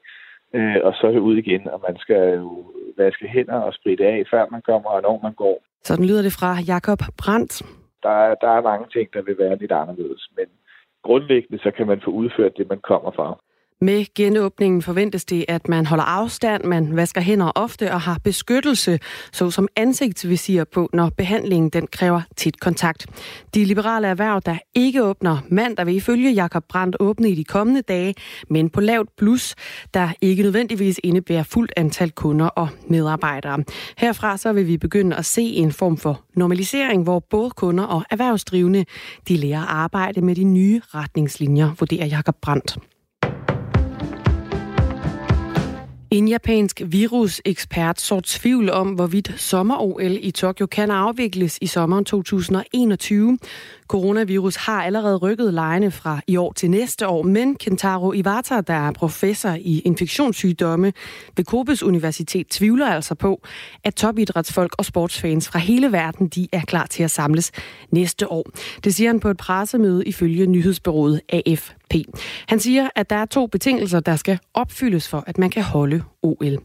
Øh, 0.54 0.78
og 0.84 0.94
så 0.94 1.08
er 1.08 1.12
det 1.12 1.20
ud 1.20 1.38
igen, 1.38 1.70
og 1.70 1.80
man 1.88 1.98
skal 1.98 2.34
jo 2.34 2.66
vaske 2.98 3.28
hænder 3.28 3.60
og 3.68 3.74
spritte 3.74 4.06
af, 4.06 4.24
før 4.32 4.46
man 4.52 4.62
kommer 4.62 4.90
og 4.90 5.02
når 5.02 5.20
man 5.24 5.34
går. 5.34 5.64
Sådan 5.84 6.06
lyder 6.06 6.22
det 6.22 6.34
fra 6.40 6.52
Jakob 6.68 7.00
Brandt. 7.22 7.54
Der, 8.04 8.16
er, 8.28 8.36
der 8.36 8.52
er 8.58 8.62
mange 8.62 8.88
ting, 8.94 9.14
der 9.14 9.22
vil 9.22 9.38
være 9.38 9.58
lidt 9.58 9.72
anderledes, 9.72 10.30
men 10.38 10.46
grundlæggende 11.04 11.64
så 11.64 11.72
kan 11.72 11.88
man 11.88 12.02
få 12.02 12.12
udført 12.12 12.58
det, 12.58 12.70
man 12.70 12.80
kommer 12.80 13.12
fra. 13.12 13.40
Med 13.82 14.06
genåbningen 14.16 14.82
forventes 14.82 15.26
det, 15.26 15.46
at 15.48 15.68
man 15.68 15.86
holder 15.86 16.04
afstand, 16.04 16.64
man 16.64 16.96
vasker 16.96 17.22
hænder 17.22 17.52
ofte 17.56 17.92
og 17.92 18.02
har 18.02 18.20
beskyttelse, 18.24 19.00
såsom 19.32 19.68
ansigtsvisir 19.76 20.64
på, 20.64 20.90
når 20.94 21.10
behandlingen 21.18 21.70
den 21.70 21.88
kræver 21.88 22.22
tit 22.36 22.60
kontakt. 22.60 23.06
De 23.54 23.66
liberale 23.66 24.08
erhverv, 24.08 24.42
der 24.46 24.58
ikke 24.76 25.04
åbner 25.04 25.38
mandag, 25.50 25.86
vil 25.86 25.96
ifølge 25.96 26.32
Jakob 26.32 26.64
Brandt 26.70 26.96
åbne 27.00 27.30
i 27.30 27.36
de 27.36 27.44
kommende 27.44 27.82
dage, 27.82 28.16
men 28.50 28.70
på 28.70 28.82
lavt 28.82 29.10
plus, 29.18 29.56
der 29.94 30.10
ikke 30.22 30.44
nødvendigvis 30.44 31.00
indebærer 31.04 31.44
fuldt 31.44 31.74
antal 31.78 32.12
kunder 32.12 32.46
og 32.46 32.68
medarbejdere. 32.88 33.64
Herfra 33.98 34.38
så 34.38 34.54
vil 34.54 34.68
vi 34.68 34.78
begynde 34.78 35.16
at 35.16 35.26
se 35.26 35.42
en 35.42 35.72
form 35.72 35.98
for 35.98 36.22
normalisering, 36.36 37.04
hvor 37.04 37.20
både 37.20 37.50
kunder 37.50 37.84
og 37.84 38.04
erhvervsdrivende 38.10 38.86
de 39.28 39.38
lærer 39.38 39.62
at 39.62 39.68
arbejde 39.70 40.22
med 40.22 40.36
de 40.36 40.44
nye 40.44 40.82
retningslinjer, 40.86 41.72
vurderer 41.80 42.06
Jakob 42.06 42.36
Brandt. 42.42 42.78
En 46.12 46.28
japansk 46.28 46.82
virusekspert 46.86 48.02
så 48.02 48.20
tvivl 48.20 48.70
om, 48.70 48.88
hvorvidt 48.88 49.34
sommer-OL 49.38 50.18
i 50.22 50.32
Tokyo 50.32 50.66
kan 50.66 50.92
afvikles 50.92 51.58
i 51.62 51.68
sommeren 51.68 52.06
2021. 52.06 53.38
Coronavirus 53.88 54.56
har 54.56 54.84
allerede 54.84 55.16
rykket 55.16 55.54
lejene 55.54 55.92
fra 55.92 56.22
i 56.28 56.38
år 56.38 56.54
til 56.54 56.72
næste 56.72 57.08
år, 57.08 57.24
men 57.24 57.56
Kentaro 57.56 58.14
Iwata, 58.14 58.62
der 58.62 58.74
er 58.74 58.92
professor 58.92 59.58
i 59.60 59.80
infektionssygdomme 59.80 60.94
ved 61.38 61.46
Kobes 61.46 61.84
Universitet, 61.84 62.48
tvivler 62.48 62.88
altså 62.88 63.16
på, 63.16 63.42
at 63.84 63.96
topidrætsfolk 63.96 64.76
og 64.78 64.86
sportsfans 64.86 65.50
fra 65.50 65.60
hele 65.60 65.92
verden 65.92 66.28
de 66.28 66.48
er 66.52 66.62
klar 66.62 66.86
til 66.86 67.04
at 67.04 67.12
samles 67.12 67.52
næste 67.92 68.32
år. 68.32 68.50
Det 68.84 68.96
siger 68.96 69.10
han 69.10 69.20
på 69.20 69.30
et 69.30 69.38
pressemøde 69.38 70.06
ifølge 70.06 70.46
nyhedsbyrået 70.46 71.22
AF. 71.30 71.74
P. 71.90 71.96
Han 72.48 72.60
siger, 72.60 72.90
at 72.96 73.10
der 73.10 73.16
er 73.16 73.26
to 73.26 73.48
betingelser, 73.48 74.00
der 74.00 74.16
skal 74.16 74.40
opfyldes 74.54 75.08
for, 75.08 75.24
at 75.28 75.38
man 75.38 75.50
kan 75.50 75.64
holde 75.64 76.04
OL. 76.24 76.58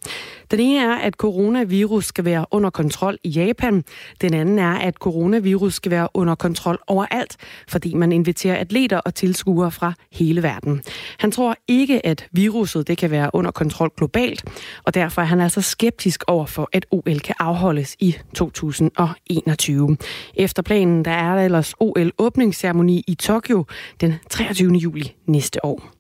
Den 0.50 0.60
ene 0.60 0.80
er, 0.80 0.94
at 0.94 1.14
coronavirus 1.14 2.04
skal 2.04 2.24
være 2.24 2.46
under 2.50 2.70
kontrol 2.70 3.18
i 3.24 3.28
Japan. 3.28 3.84
Den 4.20 4.34
anden 4.34 4.58
er, 4.58 4.74
at 4.74 4.94
coronavirus 4.94 5.74
skal 5.74 5.90
være 5.90 6.08
under 6.14 6.34
kontrol 6.34 6.78
overalt, 6.86 7.36
fordi 7.68 7.94
man 7.94 8.12
inviterer 8.12 8.56
atleter 8.56 8.98
og 8.98 9.14
tilskuere 9.14 9.70
fra 9.70 9.92
hele 10.12 10.42
verden. 10.42 10.82
Han 11.18 11.30
tror 11.30 11.56
ikke, 11.68 12.06
at 12.06 12.26
viruset 12.32 12.88
det 12.88 12.98
kan 12.98 13.10
være 13.10 13.30
under 13.32 13.50
kontrol 13.50 13.90
globalt, 13.96 14.44
og 14.84 14.94
derfor 14.94 15.22
er 15.22 15.26
han 15.26 15.40
altså 15.40 15.60
skeptisk 15.60 16.24
over 16.26 16.46
for, 16.46 16.68
at 16.72 16.86
OL 16.90 17.18
kan 17.18 17.34
afholdes 17.38 17.96
i 17.98 18.16
2021. 18.34 19.96
Efter 20.34 20.62
planen, 20.62 21.04
der 21.04 21.10
er 21.10 21.34
der 21.34 21.42
ellers 21.42 21.74
OL-åbningsceremoni 21.80 23.04
i 23.06 23.14
Tokyo 23.14 23.64
den 24.00 24.14
23. 24.30 24.72
juli 24.72 25.13
næste 25.26 25.64
år. 25.64 25.94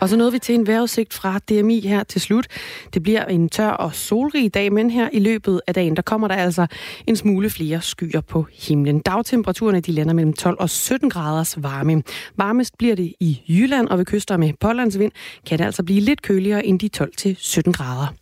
Og 0.00 0.08
så 0.08 0.16
nåede 0.16 0.32
vi 0.32 0.38
til 0.38 0.54
en 0.54 0.66
vejrudsigt 0.66 1.14
fra 1.14 1.38
DMI 1.38 1.80
her 1.80 2.04
til 2.04 2.20
slut. 2.20 2.46
Det 2.94 3.02
bliver 3.02 3.24
en 3.24 3.48
tør 3.48 3.68
og 3.68 3.94
solrig 3.94 4.54
dag, 4.54 4.72
men 4.72 4.90
her 4.90 5.08
i 5.12 5.18
løbet 5.18 5.60
af 5.66 5.74
dagen, 5.74 5.96
der 5.96 6.02
kommer 6.02 6.28
der 6.28 6.34
altså 6.34 6.66
en 7.06 7.16
smule 7.16 7.50
flere 7.50 7.80
skyer 7.80 8.20
på 8.20 8.46
himlen. 8.52 9.00
Dagtemperaturerne 9.00 9.80
de 9.80 9.92
lander 9.92 10.14
mellem 10.14 10.32
12 10.32 10.56
og 10.60 10.70
17 10.70 11.10
graders 11.10 11.62
varme. 11.62 12.02
Varmest 12.36 12.78
bliver 12.78 12.94
det 12.94 13.12
i 13.20 13.42
Jylland, 13.48 13.88
og 13.88 13.98
ved 13.98 14.04
kyster 14.04 14.36
med 14.36 14.52
pålandsvind 14.60 15.12
kan 15.46 15.58
det 15.58 15.64
altså 15.64 15.82
blive 15.82 16.00
lidt 16.00 16.22
køligere 16.22 16.66
end 16.66 16.80
de 16.80 16.88
12 16.88 17.12
til 17.16 17.36
17 17.38 17.72
grader. 17.72 18.14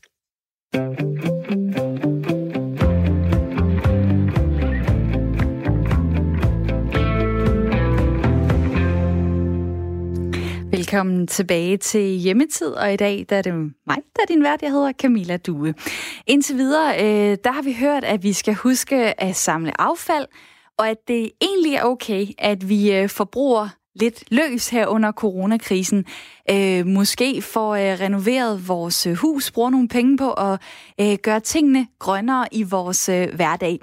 Velkommen 10.73 11.27
tilbage 11.27 11.77
til 11.77 12.01
hjemmetid, 12.01 12.69
og 12.69 12.93
i 12.93 12.97
dag 12.97 13.27
der 13.29 13.37
er 13.37 13.43
det 13.43 13.55
mig, 13.55 13.97
der 14.17 14.23
er 14.23 14.27
din 14.29 14.43
vært. 14.43 14.63
Jeg 14.63 14.71
hedder 14.71 14.93
Camilla 14.93 15.37
Due. 15.37 15.75
Indtil 16.27 16.57
videre, 16.57 16.95
øh, 16.95 17.37
der 17.45 17.53
har 17.53 17.63
vi 17.63 17.77
hørt, 17.81 18.05
at 18.05 18.23
vi 18.23 18.33
skal 18.33 18.55
huske 18.55 19.21
at 19.21 19.37
samle 19.37 19.81
affald, 19.81 20.27
og 20.79 20.89
at 20.89 20.97
det 21.09 21.31
egentlig 21.41 21.75
er 21.75 21.85
okay, 21.85 22.27
at 22.39 22.69
vi 22.69 22.93
øh, 22.93 23.09
forbruger 23.09 23.69
lidt 23.95 24.25
løs 24.31 24.69
her 24.69 24.87
under 24.87 25.13
coronakrisen. 25.13 26.05
Øh, 26.51 26.87
måske 26.87 27.43
får 27.43 27.75
øh, 27.75 28.01
renoveret 28.01 28.69
vores 28.69 29.07
øh, 29.07 29.15
hus, 29.15 29.51
bruger 29.51 29.71
nogle 29.71 29.89
penge 29.89 30.17
på 30.17 30.33
at 30.33 30.61
øh, 31.01 31.19
gøre 31.23 31.41
tingene 31.41 31.87
grønnere 31.99 32.47
i 32.53 32.63
vores 32.63 33.09
øh, 33.09 33.35
hverdag. 33.35 33.79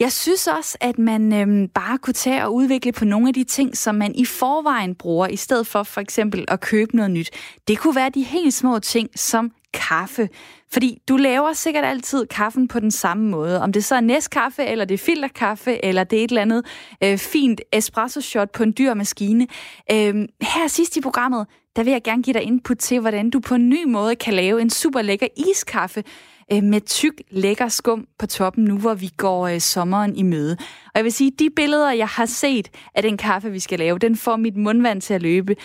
Jeg 0.00 0.12
synes 0.12 0.46
også, 0.46 0.78
at 0.80 0.98
man 0.98 1.32
øh, 1.32 1.68
bare 1.74 1.98
kunne 1.98 2.14
tage 2.14 2.44
og 2.44 2.54
udvikle 2.54 2.92
på 2.92 3.04
nogle 3.04 3.28
af 3.28 3.34
de 3.34 3.44
ting, 3.44 3.76
som 3.76 3.94
man 3.94 4.14
i 4.14 4.24
forvejen 4.24 4.94
bruger, 4.94 5.26
i 5.26 5.36
stedet 5.36 5.66
for 5.66 5.82
for 5.82 6.00
eksempel 6.00 6.44
at 6.48 6.60
købe 6.60 6.96
noget 6.96 7.10
nyt. 7.10 7.30
Det 7.68 7.78
kunne 7.78 7.96
være 7.96 8.10
de 8.10 8.22
helt 8.22 8.54
små 8.54 8.78
ting, 8.78 9.08
som 9.16 9.52
kaffe. 9.74 10.28
Fordi 10.72 10.98
du 11.08 11.16
laver 11.16 11.52
sikkert 11.52 11.84
altid 11.84 12.26
kaffen 12.26 12.68
på 12.68 12.80
den 12.80 12.90
samme 12.90 13.30
måde. 13.30 13.60
Om 13.60 13.72
det 13.72 13.84
så 13.84 13.94
er 13.94 14.00
næstkaffe, 14.00 14.64
eller 14.64 14.84
det 14.84 14.94
er 14.94 14.98
filterkaffe, 14.98 15.84
eller 15.84 16.04
det 16.04 16.20
er 16.20 16.24
et 16.24 16.28
eller 16.28 16.42
andet 16.42 16.66
øh, 17.04 17.18
fint 17.18 17.60
espresso-shot 17.72 18.50
på 18.50 18.62
en 18.62 18.74
dyr 18.78 18.94
maskine. 18.94 19.46
Øh, 19.90 20.14
her 20.42 20.68
sidst 20.68 20.96
i 20.96 21.00
programmet, 21.00 21.46
der 21.76 21.82
vil 21.82 21.90
jeg 21.90 22.02
gerne 22.02 22.22
give 22.22 22.34
dig 22.34 22.42
input 22.42 22.78
til, 22.78 23.00
hvordan 23.00 23.30
du 23.30 23.40
på 23.40 23.54
en 23.54 23.68
ny 23.68 23.84
måde 23.84 24.16
kan 24.16 24.34
lave 24.34 24.60
en 24.60 24.70
super 24.70 25.02
lækker 25.02 25.26
iskaffe 25.36 26.04
øh, 26.52 26.62
med 26.62 26.80
tyk, 26.80 27.22
lækker 27.30 27.68
skum 27.68 28.06
på 28.18 28.26
toppen, 28.26 28.64
nu 28.64 28.78
hvor 28.78 28.94
vi 28.94 29.10
går 29.16 29.46
øh, 29.46 29.60
sommeren 29.60 30.16
i 30.16 30.22
møde. 30.22 30.56
Og 30.84 30.92
jeg 30.94 31.04
vil 31.04 31.12
sige, 31.12 31.32
de 31.38 31.48
billeder, 31.56 31.92
jeg 31.92 32.08
har 32.08 32.26
set 32.26 32.70
af 32.94 33.02
den 33.02 33.16
kaffe, 33.16 33.50
vi 33.50 33.60
skal 33.60 33.78
lave, 33.78 33.98
den 33.98 34.16
får 34.16 34.36
mit 34.36 34.56
mundvand 34.56 35.00
til 35.00 35.14
at 35.14 35.22
løbe. 35.22 35.56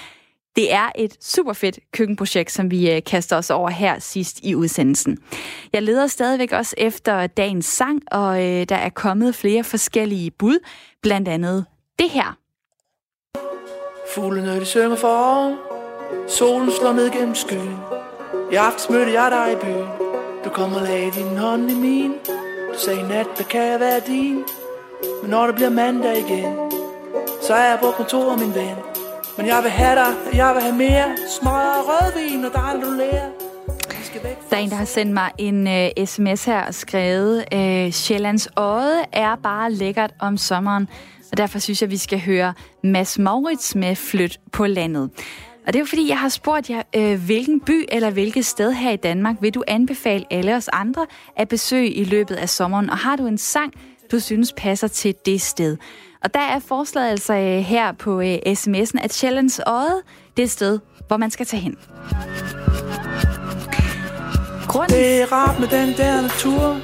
Det 0.56 0.74
er 0.74 0.90
et 0.96 1.18
super 1.22 1.54
fedt 1.54 1.80
køkkenprojekt, 1.94 2.52
som 2.52 2.72
vi 2.72 2.92
øh, 2.92 3.02
kaster 3.06 3.38
os 3.38 3.50
over 3.50 3.70
her 3.70 4.00
sidst 4.00 4.40
i 4.44 4.56
udsendelsen. 4.56 5.18
Jeg 5.74 5.84
leder 5.84 6.08
stadigvæk 6.08 6.52
også 6.52 6.76
efter 6.78 7.28
dagens 7.28 7.66
sang, 7.66 8.02
og 8.12 8.46
øh, 8.46 8.66
der 8.70 8.76
er 8.76 8.90
kommet 8.90 9.36
flere 9.36 9.64
forskellige 9.64 10.32
bud, 10.32 10.60
blandt 11.02 11.28
andet 11.28 11.66
det 12.00 12.10
her. 12.10 12.38
Fuglene 14.16 14.60
de 14.60 14.66
synger 14.66 14.96
for 14.96 15.56
Solen 16.28 16.72
slår 16.72 16.94
ned 16.94 17.10
gennem 17.12 17.36
skyen. 17.36 17.78
I 18.52 18.56
aftes 18.56 18.90
mødte 18.90 19.12
jeg 19.12 19.32
dig 19.32 19.54
i 19.54 19.56
byen. 19.66 19.88
Du 20.46 20.50
kom 20.50 20.74
og 20.74 20.82
lagde 20.82 21.12
din 21.12 21.38
hånd 21.38 21.72
i 21.72 21.76
min. 21.76 22.12
Du 22.74 22.80
sagde 22.80 23.08
nat, 23.08 23.28
der 23.38 23.44
kan 23.44 23.62
jeg 23.62 23.80
være 23.80 24.00
din? 24.08 24.44
Men 25.22 25.30
når 25.30 25.46
det 25.46 25.56
bliver 25.56 25.70
mandag 25.70 26.18
igen 26.18 26.72
Så 27.42 27.54
er 27.54 27.70
jeg 27.70 27.80
på 27.82 27.92
kontoret, 27.92 28.40
min 28.40 28.56
ven 28.56 28.89
men 29.38 29.46
jeg 29.48 29.60
vil 29.64 29.72
have 29.72 29.96
dig, 29.96 30.36
jeg 30.36 30.54
vil 30.54 30.62
have 30.62 30.76
mere 30.76 31.18
smøg 31.40 31.68
og 31.80 31.84
rødvin 31.90 32.46
og 32.46 32.52
dig, 32.54 32.82
du 32.84 32.92
lærer 32.92 33.30
der 34.50 34.58
er 34.58 34.62
en, 34.62 34.70
der 34.70 34.76
har 34.76 34.86
sendt 34.86 35.14
mig 35.14 35.32
en 35.38 35.68
øh, 35.68 35.90
uh, 36.00 36.06
sms 36.06 36.46
her 36.46 36.62
og 36.62 36.74
skrevet, 36.74 37.46
uh, 37.54 37.92
Sjællands 37.92 38.48
Øde 38.60 39.06
er 39.12 39.36
bare 39.36 39.72
lækkert 39.72 40.14
om 40.20 40.38
sommeren, 40.38 40.88
og 41.32 41.38
derfor 41.38 41.60
synes 41.60 41.82
jeg, 41.82 41.90
vi 41.90 41.98
skal 41.98 42.20
høre 42.20 42.54
Mads 42.84 43.20
Maurits 43.20 43.76
med 43.76 43.96
Flyt 43.96 44.40
på 44.52 44.66
landet. 44.66 45.10
Og 45.68 45.74
det 45.74 45.76
er 45.76 45.80
jo 45.80 45.86
fordi, 45.86 46.10
jeg 46.10 46.20
har 46.20 46.30
spurgt 46.30 46.70
jer, 46.70 46.82
uh, 46.98 47.26
hvilken 47.26 47.60
by 47.60 47.86
eller 47.92 48.10
hvilket 48.10 48.46
sted 48.46 48.72
her 48.72 48.92
i 48.92 48.96
Danmark 48.96 49.36
vil 49.42 49.54
du 49.54 49.64
anbefale 49.68 50.26
alle 50.32 50.56
os 50.56 50.68
andre 50.68 51.06
at 51.36 51.48
besøge 51.48 51.92
i 51.92 52.04
løbet 52.04 52.36
af 52.36 52.50
sommeren? 52.50 52.90
Og 52.90 52.98
har 52.98 53.16
du 53.16 53.28
en 53.28 53.38
sang, 53.38 53.74
du 54.12 54.20
synes 54.20 54.54
passer 54.58 54.88
til 54.88 55.16
det 55.26 55.42
sted? 55.42 55.78
Og 56.24 56.34
der 56.34 56.40
er 56.40 56.60
forslaget 56.60 57.10
altså 57.10 57.34
øh, 57.34 57.60
her 57.60 57.92
på 57.92 58.22
øh, 58.22 58.36
sms'en, 58.48 59.04
at 59.04 59.14
Sjællands 59.14 59.60
Øde, 59.68 60.02
det 60.38 60.44
et 60.44 60.52
sted, 60.52 60.80
hvor 61.08 61.18
man 61.18 61.32
skal 61.32 61.46
tage 61.46 61.62
hen. 61.62 61.78
Grunden... 64.68 64.96
Det 64.96 65.22
er 65.22 65.32
rart 65.32 65.60
med 65.60 65.68
den 65.68 65.98
der 65.98 66.22
natur. 66.22 66.80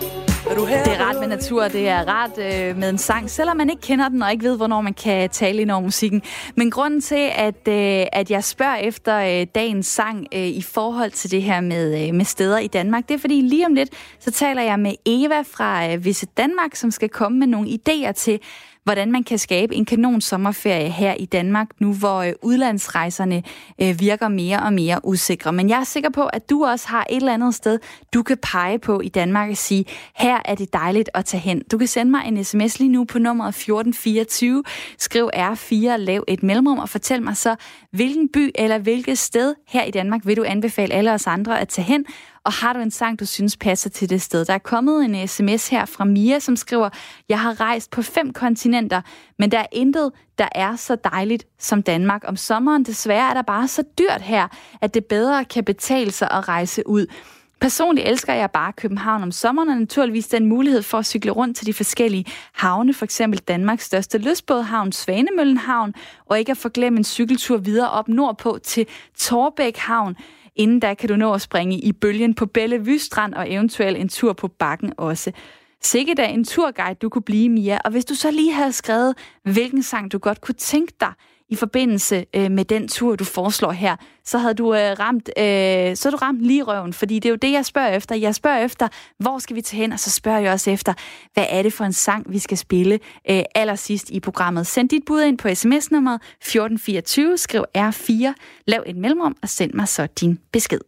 Er 0.49 0.55
du 0.55 0.65
her? 0.65 0.83
Det 0.83 0.93
er 0.93 1.05
rart 1.05 1.19
med 1.19 1.27
natur, 1.27 1.67
det 1.67 1.87
er 1.87 2.07
rart 2.07 2.31
øh, 2.37 2.77
med 2.77 2.89
en 2.89 2.97
sang, 2.97 3.29
selvom 3.29 3.57
man 3.57 3.69
ikke 3.69 3.81
kender 3.81 4.09
den 4.09 4.21
og 4.21 4.31
ikke 4.31 4.43
ved, 4.43 4.57
hvornår 4.57 4.81
man 4.81 4.93
kan 4.93 5.29
tale 5.29 5.61
ind 5.61 5.71
over 5.71 5.81
musikken. 5.81 6.21
Men 6.55 6.71
grunden 6.71 7.01
til, 7.01 7.29
at, 7.35 7.67
øh, 7.67 8.05
at 8.13 8.31
jeg 8.31 8.43
spørger 8.43 8.75
efter 8.75 9.17
øh, 9.17 9.47
dagens 9.55 9.87
sang 9.87 10.27
øh, 10.33 10.47
i 10.47 10.61
forhold 10.61 11.11
til 11.11 11.31
det 11.31 11.41
her 11.41 11.61
med, 11.61 12.07
øh, 12.07 12.13
med 12.13 12.25
steder 12.25 12.57
i 12.57 12.67
Danmark, 12.67 13.07
det 13.07 13.13
er 13.13 13.19
fordi 13.19 13.41
lige 13.41 13.65
om 13.65 13.73
lidt, 13.73 13.89
så 14.19 14.31
taler 14.31 14.61
jeg 14.61 14.79
med 14.79 14.93
Eva 15.05 15.41
fra 15.41 15.91
øh, 15.91 16.05
Visit 16.05 16.37
Danmark, 16.37 16.75
som 16.75 16.91
skal 16.91 17.09
komme 17.09 17.39
med 17.39 17.47
nogle 17.47 17.69
idéer 17.69 18.11
til, 18.11 18.39
hvordan 18.85 19.11
man 19.11 19.23
kan 19.23 19.37
skabe 19.37 19.75
en 19.75 19.85
kanon 19.85 20.21
sommerferie 20.21 20.89
her 20.89 21.13
i 21.13 21.25
Danmark, 21.25 21.67
nu 21.79 21.93
hvor 21.93 22.17
øh, 22.17 22.33
udlandsrejserne 22.41 23.43
øh, 23.81 23.99
virker 23.99 24.27
mere 24.27 24.59
og 24.59 24.73
mere 24.73 24.99
usikre. 25.03 25.53
Men 25.53 25.69
jeg 25.69 25.79
er 25.79 25.83
sikker 25.83 26.09
på, 26.09 26.25
at 26.25 26.49
du 26.49 26.65
også 26.65 26.87
har 26.87 27.05
et 27.09 27.15
eller 27.15 27.33
andet 27.33 27.55
sted, 27.55 27.79
du 28.13 28.23
kan 28.23 28.37
pege 28.37 28.79
på 28.79 29.01
i 29.01 29.09
Danmark 29.09 29.49
og 29.49 29.57
sige, 29.57 29.85
her 30.15 30.39
er 30.45 30.55
det 30.55 30.73
dejligt 30.73 31.09
at 31.13 31.25
tage 31.25 31.41
hen. 31.41 31.63
Du 31.71 31.77
kan 31.77 31.87
sende 31.87 32.11
mig 32.11 32.21
en 32.27 32.43
sms 32.43 32.79
lige 32.79 32.89
nu 32.89 33.03
på 33.03 33.19
nummeret 33.19 33.49
1424. 33.49 34.63
Skriv 34.97 35.29
R4, 35.35 35.95
lav 35.95 36.23
et 36.27 36.43
mellemrum 36.43 36.79
og 36.79 36.89
fortæl 36.89 37.23
mig 37.23 37.37
så, 37.37 37.55
hvilken 37.91 38.29
by 38.29 38.51
eller 38.55 38.77
hvilket 38.77 39.17
sted 39.17 39.55
her 39.67 39.83
i 39.83 39.91
Danmark 39.91 40.21
vil 40.25 40.37
du 40.37 40.43
anbefale 40.43 40.93
alle 40.93 41.13
os 41.13 41.27
andre 41.27 41.59
at 41.59 41.67
tage 41.67 41.85
hen, 41.85 42.05
og 42.45 42.53
har 42.53 42.73
du 42.73 42.79
en 42.79 42.91
sang, 42.91 43.19
du 43.19 43.25
synes 43.25 43.57
passer 43.57 43.89
til 43.89 44.09
det 44.09 44.21
sted? 44.21 44.45
Der 44.45 44.53
er 44.53 44.57
kommet 44.57 45.05
en 45.05 45.27
sms 45.27 45.67
her 45.67 45.85
fra 45.85 46.05
Mia, 46.05 46.39
som 46.39 46.55
skriver, 46.55 46.89
jeg 47.29 47.39
har 47.39 47.61
rejst 47.61 47.91
på 47.91 48.01
fem 48.01 48.33
kontinenter, 48.33 49.01
men 49.39 49.51
der 49.51 49.59
er 49.59 49.65
intet, 49.71 50.11
der 50.37 50.47
er 50.51 50.75
så 50.75 50.95
dejligt 50.95 51.45
som 51.59 51.83
Danmark. 51.83 52.23
Om 52.27 52.35
sommeren 52.35 52.83
desværre 52.83 53.29
er 53.29 53.33
der 53.33 53.41
bare 53.41 53.67
så 53.67 53.83
dyrt 53.99 54.21
her, 54.21 54.47
at 54.81 54.93
det 54.93 55.05
bedre 55.05 55.45
kan 55.45 55.63
betale 55.63 56.11
sig 56.11 56.31
at 56.31 56.47
rejse 56.47 56.87
ud. 56.87 57.05
Personligt 57.61 58.07
elsker 58.07 58.33
jeg 58.33 58.51
bare 58.51 58.73
København 58.73 59.23
om 59.23 59.31
sommeren, 59.31 59.69
og 59.69 59.77
naturligvis 59.77 60.27
den 60.27 60.45
mulighed 60.45 60.81
for 60.81 60.97
at 60.97 61.05
cykle 61.05 61.31
rundt 61.31 61.57
til 61.57 61.65
de 61.65 61.73
forskellige 61.73 62.25
havne, 62.53 62.93
for 62.93 63.05
eksempel 63.05 63.39
Danmarks 63.39 63.85
største 63.85 64.17
lystbådhavn, 64.17 64.91
Svanemøllenhavn, 64.91 65.93
og 66.25 66.39
ikke 66.39 66.51
at 66.51 66.57
forglemme 66.57 66.97
en 66.97 67.03
cykeltur 67.03 67.57
videre 67.57 67.89
op 67.89 68.07
nordpå 68.07 68.59
til 68.63 68.87
Torbæk 69.17 69.77
Havn. 69.77 70.15
Inden 70.55 70.79
da 70.79 70.93
kan 70.93 71.09
du 71.09 71.15
nå 71.15 71.33
at 71.33 71.41
springe 71.41 71.79
i 71.79 71.91
bølgen 71.91 72.33
på 72.33 72.45
Bellevue 72.45 72.99
Strand 72.99 73.33
og 73.33 73.51
eventuelt 73.51 73.97
en 73.97 74.09
tur 74.09 74.33
på 74.33 74.47
bakken 74.47 74.93
også. 74.97 75.31
Sikke 75.81 76.13
da 76.13 76.25
en 76.25 76.43
turguide, 76.43 76.95
du 76.95 77.09
kunne 77.09 77.21
blive, 77.21 77.49
Mia. 77.49 77.77
Og 77.85 77.91
hvis 77.91 78.05
du 78.05 78.15
så 78.15 78.31
lige 78.31 78.53
havde 78.53 78.71
skrevet, 78.71 79.15
hvilken 79.43 79.83
sang 79.83 80.11
du 80.11 80.17
godt 80.17 80.41
kunne 80.41 80.55
tænke 80.55 80.93
dig, 80.99 81.13
i 81.49 81.55
forbindelse 81.55 82.25
øh, 82.35 82.51
med 82.51 82.65
den 82.65 82.87
tur, 82.87 83.15
du 83.15 83.23
foreslår 83.23 83.71
her, 83.71 83.95
så 84.23 84.37
havde 84.37 84.53
du 84.53 84.73
øh, 84.73 84.79
ramt, 84.99 85.29
øh, 85.37 85.95
så 85.95 86.09
du 86.11 86.17
ramt 86.17 86.41
lige 86.41 86.63
røven, 86.63 86.93
fordi 86.93 87.15
det 87.15 87.25
er 87.25 87.29
jo 87.29 87.35
det, 87.35 87.51
jeg 87.51 87.65
spørger 87.65 87.89
efter. 87.89 88.15
Jeg 88.15 88.35
spørger 88.35 88.65
efter, 88.65 88.87
hvor 89.19 89.39
skal 89.39 89.55
vi 89.55 89.61
tage 89.61 89.81
hen, 89.81 89.91
og 89.91 89.99
så 89.99 90.11
spørger 90.11 90.39
jeg 90.39 90.53
også 90.53 90.71
efter, 90.71 90.93
hvad 91.33 91.45
er 91.49 91.61
det 91.61 91.73
for 91.73 91.83
en 91.83 91.93
sang, 91.93 92.31
vi 92.31 92.39
skal 92.39 92.57
spille 92.57 92.99
øh, 93.29 93.43
allersidst 93.55 94.09
i 94.09 94.19
programmet. 94.19 94.67
Send 94.67 94.89
dit 94.89 95.03
bud 95.05 95.21
ind 95.21 95.37
på 95.37 95.55
sms-nummeret 95.55 96.15
1424, 96.15 97.37
skriv 97.37 97.63
R4, 97.77 98.33
lav 98.67 98.83
et 98.85 98.95
mellemrum 98.95 99.35
og 99.41 99.49
send 99.49 99.73
mig 99.73 99.87
så 99.87 100.07
din 100.19 100.39
besked. 100.51 100.79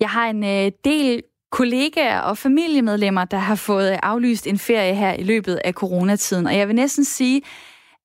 Jeg 0.00 0.08
har 0.08 0.30
en 0.30 0.44
øh, 0.44 0.72
del 0.84 1.22
kollegaer 1.50 2.20
og 2.20 2.38
familiemedlemmer, 2.38 3.24
der 3.24 3.36
har 3.36 3.54
fået 3.54 3.98
aflyst 4.02 4.46
en 4.46 4.58
ferie 4.58 4.94
her 4.94 5.12
i 5.12 5.22
løbet 5.22 5.60
af 5.64 5.72
coronatiden. 5.72 6.46
Og 6.46 6.56
jeg 6.56 6.68
vil 6.68 6.76
næsten 6.76 7.04
sige, 7.04 7.42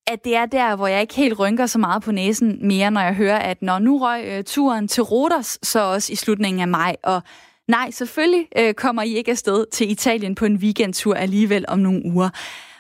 at 0.08 0.26
det 0.26 0.36
er 0.36 0.46
der, 0.46 0.76
hvor 0.76 0.88
jeg 0.88 1.02
ikke 1.02 1.16
helt 1.16 1.39
rynker 1.39 1.66
så 1.66 1.80
meget 1.80 2.04
på 2.04 2.12
næsen 2.12 2.68
mere, 2.68 2.91
når 2.91 3.02
jeg 3.02 3.14
hører, 3.14 3.39
at 3.39 3.62
når 3.62 3.80
nu 3.80 3.98
røg 3.98 4.24
øh, 4.26 4.43
turen 4.43 4.88
til 4.88 5.04
Rodos, 5.04 5.60
så 5.64 5.80
også 5.80 6.14
i 6.14 6.16
slutningen 6.16 6.62
af 6.62 6.68
maj. 6.68 6.96
Og 7.04 7.22
nej, 7.68 7.91
selvfølgelig 7.91 8.48
øh, 8.58 8.74
kommer 8.74 9.02
I 9.02 9.14
ikke 9.14 9.32
afsted 9.32 9.66
til 9.72 9.91
Italien 9.91 10.36
på 10.36 10.46
en 10.46 10.56
weekendtur 10.56 11.14
alligevel 11.14 11.66
om 11.68 11.80
nogle 11.80 12.02
uger. 12.06 12.30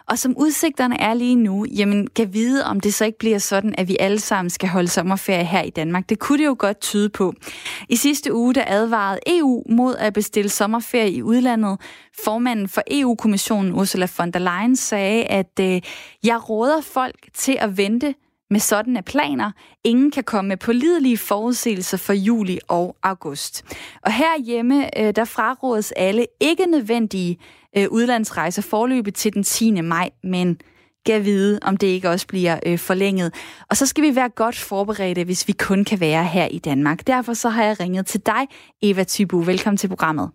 Og 0.09 0.19
som 0.19 0.33
udsigterne 0.37 1.01
er 1.01 1.13
lige 1.13 1.35
nu, 1.35 1.65
jamen 1.65 2.07
kan 2.07 2.33
vide, 2.33 2.65
om 2.65 2.79
det 2.79 2.93
så 2.93 3.05
ikke 3.05 3.17
bliver 3.17 3.37
sådan, 3.37 3.75
at 3.77 3.87
vi 3.87 3.97
alle 3.99 4.19
sammen 4.19 4.49
skal 4.49 4.69
holde 4.69 4.87
sommerferie 4.87 5.45
her 5.45 5.61
i 5.61 5.69
Danmark. 5.69 6.09
Det 6.09 6.19
kunne 6.19 6.37
det 6.37 6.45
jo 6.45 6.55
godt 6.59 6.81
tyde 6.81 7.09
på. 7.09 7.33
I 7.89 7.95
sidste 7.95 8.33
uge, 8.33 8.53
der 8.53 8.63
advarede 8.67 9.19
EU 9.27 9.63
mod 9.69 9.95
at 9.95 10.13
bestille 10.13 10.49
sommerferie 10.49 11.11
i 11.11 11.23
udlandet. 11.23 11.79
Formanden 12.23 12.67
for 12.67 12.81
EU-kommissionen, 12.91 13.73
Ursula 13.73 14.07
von 14.17 14.31
der 14.31 14.39
Leyen, 14.39 14.75
sagde, 14.75 15.23
at 15.23 15.59
øh, 15.59 15.81
jeg 16.23 16.49
råder 16.49 16.81
folk 16.81 17.15
til 17.33 17.57
at 17.59 17.77
vente 17.77 18.15
med 18.49 18.59
sådanne 18.59 19.01
planer. 19.01 19.51
Ingen 19.83 20.11
kan 20.11 20.23
komme 20.23 20.47
med 20.47 20.57
pålidelige 20.57 21.17
forudsigelser 21.17 21.97
for 21.97 22.13
juli 22.13 22.59
og 22.67 22.95
august. 23.03 23.65
Og 24.01 24.11
herhjemme, 24.11 24.99
øh, 24.99 25.15
der 25.15 25.25
frarådes 25.25 25.91
alle 25.91 26.25
ikke 26.39 26.65
nødvendige 26.65 27.37
øh, 27.77 27.87
udlandsrejser 27.91 28.61
forløbet 28.61 29.15
til 29.15 29.33
den 29.33 29.43
10. 29.43 29.81
maj, 29.81 30.09
men 30.23 30.57
gav 31.05 31.23
vide, 31.23 31.59
om 31.61 31.77
det 31.77 31.87
ikke 31.87 32.09
også 32.09 32.27
bliver 32.27 32.59
øh, 32.65 32.79
forlænget. 32.79 33.33
Og 33.69 33.77
så 33.77 33.85
skal 33.85 34.03
vi 34.03 34.15
være 34.15 34.29
godt 34.29 34.57
forberedte, 34.57 35.23
hvis 35.23 35.47
vi 35.47 35.53
kun 35.53 35.83
kan 35.83 35.99
være 35.99 36.23
her 36.23 36.45
i 36.45 36.59
Danmark. 36.59 37.07
Derfor 37.07 37.33
så 37.33 37.49
har 37.49 37.63
jeg 37.63 37.79
ringet 37.79 38.05
til 38.05 38.21
dig, 38.25 38.47
Eva 38.81 39.03
Tybu. 39.03 39.39
Velkommen 39.39 39.77
til 39.77 39.87
programmet. 39.87 40.31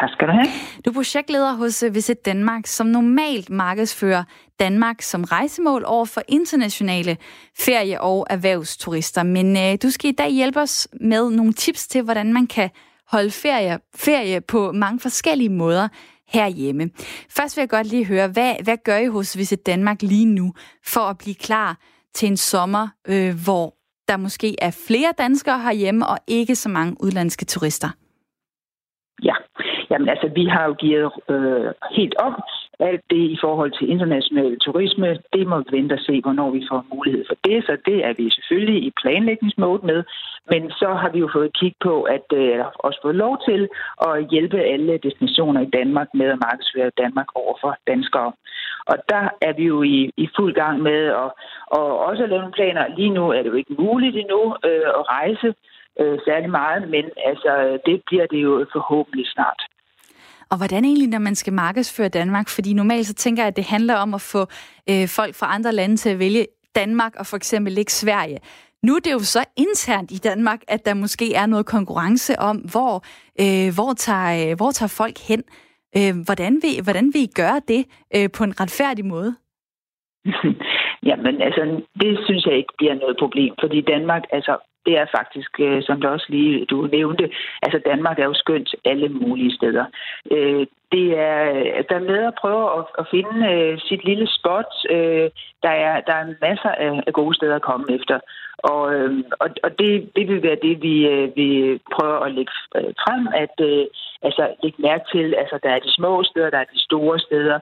Tak 0.00 0.10
skal 0.10 0.28
du 0.28 0.32
have. 0.32 0.46
Du 0.84 0.90
er 0.90 0.94
projektleder 0.94 1.52
hos 1.52 1.82
øh, 1.82 1.94
Visit 1.94 2.26
Danmark, 2.26 2.66
som 2.66 2.86
normalt 2.86 3.50
markedsfører 3.50 4.24
Danmark 4.60 5.02
som 5.02 5.24
rejsemål 5.24 5.82
over 5.86 6.04
for 6.04 6.22
internationale 6.28 7.16
ferie- 7.58 8.00
og 8.00 8.26
erhvervsturister. 8.30 9.22
Men 9.22 9.56
øh, 9.56 9.78
du 9.82 9.90
skal 9.90 10.10
i 10.10 10.14
dag 10.14 10.30
hjælpe 10.30 10.60
os 10.60 10.88
med 11.00 11.30
nogle 11.30 11.52
tips 11.52 11.88
til, 11.88 12.02
hvordan 12.02 12.32
man 12.32 12.46
kan 12.46 12.70
holde 13.10 13.30
ferie, 13.30 13.78
ferie 13.96 14.40
på 14.40 14.72
mange 14.72 15.00
forskellige 15.00 15.48
måder 15.48 15.88
herhjemme. 16.34 16.90
Først 17.36 17.56
vil 17.56 17.62
jeg 17.62 17.68
godt 17.68 17.86
lige 17.86 18.06
høre, 18.06 18.28
hvad, 18.28 18.54
hvad 18.64 18.76
gør 18.84 18.98
I 18.98 19.06
hos 19.06 19.38
Visit 19.38 19.66
Danmark 19.66 20.02
lige 20.02 20.26
nu 20.26 20.52
for 20.94 21.00
at 21.00 21.18
blive 21.18 21.34
klar 21.34 21.78
til 22.14 22.28
en 22.28 22.36
sommer, 22.36 22.88
øh, 23.08 23.34
hvor 23.44 23.74
der 24.08 24.16
måske 24.16 24.56
er 24.62 24.82
flere 24.88 25.12
danskere 25.18 25.58
herhjemme 25.60 26.06
og 26.06 26.18
ikke 26.28 26.54
så 26.54 26.68
mange 26.68 26.96
udlandske 27.00 27.44
turister? 27.44 27.88
Ja, 29.22 29.34
jamen 29.90 30.08
altså, 30.08 30.30
vi 30.34 30.44
har 30.44 30.64
jo 30.64 30.74
givet 30.74 31.12
øh, 31.30 31.72
helt 31.96 32.14
om 32.26 32.34
alt 32.80 33.04
det 33.10 33.22
i 33.34 33.38
forhold 33.40 33.72
til 33.78 33.90
international 33.90 34.58
turisme, 34.58 35.18
det 35.32 35.46
må 35.46 35.58
vi 35.58 35.76
vente 35.76 35.92
og 35.92 35.98
se, 35.98 36.20
hvornår 36.20 36.50
vi 36.50 36.66
får 36.70 36.86
mulighed 36.94 37.24
for 37.28 37.36
det. 37.44 37.64
Så 37.64 37.76
det 37.86 38.04
er 38.04 38.12
vi 38.16 38.30
selvfølgelig 38.30 38.82
i 38.84 38.92
planlægningsmode 39.02 39.86
med. 39.86 40.04
Men 40.50 40.70
så 40.70 40.88
har 41.00 41.10
vi 41.10 41.18
jo 41.18 41.28
fået 41.32 41.56
kig 41.60 41.74
på, 41.80 42.02
at 42.02 42.26
øh, 42.32 42.50
eller 42.52 42.70
også 42.86 42.98
fået 43.02 43.14
lov 43.14 43.34
til 43.48 43.68
at 44.08 44.28
hjælpe 44.30 44.58
alle 44.60 44.98
destinationer 45.02 45.60
i 45.60 45.70
Danmark 45.78 46.08
med 46.14 46.26
at 46.26 46.40
markedsføre 46.46 46.90
Danmark 47.02 47.26
over 47.34 47.54
for 47.60 47.76
danskere. 47.86 48.32
Og 48.86 48.96
der 49.08 49.28
er 49.40 49.52
vi 49.52 49.64
jo 49.64 49.82
i, 49.82 50.10
i 50.16 50.28
fuld 50.36 50.54
gang 50.54 50.82
med 50.82 51.00
at 51.22 51.30
og 51.70 51.98
også 51.98 52.26
lave 52.26 52.40
nogle 52.40 52.58
planer. 52.58 52.94
Lige 52.96 53.10
nu 53.10 53.30
er 53.30 53.42
det 53.42 53.50
jo 53.50 53.54
ikke 53.54 53.74
muligt 53.78 54.16
endnu 54.16 54.56
øh, 54.64 54.88
at 54.98 55.02
rejse 55.16 55.54
øh, 56.00 56.18
særlig 56.26 56.50
meget, 56.50 56.88
men 56.88 57.04
altså, 57.30 57.78
det 57.86 58.02
bliver 58.06 58.26
det 58.26 58.42
jo 58.42 58.66
forhåbentlig 58.72 59.26
snart. 59.26 59.60
Og 60.50 60.56
hvordan 60.56 60.84
egentlig, 60.84 61.08
når 61.08 61.18
man 61.18 61.34
skal 61.34 61.52
markedsføre 61.52 62.08
Danmark? 62.08 62.48
Fordi 62.48 62.72
normalt 62.72 63.06
så 63.06 63.14
tænker 63.14 63.42
jeg, 63.42 63.48
at 63.48 63.56
det 63.56 63.64
handler 63.64 63.94
om 63.94 64.14
at 64.14 64.20
få 64.20 64.40
øh, 64.90 65.08
folk 65.08 65.34
fra 65.34 65.54
andre 65.54 65.72
lande 65.72 65.96
til 65.96 66.10
at 66.10 66.18
vælge 66.18 66.46
Danmark 66.74 67.16
og 67.16 67.26
for 67.26 67.36
eksempel 67.36 67.78
ikke 67.78 67.92
Sverige. 67.92 68.38
Nu 68.82 68.94
er 68.96 69.00
det 69.00 69.12
jo 69.12 69.18
så 69.18 69.44
internt 69.56 70.10
i 70.10 70.18
Danmark, 70.28 70.60
at 70.68 70.86
der 70.86 70.94
måske 70.94 71.34
er 71.34 71.46
noget 71.46 71.66
konkurrence 71.66 72.38
om, 72.38 72.56
hvor, 72.56 72.94
øh, 73.42 73.68
hvor, 73.74 73.92
tager, 73.92 74.50
øh, 74.50 74.56
hvor 74.56 74.70
tager 74.70 74.94
folk 75.02 75.18
hen. 75.28 75.42
Øh, 75.96 76.14
hvordan, 76.24 76.52
vil, 76.62 76.74
hvordan 76.86 77.06
vil 77.14 77.22
I 77.22 77.30
gøre 77.42 77.60
det 77.68 77.82
øh, 78.16 78.28
på 78.36 78.44
en 78.44 78.60
retfærdig 78.60 79.04
måde? 79.06 79.34
Jamen, 81.08 81.42
altså, 81.42 81.62
det 82.00 82.18
synes 82.26 82.46
jeg 82.46 82.56
ikke 82.56 82.74
bliver 82.78 82.94
noget 82.94 83.16
problem, 83.18 83.54
fordi 83.60 83.80
Danmark, 83.80 84.22
altså, 84.32 84.54
det 84.86 84.98
er 84.98 85.06
faktisk, 85.18 85.50
øh, 85.60 85.82
som 85.82 86.00
du 86.00 86.08
også 86.08 86.26
lige 86.28 86.64
du 86.64 86.76
nævnte, 86.86 87.30
altså 87.62 87.78
Danmark 87.90 88.18
er 88.18 88.24
jo 88.24 88.34
skønt 88.34 88.74
alle 88.84 89.08
mulige 89.08 89.54
steder. 89.54 89.84
Øh, 90.30 90.66
det 90.92 91.18
er, 91.18 91.42
der 91.88 91.96
er 91.96 92.08
med 92.12 92.20
at 92.26 92.38
prøve 92.40 92.64
at, 92.78 92.84
at 92.98 93.06
finde 93.10 93.36
øh, 93.52 93.78
sit 93.88 94.04
lille 94.04 94.28
spot. 94.36 94.70
Der 95.64 95.74
er, 95.86 96.00
der 96.00 96.14
er 96.20 96.34
masser 96.48 96.72
af 97.06 97.12
gode 97.12 97.34
steder 97.34 97.56
at 97.56 97.68
komme 97.70 97.86
efter. 97.96 98.20
Og, 98.58 98.82
og, 99.42 99.48
og 99.64 99.78
det, 99.78 100.10
det 100.16 100.28
vil 100.28 100.42
være 100.42 100.62
det, 100.62 100.82
vi, 100.82 100.94
vi 101.36 101.78
prøver 101.94 102.18
at 102.18 102.32
lægge 102.32 102.52
frem, 103.04 103.28
at 103.44 103.56
altså, 104.22 104.54
lægge 104.62 104.82
mærke 104.82 105.04
til, 105.12 105.34
altså 105.34 105.58
der 105.62 105.70
er 105.70 105.78
de 105.78 105.92
små 105.94 106.22
steder, 106.22 106.50
der 106.50 106.58
er 106.58 106.72
de 106.74 106.80
store 106.88 107.18
steder. 107.18 107.58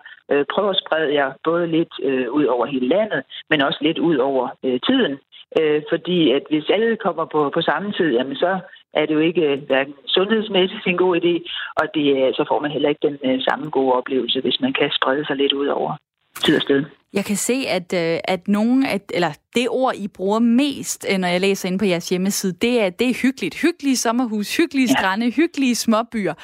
Prøv 0.55 0.71
at 0.71 0.81
sprede 0.87 1.15
jer 1.15 1.33
både 1.45 1.67
lidt 1.67 1.95
ud 2.31 2.45
over 2.45 2.67
hele 2.67 2.89
landet, 2.89 3.23
men 3.51 3.63
også 3.63 3.79
lidt 3.81 3.99
ud 3.99 4.17
over 4.17 4.49
tiden. 4.87 5.19
Øh, 5.61 5.83
fordi 5.93 6.31
at 6.37 6.43
hvis 6.51 6.71
alle 6.75 6.97
kommer 6.97 7.25
på, 7.25 7.51
på 7.55 7.61
samme 7.61 7.93
tid, 7.93 8.09
jamen 8.17 8.37
så 8.37 8.61
er 8.95 9.07
det 9.07 9.15
jo 9.15 9.23
ikke 9.29 9.43
øh, 9.51 9.63
hverken 9.67 9.95
sundhedsmæssigt 10.07 10.87
en 10.87 10.97
god 10.97 11.17
idé, 11.21 11.35
og 11.81 11.85
det, 11.95 12.37
så 12.37 12.45
får 12.49 12.61
man 12.61 12.71
heller 12.71 12.89
ikke 12.89 13.07
den 13.09 13.19
øh, 13.25 13.43
samme 13.49 13.71
gode 13.71 13.93
oplevelse, 13.93 14.41
hvis 14.41 14.61
man 14.61 14.73
kan 14.73 14.91
sprede 14.99 15.27
sig 15.27 15.37
lidt 15.37 15.53
ud 15.53 15.67
over 15.67 15.97
tid 16.45 16.57
og 16.57 16.63
sted. 16.63 16.85
Jeg 17.13 17.25
kan 17.25 17.37
se, 17.37 17.55
at, 17.69 17.93
øh, 17.95 18.21
at 18.25 18.49
nogen, 18.49 18.87
at, 18.87 19.03
eller 19.15 19.33
det 19.55 19.69
ord, 19.71 19.95
I 19.97 20.09
bruger 20.09 20.39
mest, 20.39 21.07
øh, 21.11 21.19
når 21.19 21.29
jeg 21.29 21.41
læser 21.41 21.69
ind 21.69 21.79
på 21.79 21.85
jeres 21.85 22.09
hjemmeside, 22.09 22.53
det 22.53 22.81
er, 22.83 22.91
det 22.91 23.11
er 23.11 23.15
hyggeligt. 23.23 23.55
Hyggelige 23.55 23.97
sommerhus, 23.97 24.57
hyggelige 24.57 24.89
ja. 24.89 25.01
strande, 25.01 25.31
hyggelige 25.31 25.75
småbyer. 25.75 26.35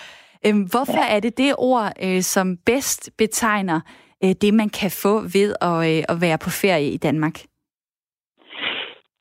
Øh, 0.46 0.54
hvorfor 0.70 1.04
ja. 1.04 1.16
er 1.16 1.20
det 1.20 1.38
det 1.38 1.54
ord, 1.58 1.92
øh, 2.02 2.22
som 2.22 2.56
bedst 2.56 3.10
betegner 3.18 3.80
øh, 4.24 4.30
det, 4.40 4.54
man 4.54 4.68
kan 4.68 4.90
få 4.90 5.20
ved 5.20 5.54
at, 5.60 5.96
øh, 5.98 6.04
at 6.08 6.20
være 6.20 6.38
på 6.38 6.50
ferie 6.50 6.90
i 6.90 6.96
Danmark? 6.96 7.40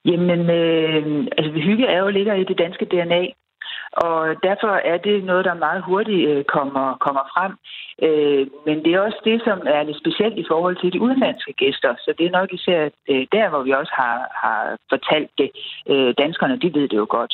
Jamen, 0.05 0.49
øh, 0.49 1.27
altså 1.37 1.51
hygge 1.51 1.85
er 1.85 1.99
jo 1.99 2.07
ligger 2.07 2.33
i 2.33 2.43
det 2.43 2.57
danske 2.57 2.85
DNA, 2.85 3.27
og 3.91 4.35
derfor 4.43 4.73
er 4.91 4.97
det 4.97 5.23
noget, 5.23 5.45
der 5.45 5.53
meget 5.53 5.83
hurtigt 5.83 6.29
øh, 6.29 6.43
kommer, 6.43 6.97
kommer 7.05 7.23
frem. 7.33 7.51
Øh, 8.05 8.47
men 8.65 8.85
det 8.85 8.93
er 8.93 8.99
også 8.99 9.21
det, 9.25 9.41
som 9.43 9.59
er 9.65 9.83
lidt 9.83 9.97
specielt 9.97 10.37
i 10.37 10.45
forhold 10.51 10.75
til 10.81 10.93
de 10.93 11.01
udenlandske 11.01 11.53
gæster. 11.53 11.95
Så 11.99 12.13
det 12.17 12.25
er 12.25 12.37
nok 12.39 12.53
især 12.53 12.89
øh, 13.09 13.27
der, 13.31 13.49
hvor 13.49 13.63
vi 13.63 13.71
også 13.71 13.93
har, 13.95 14.17
har 14.43 14.77
fortalt 14.89 15.31
det. 15.37 15.49
Øh, 15.89 16.13
danskerne, 16.17 16.59
de 16.59 16.73
ved 16.73 16.87
det 16.87 16.97
jo 16.97 17.07
godt. 17.09 17.33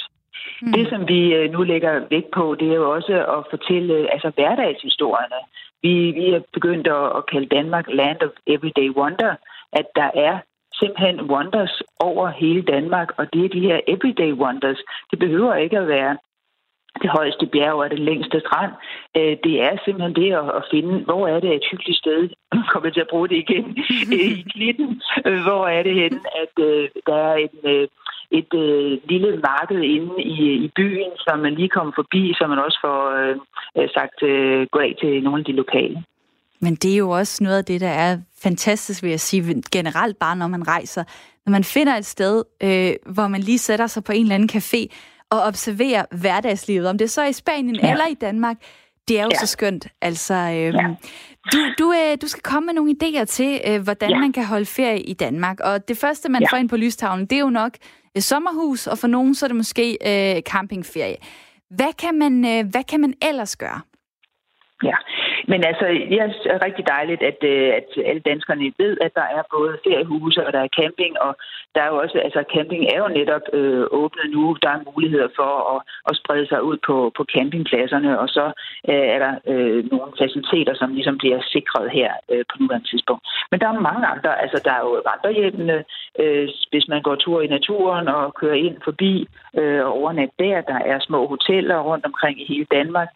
Mm. 0.62 0.74
Det, 0.74 0.90
som 0.90 1.08
vi 1.08 1.34
øh, 1.36 1.52
nu 1.52 1.64
lægger 1.64 2.08
vægt 2.10 2.32
på, 2.32 2.56
det 2.60 2.68
er 2.72 2.76
jo 2.76 2.92
også 2.92 3.14
at 3.36 3.42
fortælle 3.50 4.14
altså 4.14 4.30
hverdagshistorierne. 4.36 5.40
Vi, 5.82 5.94
vi 6.12 6.26
er 6.34 6.42
begyndt 6.54 6.88
at, 6.88 7.06
at 7.18 7.26
kalde 7.32 7.56
Danmark 7.56 7.86
Land 7.88 8.22
of 8.22 8.32
Everyday 8.48 8.90
Wonder, 8.90 9.36
at 9.74 9.86
der 9.96 10.10
er 10.28 10.40
simpelthen 10.80 11.22
wonders 11.22 11.82
over 12.00 12.28
hele 12.30 12.62
Danmark, 12.62 13.10
og 13.18 13.34
det 13.34 13.46
er 13.46 13.50
de 13.50 13.68
her 13.70 13.80
everyday 13.88 14.32
wonders. 14.34 14.80
Det 15.12 15.20
behøver 15.20 15.56
ikke 15.56 15.78
at 15.78 15.88
være 15.88 16.18
det 17.02 17.10
højeste 17.10 17.46
bjerg 17.46 17.74
og 17.74 17.90
det 17.90 18.00
længste 18.00 18.40
strand. 18.40 18.72
Øh, 19.18 19.38
det 19.44 19.56
er 19.68 19.78
simpelthen 19.86 20.16
det 20.16 20.32
at 20.60 20.64
finde, 20.72 21.04
hvor 21.04 21.28
er 21.28 21.40
det 21.40 21.56
et 21.56 21.68
hyggeligt 21.72 21.98
sted, 21.98 22.30
nu 22.54 22.62
kommer 22.72 22.88
jeg 22.88 22.94
til 22.94 23.06
at 23.06 23.14
bruge 23.14 23.30
det 23.30 23.36
igen, 23.36 23.66
i 24.38 24.46
klitten, 24.54 25.02
øh, 25.26 25.40
hvor 25.48 25.68
er 25.68 25.84
det 25.84 25.94
hen, 25.94 26.14
at 26.44 26.64
øh, 26.70 26.90
der 27.08 27.16
er 27.16 27.36
en, 27.36 27.88
et 28.32 28.54
lille 29.10 29.42
marked 29.50 29.82
inde 29.82 30.24
i, 30.24 30.38
i 30.66 30.72
byen, 30.76 31.12
som 31.18 31.40
man 31.40 31.56
lige 31.56 31.70
kommer 31.70 31.94
forbi, 31.96 32.34
så 32.38 32.48
man 32.48 32.60
også 32.60 32.80
får 32.86 33.00
øh, 33.78 33.90
sagt 33.94 34.24
øh, 34.24 34.68
goddag 34.72 34.96
til 35.02 35.24
nogle 35.24 35.40
af 35.40 35.46
de 35.46 35.52
lokale. 35.52 36.04
Men 36.60 36.76
det 36.76 36.94
er 36.94 36.98
jo 36.98 37.10
også 37.10 37.44
noget 37.44 37.58
af 37.58 37.66
det, 37.66 37.82
der 37.82 37.90
er 37.90 38.18
fantastisk, 38.42 39.04
vil 39.04 39.10
jeg 39.10 39.20
sige, 39.20 39.64
generelt 39.72 40.20
bare, 40.20 40.36
når 40.36 40.48
man 40.48 40.68
rejser. 40.68 41.04
Når 41.46 41.52
man 41.52 41.64
finder 41.64 41.96
et 41.96 42.06
sted, 42.06 42.44
øh, 42.64 42.94
hvor 43.06 43.28
man 43.28 43.42
lige 43.42 43.60
sætter 43.60 43.88
sig 43.88 44.04
på 44.04 44.12
en 44.12 44.22
eller 44.22 44.36
anden 44.36 44.50
café, 44.54 44.88
og 45.30 45.42
observere 45.42 46.06
hverdagslivet, 46.12 46.90
om 46.90 46.98
det 46.98 47.06
er 47.06 47.10
så 47.10 47.24
i 47.24 47.34
Spanien 47.34 47.76
ja. 47.76 47.92
eller 47.92 48.08
i 48.08 48.14
Danmark. 48.14 48.58
Det 49.08 49.20
er 49.20 49.24
jo 49.24 49.30
ja. 49.34 49.40
så 49.40 49.48
skønt. 49.48 49.88
Altså, 50.02 50.34
øhm, 50.34 50.76
ja. 50.76 50.96
du, 51.52 51.58
du, 51.80 51.94
øh, 51.94 52.18
du 52.22 52.28
skal 52.28 52.44
komme 52.44 52.66
med 52.66 52.74
nogle 52.74 52.96
idéer 53.02 53.24
til, 53.24 53.62
øh, 53.68 53.82
hvordan 53.82 54.10
ja. 54.10 54.20
man 54.20 54.34
kan 54.34 54.46
holde 54.46 54.66
ferie 54.66 55.02
i 55.02 55.14
Danmark. 55.14 55.60
Og 55.60 55.88
det 55.88 55.98
første, 55.98 56.30
man 56.30 56.42
ja. 56.42 56.48
får 56.52 56.58
ind 56.58 56.70
på 56.70 56.78
lystavlen, 56.78 57.26
det 57.26 57.36
er 57.36 57.40
jo 57.40 57.50
nok 57.50 57.72
øh, 58.16 58.22
sommerhus, 58.22 58.88
og 58.88 58.98
for 58.98 59.08
nogen 59.08 59.36
så 59.36 59.46
er 59.46 59.48
det 59.48 59.56
måske 59.56 59.98
øh, 60.06 60.42
campingferie. 60.42 61.16
Hvad 61.70 61.94
kan, 61.94 62.18
man, 62.18 62.46
øh, 62.46 62.72
hvad 62.72 62.84
kan 62.84 63.00
man 63.00 63.14
ellers 63.22 63.56
gøre? 63.56 63.82
Ja, 64.84 64.96
men 65.52 65.60
altså, 65.70 65.86
det 66.12 66.20
er 66.54 66.66
rigtig 66.68 66.86
dejligt, 66.88 67.22
at, 67.30 67.40
øh, 67.54 67.70
at 67.80 67.88
alle 68.10 68.22
danskerne 68.32 68.74
ved, 68.78 68.98
at 69.06 69.12
der 69.20 69.28
er 69.38 69.44
både 69.56 69.78
feriehuse 69.86 70.46
og 70.48 70.54
der 70.54 70.62
er 70.64 70.76
camping, 70.80 71.14
og 71.26 71.32
der 71.76 71.82
er 71.82 71.90
jo 71.92 71.98
også, 72.04 72.18
altså 72.28 72.42
camping 72.54 72.84
er 72.94 73.00
jo 73.04 73.08
netop 73.20 73.46
øh, 73.54 73.86
åbnet 73.92 74.28
nu. 74.36 74.58
Der 74.64 74.70
er 74.70 74.86
muligheder 74.92 75.30
for 75.40 75.52
at, 75.74 75.80
at 76.10 76.18
sprede 76.22 76.48
sig 76.48 76.64
ud 76.64 76.78
på, 76.88 77.12
på 77.18 77.26
campingpladserne, 77.34 78.20
og 78.20 78.28
så 78.30 78.46
øh, 78.90 79.08
er 79.16 79.20
der 79.26 79.34
øh, 79.52 79.80
nogle 79.92 80.12
faciliteter, 80.22 80.74
som 80.76 80.94
ligesom 80.94 81.18
bliver 81.18 81.40
sikret 81.56 81.92
her 81.92 82.12
øh, 82.32 82.44
på 82.50 82.56
nuværende 82.60 82.90
tidspunkt. 82.90 83.24
Men 83.52 83.60
der 83.60 83.68
er 83.68 83.88
mange 83.90 84.06
andre, 84.08 84.42
altså 84.44 84.62
der 84.66 84.72
er 84.72 84.82
jo 84.88 85.02
vandrehjemmene, 85.10 85.78
øh, 86.20 86.48
hvis 86.72 86.88
man 86.88 87.02
går 87.02 87.16
tur 87.16 87.42
i 87.42 87.48
naturen 87.48 88.08
og 88.08 88.34
kører 88.40 88.60
ind 88.68 88.78
forbi 88.84 89.28
øh, 89.58 89.86
og 89.86 89.92
overnat 90.00 90.30
der. 90.40 90.62
Der 90.62 90.80
er 90.92 91.00
små 91.00 91.28
hoteller 91.28 91.80
rundt 91.80 92.06
omkring 92.06 92.42
i 92.42 92.46
hele 92.54 92.68
Danmark. 92.72 93.08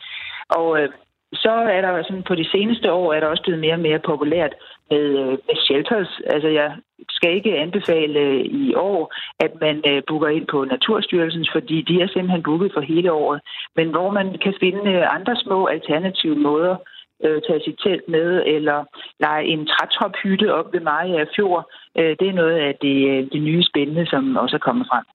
Og 0.50 0.82
øh, 0.82 0.90
så 1.34 1.52
er 1.52 1.82
der 1.82 2.04
sådan 2.04 2.24
på 2.24 2.36
de 2.36 2.50
seneste 2.52 2.92
år 2.92 3.14
er 3.14 3.20
der 3.20 3.28
også 3.28 3.44
blevet 3.44 3.60
mere 3.60 3.74
og 3.74 3.80
mere 3.80 4.00
populært 4.00 4.54
med, 4.90 5.06
øh, 5.20 5.38
med 5.48 5.56
shelters. 5.66 6.22
Altså 6.26 6.48
jeg 6.48 6.76
skal 7.10 7.36
ikke 7.36 7.58
anbefale 7.58 8.20
øh, 8.20 8.40
i 8.40 8.76
år, 8.76 9.14
at 9.40 9.52
man 9.62 9.82
øh, 9.88 10.02
booker 10.08 10.28
ind 10.28 10.48
på 10.48 10.66
Naturstyrelsens, 10.66 11.50
fordi 11.52 11.82
de 11.82 12.02
er 12.02 12.08
simpelthen 12.08 12.44
booket 12.44 12.72
for 12.74 12.82
hele 12.82 13.12
året. 13.12 13.42
Men 13.76 13.88
hvor 13.90 14.10
man 14.12 14.38
kan 14.44 14.54
finde 14.60 15.08
andre 15.08 15.36
små 15.36 15.66
alternative 15.66 16.36
måder, 16.36 16.76
øh, 17.24 17.42
tage 17.48 17.62
sit 17.66 17.80
telt 17.84 18.08
med, 18.08 18.44
eller 18.46 18.84
lege 19.20 19.46
en 19.46 19.68
trætophytte 19.68 20.54
op 20.54 20.74
ved 20.74 20.80
Maja 20.80 21.26
Fjord. 21.36 21.72
Øh, 21.98 22.16
det 22.20 22.28
er 22.28 22.40
noget 22.42 22.58
af 22.68 22.76
det, 22.82 22.98
det 23.34 23.42
nye 23.42 23.64
spændende, 23.64 24.06
som 24.06 24.36
også 24.36 24.56
er 24.56 24.66
kommet 24.68 24.88
frem. 24.92 25.06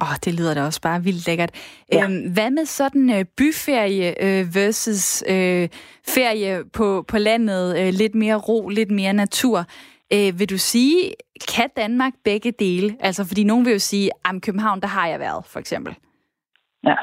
Åh, 0.00 0.10
oh, 0.10 0.16
det 0.24 0.34
lyder 0.34 0.54
da 0.54 0.62
også 0.62 0.80
bare 0.80 1.02
vildt 1.02 1.26
lækkert. 1.26 1.50
Ja. 1.92 2.04
Øhm, 2.04 2.32
hvad 2.32 2.50
med 2.50 2.66
sådan 2.66 3.10
uh, 3.10 3.22
byferie 3.36 4.14
uh, 4.22 4.54
versus 4.54 5.22
uh, 5.28 5.68
ferie 6.14 6.64
på, 6.72 7.04
på 7.08 7.18
landet? 7.18 7.78
Uh, 7.78 7.94
lidt 7.94 8.14
mere 8.14 8.36
ro, 8.36 8.68
lidt 8.68 8.90
mere 8.90 9.12
natur. 9.12 9.64
Uh, 10.14 10.38
vil 10.38 10.50
du 10.50 10.58
sige, 10.58 11.12
kan 11.48 11.68
Danmark 11.76 12.12
begge 12.24 12.52
dele? 12.58 12.96
Altså, 13.00 13.24
fordi 13.24 13.44
nogen 13.44 13.64
vil 13.64 13.72
jo 13.72 13.78
sige, 13.78 14.10
at 14.24 14.42
København, 14.42 14.80
der 14.80 14.86
har 14.86 15.06
jeg 15.06 15.20
været, 15.20 15.44
for 15.46 15.60
eksempel. 15.60 15.94
Ja, 16.86 16.94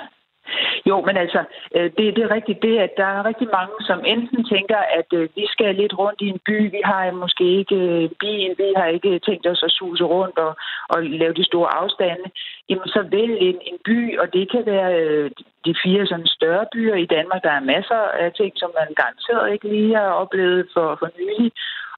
jo, 0.90 0.96
men 1.08 1.18
altså, 1.18 1.42
øh, 1.76 1.90
det, 1.98 2.16
det 2.16 2.24
er 2.24 2.36
rigtigt 2.38 2.62
det, 2.62 2.78
at 2.78 2.94
der 2.98 3.06
er 3.06 3.26
rigtig 3.26 3.48
mange, 3.58 3.76
som 3.90 4.00
enten 4.06 4.46
tænker, 4.54 4.80
at 5.00 5.10
øh, 5.14 5.30
vi 5.36 5.46
skal 5.54 5.76
lidt 5.76 5.98
rundt 5.98 6.22
i 6.22 6.28
en 6.28 6.40
by, 6.46 6.72
vi 6.72 6.82
har 6.86 7.12
måske 7.12 7.46
ikke 7.62 7.76
øh, 7.76 8.10
bil, 8.20 8.52
vi 8.58 8.74
har 8.78 8.86
ikke 8.86 9.20
tænkt 9.20 9.48
os 9.48 9.64
at 9.64 9.72
suse 9.72 10.04
rundt 10.04 10.38
og, 10.38 10.56
og 10.90 11.04
lave 11.04 11.34
de 11.34 11.46
store 11.46 11.70
afstande. 11.82 12.28
Jamen, 12.70 12.88
så 12.88 13.02
vælg 13.12 13.38
en, 13.50 13.58
en 13.70 13.78
by, 13.86 14.18
og 14.20 14.34
det 14.34 14.52
kan 14.52 14.66
være 14.66 15.30
de 15.66 15.74
fire 15.84 16.08
sådan 16.08 16.28
større 16.28 16.66
byer 16.74 16.96
i 16.96 17.06
Danmark. 17.06 17.44
Der 17.44 17.52
er 17.52 17.70
masser 17.74 18.02
af 18.24 18.32
ting, 18.34 18.52
som 18.56 18.72
man 18.80 18.88
garanteret 19.02 19.54
ikke 19.54 19.68
lige 19.70 19.96
har 19.96 20.12
oplevet 20.24 20.68
for, 20.74 20.88
for 21.00 21.10
nylig 21.20 21.52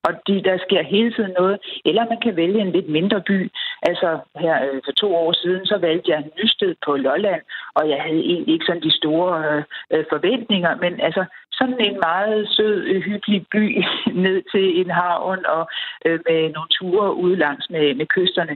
og 0.04 0.12
de, 0.28 0.44
der 0.48 0.58
sker 0.66 0.84
hele 0.84 1.12
tiden 1.14 1.34
noget. 1.40 1.58
Eller 1.86 2.10
man 2.10 2.20
kan 2.24 2.36
vælge 2.36 2.62
en 2.62 2.72
lidt 2.72 2.90
mindre 2.90 3.22
by. 3.22 3.52
Altså 3.82 4.20
her 4.44 4.56
øh, 4.66 4.82
for 4.86 4.92
to 4.92 5.16
år 5.16 5.32
siden, 5.34 5.66
så 5.66 5.78
valgte 5.78 6.12
jeg 6.12 6.24
Nysted 6.38 6.76
på 6.86 6.92
Lolland, 6.96 7.42
og 7.76 7.90
jeg 7.90 8.00
havde 8.02 8.24
egentlig 8.32 8.54
ikke 8.54 8.66
sådan 8.66 8.88
de 8.88 8.98
store 9.02 9.32
øh, 9.50 9.64
øh 9.94 10.06
forventninger, 10.14 10.72
men 10.84 10.94
altså 11.08 11.24
sådan 11.52 11.80
en 11.88 11.98
meget 12.10 12.50
sød, 12.56 12.76
øh, 12.92 13.02
hyggelig 13.02 13.46
by 13.52 13.64
ned 14.26 14.38
til 14.52 14.66
en 14.82 14.90
havn 14.90 15.46
og 15.46 15.64
øh, 16.06 16.20
med 16.28 16.40
nogle 16.56 16.72
ture 16.78 17.16
ude 17.16 17.36
langs 17.36 17.70
med, 17.70 17.96
med 17.96 18.06
kysterne. 18.06 18.56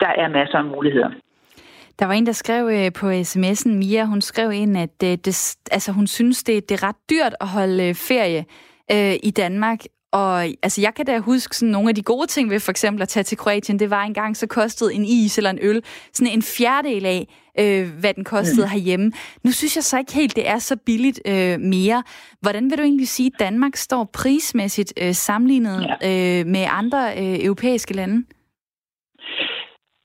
Der 0.00 0.12
er 0.22 0.28
masser 0.28 0.58
af 0.58 0.64
muligheder. 0.64 1.10
Der 1.98 2.06
var 2.06 2.12
en, 2.12 2.26
der 2.26 2.32
skrev 2.32 2.64
øh, 2.66 2.92
på 3.00 3.06
sms'en, 3.10 3.70
Mia, 3.80 4.04
hun 4.04 4.20
skrev 4.20 4.52
ind, 4.52 4.78
at 4.78 5.00
det, 5.00 5.56
altså, 5.70 5.92
hun 5.92 6.06
synes, 6.06 6.42
det, 6.42 6.68
det 6.68 6.74
er 6.74 6.88
ret 6.88 7.00
dyrt 7.10 7.34
at 7.40 7.48
holde 7.48 7.94
ferie 7.94 8.44
øh, 8.92 9.14
i 9.22 9.30
Danmark, 9.30 9.78
og 10.12 10.44
altså, 10.62 10.80
jeg 10.80 10.94
kan 10.94 11.06
da 11.06 11.18
huske 11.18 11.56
sådan 11.56 11.72
nogle 11.72 11.88
af 11.88 11.94
de 11.94 12.02
gode 12.02 12.26
ting 12.26 12.50
ved 12.50 12.60
for 12.60 12.70
eksempel 12.70 13.02
at 13.02 13.08
tage 13.08 13.24
til 13.24 13.38
Kroatien. 13.38 13.78
Det 13.78 13.90
var 13.90 14.02
engang, 14.02 14.36
så 14.36 14.46
kostede 14.46 14.94
en 14.94 15.04
is 15.04 15.38
eller 15.38 15.50
en 15.50 15.58
øl 15.62 15.82
sådan 16.12 16.32
en 16.32 16.42
fjerdedel 16.42 17.06
af, 17.06 17.28
øh, 17.58 17.88
hvad 18.00 18.14
den 18.14 18.24
kostede 18.24 18.66
mm. 18.66 18.70
herhjemme. 18.70 19.12
Nu 19.44 19.52
synes 19.52 19.76
jeg 19.76 19.84
så 19.84 19.98
ikke 19.98 20.12
helt, 20.12 20.36
det 20.36 20.48
er 20.48 20.58
så 20.58 20.76
billigt 20.76 21.20
øh, 21.24 21.60
mere. 21.60 22.02
Hvordan 22.40 22.70
vil 22.70 22.78
du 22.78 22.82
egentlig 22.82 23.08
sige, 23.08 23.30
at 23.34 23.40
Danmark 23.40 23.76
står 23.76 24.10
prismæssigt 24.12 24.92
øh, 24.96 25.14
sammenlignet 25.14 25.96
ja. 26.02 26.40
øh, 26.40 26.46
med 26.46 26.66
andre 26.70 27.18
øh, 27.18 27.44
europæiske 27.44 27.94
lande? 27.94 28.24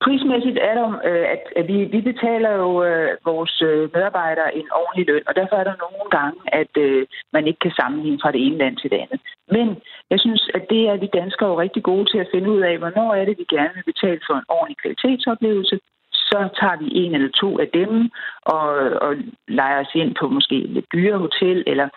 Prismæssigt 0.04 0.58
er 0.70 0.74
der, 0.80 0.90
øh, 1.10 1.26
at, 1.56 1.68
vi, 1.68 1.78
vi 1.96 2.02
betaler 2.02 2.52
jo 2.52 2.84
øh, 2.84 3.18
vores 3.26 3.62
øh, 3.62 3.90
medarbejdere 3.96 4.56
en 4.56 4.68
ordentlig 4.72 5.06
løn, 5.08 5.28
og 5.28 5.36
derfor 5.36 5.56
er 5.56 5.64
der 5.64 5.84
nogle 5.86 6.10
gange, 6.18 6.40
at 6.62 6.74
øh, 6.78 7.06
man 7.34 7.48
ikke 7.48 7.60
kan 7.60 7.78
sammenligne 7.80 8.20
fra 8.22 8.32
det 8.32 8.42
ene 8.46 8.58
land 8.58 8.78
til 8.78 8.92
det 8.92 8.98
andet. 9.04 9.20
Men 9.56 9.68
jeg 10.10 10.20
synes, 10.20 10.50
at 10.54 10.64
det 10.70 10.82
er 10.90 10.98
vi 10.98 11.18
danskere 11.20 11.50
jo 11.50 11.60
rigtig 11.60 11.84
gode 11.84 12.06
til 12.12 12.18
at 12.18 12.32
finde 12.34 12.50
ud 12.50 12.62
af, 12.62 12.78
hvornår 12.78 13.14
er 13.14 13.26
det, 13.26 13.38
vi 13.38 13.46
gerne 13.56 13.74
vil 13.76 13.92
betale 13.94 14.22
for 14.28 14.34
en 14.34 14.50
ordentlig 14.50 14.78
kvalitetsoplevelse. 14.78 15.80
Så 16.12 16.40
tager 16.60 16.78
vi 16.82 16.88
en 17.02 17.16
eller 17.16 17.32
to 17.42 17.60
af 17.60 17.68
dem 17.74 18.10
og, 18.42 18.68
og 19.06 19.12
leger 19.48 19.80
os 19.86 19.96
ind 19.96 20.16
på 20.20 20.28
måske 20.28 20.56
et 20.64 20.70
lidt 20.70 20.86
dyre 20.94 21.18
hotel, 21.18 21.64
eller 21.68 21.88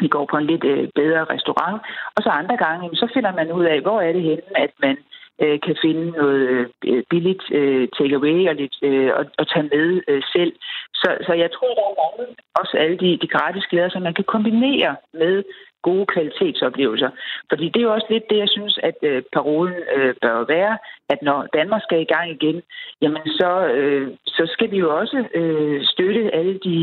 vi 0.00 0.08
går 0.08 0.26
på 0.30 0.36
en 0.36 0.46
lidt 0.46 0.64
øh, 0.64 0.88
bedre 0.94 1.24
restaurant. 1.34 1.82
Og 2.16 2.20
så 2.22 2.30
andre 2.30 2.56
gange, 2.56 2.96
så 2.96 3.06
finder 3.14 3.32
man 3.32 3.52
ud 3.52 3.64
af, 3.64 3.80
hvor 3.80 4.00
er 4.00 4.12
det 4.12 4.22
henne, 4.22 4.58
at 4.64 4.72
man 4.82 4.96
øh, 5.42 5.60
kan 5.66 5.76
finde 5.84 6.10
noget 6.10 6.42
øh, 6.84 7.02
billigt 7.10 7.44
øh, 7.58 7.88
takeaway 7.98 8.48
og, 8.50 8.54
lidt, 8.54 8.76
øh, 8.82 9.10
og, 9.18 9.24
og 9.38 9.44
tage 9.52 9.68
med 9.74 10.02
øh, 10.08 10.22
selv. 10.34 10.52
Så, 11.00 11.08
så 11.26 11.32
jeg 11.32 11.50
tror, 11.52 11.72
der 11.78 11.84
er 11.90 11.96
mange, 12.02 12.24
også 12.60 12.74
alle 12.82 12.96
de, 13.02 13.18
de 13.22 13.28
gratis 13.34 13.66
glæder, 13.70 13.90
som 13.90 14.02
man 14.02 14.14
kan 14.14 14.24
kombinere 14.24 14.96
med 15.12 15.44
gode 15.82 16.06
kvalitetsoplevelser. 16.06 17.10
Fordi 17.48 17.64
det 17.68 17.76
er 17.80 17.88
jo 17.88 17.94
også 17.94 18.06
lidt 18.10 18.30
det, 18.30 18.38
jeg 18.38 18.48
synes, 18.48 18.78
at 18.82 18.98
øh, 19.02 19.22
parolen 19.32 19.74
øh, 19.96 20.14
bør 20.22 20.44
være, 20.56 20.78
at 21.08 21.18
når 21.22 21.48
Danmark 21.58 21.82
skal 21.82 22.00
i 22.00 22.10
gang 22.14 22.30
igen, 22.30 22.62
jamen 23.02 23.24
så, 23.40 23.50
øh, 23.76 24.08
så 24.26 24.44
skal 24.54 24.70
vi 24.70 24.76
jo 24.76 24.98
også 24.98 25.24
øh, 25.34 25.80
støtte 25.92 26.34
alle 26.34 26.58
de 26.66 26.76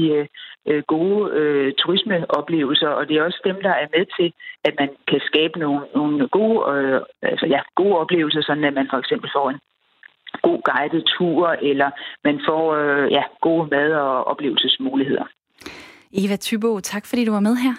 øh, 0.67 0.83
gode 0.87 1.31
øh, 1.39 1.73
turismeoplevelser, 1.73 2.87
og 2.87 3.07
det 3.07 3.17
er 3.17 3.23
også 3.23 3.41
dem, 3.45 3.57
der 3.61 3.73
er 3.83 3.87
med 3.97 4.05
til, 4.17 4.33
at 4.63 4.73
man 4.79 4.89
kan 5.07 5.21
skabe 5.29 5.59
nogle, 5.59 5.81
nogle 5.95 6.27
gode, 6.27 6.59
øh, 6.73 7.01
altså, 7.21 7.45
ja, 7.45 7.59
gode 7.75 7.95
oplevelser, 7.97 8.41
sådan 8.41 8.63
at 8.63 8.73
man 8.73 8.87
for 8.91 8.97
eksempel 8.97 9.29
får 9.35 9.49
en 9.49 9.59
god 10.41 10.59
guided 10.71 11.03
tur, 11.17 11.47
eller 11.61 11.89
man 12.23 12.39
får 12.47 12.63
øh, 12.75 13.11
ja, 13.11 13.23
gode 13.41 13.67
mad- 13.71 13.93
og 13.93 14.27
oplevelsesmuligheder. 14.27 15.25
Eva 16.13 16.35
Tybo, 16.35 16.79
tak 16.79 17.05
fordi 17.05 17.25
du 17.25 17.31
var 17.31 17.39
med 17.39 17.55
her. 17.55 17.73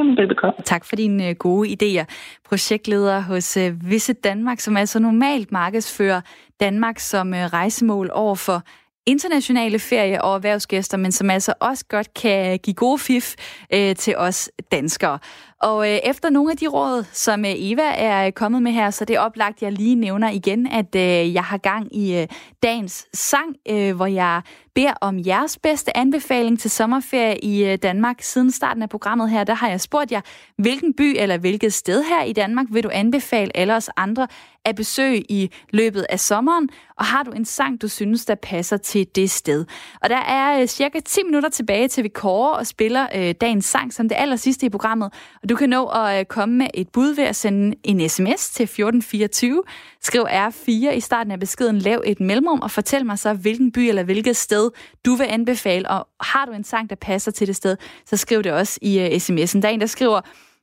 Jamen, 0.00 0.16
velbekomme. 0.16 0.58
Tak 0.64 0.84
for 0.84 0.96
dine 0.96 1.28
øh, 1.28 1.34
gode 1.34 1.68
idéer. 1.68 2.04
Projektleder 2.48 3.20
hos 3.20 3.56
øh, 3.56 3.90
Visit 3.90 4.24
Danmark, 4.24 4.60
som 4.60 4.76
altså 4.76 4.98
normalt 4.98 5.52
markedsfører 5.52 6.20
Danmark 6.60 6.98
som 6.98 7.34
øh, 7.34 7.40
rejsemål 7.40 8.10
over 8.12 8.34
for 8.34 8.62
internationale 9.06 9.78
ferie- 9.78 10.22
og 10.22 10.34
erhvervsgæster, 10.34 10.96
men 10.96 11.12
som 11.12 11.30
altså 11.30 11.54
også 11.60 11.84
godt 11.88 12.14
kan 12.14 12.58
give 12.58 12.74
gode 12.74 12.98
fif 12.98 13.34
øh, 13.74 13.96
til 13.96 14.16
os 14.16 14.50
danskere. 14.72 15.18
Og 15.60 15.90
øh, 15.90 15.98
efter 16.04 16.30
nogle 16.30 16.50
af 16.50 16.56
de 16.56 16.66
råd, 16.66 17.04
som 17.12 17.44
øh, 17.44 17.52
Eva 17.56 17.82
er 17.82 18.26
øh, 18.26 18.32
kommet 18.32 18.62
med 18.62 18.72
her, 18.72 18.90
så 18.90 19.04
det 19.04 19.16
er 19.16 19.20
oplagt, 19.20 19.62
jeg 19.62 19.72
lige 19.72 19.94
nævner 19.94 20.30
igen, 20.30 20.66
at 20.66 20.94
øh, 20.94 21.34
jeg 21.34 21.44
har 21.44 21.58
gang 21.58 21.96
i 21.96 22.16
øh, 22.16 22.26
dagens 22.62 23.06
sang, 23.14 23.56
øh, 23.68 23.96
hvor 23.96 24.06
jeg 24.06 24.42
beder 24.74 24.92
om 25.00 25.18
jeres 25.26 25.58
bedste 25.58 25.96
anbefaling 25.96 26.60
til 26.60 26.70
sommerferie 26.70 27.38
i 27.38 27.64
øh, 27.64 27.78
Danmark. 27.82 28.22
Siden 28.22 28.50
starten 28.50 28.82
af 28.82 28.88
programmet 28.88 29.30
her, 29.30 29.44
der 29.44 29.54
har 29.54 29.68
jeg 29.68 29.80
spurgt 29.80 30.12
jer, 30.12 30.20
hvilken 30.58 30.94
by 30.94 31.16
eller 31.18 31.38
hvilket 31.38 31.72
sted 31.72 32.04
her 32.04 32.22
i 32.22 32.32
Danmark 32.32 32.66
vil 32.70 32.84
du 32.84 32.90
anbefale 32.92 33.56
alle 33.56 33.76
os 33.76 33.90
andre 33.96 34.28
at 34.64 34.76
besøge 34.76 35.24
i 35.28 35.50
løbet 35.70 36.06
af 36.08 36.20
sommeren? 36.20 36.68
Og 36.96 37.04
har 37.04 37.22
du 37.22 37.30
en 37.30 37.44
sang, 37.44 37.82
du 37.82 37.88
synes, 37.88 38.24
der 38.24 38.34
passer 38.34 38.76
til 38.76 39.06
det 39.14 39.30
sted? 39.30 39.64
Og 40.02 40.10
der 40.10 40.16
er 40.16 40.60
øh, 40.60 40.66
cirka 40.66 41.00
10 41.00 41.22
minutter 41.24 41.48
tilbage 41.48 41.88
til 41.88 42.04
vi 42.04 42.08
kårer 42.08 42.54
og 42.54 42.66
spiller 42.66 43.06
øh, 43.14 43.34
dagens 43.40 43.64
sang 43.64 43.92
som 43.92 44.08
det 44.08 44.16
aller 44.18 44.36
sidste 44.36 44.66
i 44.66 44.68
programmet. 44.68 45.12
Og 45.42 45.48
du 45.50 45.56
kan 45.56 45.68
nå 45.68 45.86
at 45.86 46.20
øh, 46.20 46.24
komme 46.24 46.58
med 46.58 46.66
et 46.74 46.88
bud 46.88 47.14
ved 47.14 47.24
at 47.24 47.36
sende 47.36 47.76
en 47.84 48.08
sms 48.08 48.50
til 48.50 48.64
1424. 48.64 49.62
Skriv 50.02 50.22
R4 50.22 50.90
i 50.90 51.00
starten 51.00 51.32
af 51.32 51.40
beskeden, 51.40 51.78
lav 51.78 52.02
et 52.06 52.20
mellemrum 52.20 52.60
og 52.60 52.70
fortæl 52.70 53.06
mig 53.06 53.18
så, 53.18 53.32
hvilken 53.32 53.72
by 53.72 53.78
eller 53.78 54.02
hvilket 54.02 54.36
sted 54.36 54.70
du 55.04 55.14
vil 55.14 55.24
anbefale. 55.24 55.90
Og 55.90 56.08
har 56.20 56.46
du 56.46 56.52
en 56.52 56.64
sang, 56.64 56.90
der 56.90 56.96
passer 56.96 57.30
til 57.30 57.46
det 57.46 57.56
sted, 57.56 57.76
så 58.06 58.16
skriv 58.16 58.42
det 58.42 58.52
også 58.52 58.78
i 58.82 58.98
øh, 58.98 59.06
sms'en. 59.06 59.60
Der 59.60 59.68
er 59.68 59.72
en, 59.72 59.80
der 59.80 59.86
skriver, 59.86 60.20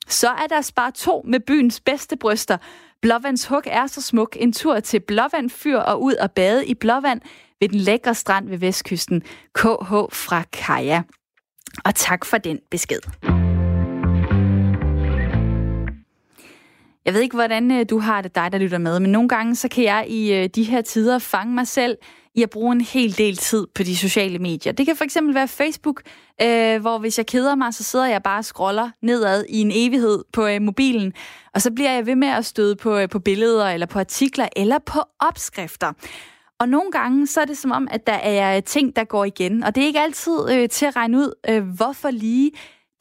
så 0.08 0.30
er 0.30 0.48
der 0.50 0.62
spar 0.62 0.90
to 0.90 1.22
med 1.28 1.40
byens 1.40 1.80
bedste 1.80 2.18
bryster. 2.18 2.58
Blåvands 3.02 3.46
hug 3.46 3.64
er 3.66 3.88
så 3.88 4.02
smuk. 4.02 4.38
En 4.40 4.54
tur 4.54 4.80
til 4.80 5.00
Blåvand 5.00 5.50
Fyr 5.50 5.78
og 5.78 6.04
ud 6.04 6.14
og 6.14 6.32
bade 6.32 6.66
i 6.66 6.74
Blåvand 6.74 7.22
ved 7.60 7.70
den 7.70 7.80
lækre 7.80 8.16
strand 8.16 8.50
ved 8.50 8.58
Vestkysten. 8.58 9.22
KH 9.56 9.92
fra 10.12 10.44
Kaja. 10.54 11.02
Og 11.86 11.96
tak 11.96 12.26
for 12.26 12.38
den 12.38 12.60
besked. 12.72 13.00
Jeg 17.08 17.14
ved 17.14 17.22
ikke, 17.22 17.36
hvordan 17.36 17.72
øh, 17.72 17.86
du 17.90 18.00
har 18.00 18.22
det, 18.22 18.36
dig 18.36 18.52
der 18.52 18.58
lytter 18.58 18.78
med, 18.78 19.00
men 19.00 19.12
nogle 19.12 19.30
gange 19.30 19.56
så 19.56 19.68
kan 19.68 19.84
jeg 19.84 20.06
i 20.08 20.34
øh, 20.34 20.50
de 20.56 20.64
her 20.64 20.82
tider 20.82 21.20
fange 21.20 21.54
mig 21.54 21.68
selv 21.68 21.98
i 22.36 22.44
at 22.44 22.50
bruge 22.50 22.72
en 22.76 22.82
hel 22.82 23.18
del 23.18 23.38
tid 23.38 23.68
på 23.76 23.84
de 23.84 23.98
sociale 23.98 24.40
medier. 24.40 24.74
Det 24.74 24.86
kan 24.86 24.96
for 24.96 25.04
eksempel 25.04 25.36
være 25.36 25.48
Facebook, 25.48 26.02
øh, 26.42 26.82
hvor 26.82 26.98
hvis 26.98 27.18
jeg 27.18 27.26
keder 27.26 27.56
mig, 27.56 27.74
så 27.74 27.84
sidder 27.84 28.06
jeg 28.06 28.24
bare 28.24 28.40
og 28.40 28.46
scroller 28.46 28.90
nedad 29.02 29.46
i 29.50 29.62
en 29.62 29.72
evighed 29.74 30.24
på 30.34 30.48
øh, 30.48 30.62
mobilen, 30.62 31.14
og 31.54 31.62
så 31.62 31.72
bliver 31.72 31.92
jeg 31.92 32.06
ved 32.06 32.16
med 32.16 32.28
at 32.28 32.46
støde 32.46 32.76
på, 32.76 32.98
øh, 32.98 33.10
på 33.10 33.20
billeder, 33.20 33.70
eller 33.70 33.86
på 33.86 34.00
artikler, 34.00 34.48
eller 34.56 34.80
på 34.80 35.00
opskrifter. 35.20 35.94
Og 36.60 36.70
nogle 36.70 36.92
gange, 36.92 37.28
så 37.28 37.42
er 37.42 37.46
det 37.46 37.58
som 37.58 37.72
om, 37.72 37.88
at 37.92 38.08
der 38.08 38.14
er 38.14 38.60
ting, 38.60 38.96
der 38.96 39.04
går 39.04 39.26
igen, 39.26 39.64
og 39.64 39.76
det 39.76 39.84
er 39.84 39.88
ikke 39.88 40.02
altid 40.02 40.52
øh, 40.52 40.70
til 40.70 40.86
at 40.86 40.96
regne 40.96 41.18
ud, 41.18 41.34
øh, 41.50 41.64
hvorfor 41.64 42.12
lige 42.12 42.52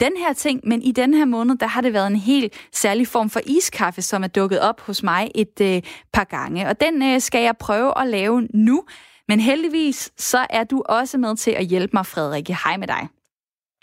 den 0.01 0.13
her 0.17 0.33
ting, 0.33 0.61
men 0.65 0.83
i 0.83 0.93
den 0.93 1.15
her 1.15 1.25
måned, 1.25 1.57
der 1.57 1.67
har 1.67 1.81
det 1.81 1.93
været 1.93 2.07
en 2.07 2.17
helt 2.17 2.69
særlig 2.73 3.07
form 3.07 3.31
for 3.31 3.41
iskaffe, 3.47 4.03
som 4.03 4.23
er 4.23 4.29
dukket 4.29 4.61
op 4.61 4.81
hos 4.81 5.03
mig 5.03 5.31
et 5.35 5.61
øh, 5.63 5.83
par 6.13 6.25
gange. 6.25 6.69
Og 6.69 6.81
den 6.81 7.03
øh, 7.03 7.21
skal 7.21 7.43
jeg 7.43 7.57
prøve 7.57 8.01
at 8.01 8.07
lave 8.07 8.49
nu. 8.55 8.85
Men 9.29 9.41
heldigvis, 9.41 10.13
så 10.17 10.47
er 10.51 10.65
du 10.65 10.83
også 10.89 11.19
med 11.19 11.37
til 11.37 11.51
at 11.51 11.65
hjælpe 11.65 11.91
mig, 11.93 12.07
Frederikke. 12.07 12.57
Hej 12.65 12.77
med 12.77 12.87
dig. 12.87 13.09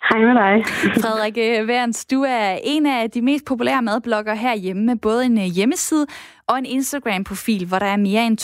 Hej 0.09 0.19
med 0.19 0.35
dig. 0.35 0.65
Frederikke 1.01 1.67
Værens, 1.67 2.05
du 2.05 2.21
er 2.21 2.59
en 2.63 2.85
af 2.85 3.11
de 3.11 3.21
mest 3.21 3.45
populære 3.45 3.81
madblogger 3.81 4.33
herhjemme 4.33 4.83
med 4.85 4.95
både 4.95 5.25
en 5.25 5.37
øh, 5.37 5.43
hjemmeside 5.43 6.07
og 6.47 6.57
en 6.57 6.65
Instagram-profil, 6.65 7.65
hvor 7.65 7.79
der 7.79 7.85
er 7.85 7.97
mere 7.97 8.27
end 8.27 8.41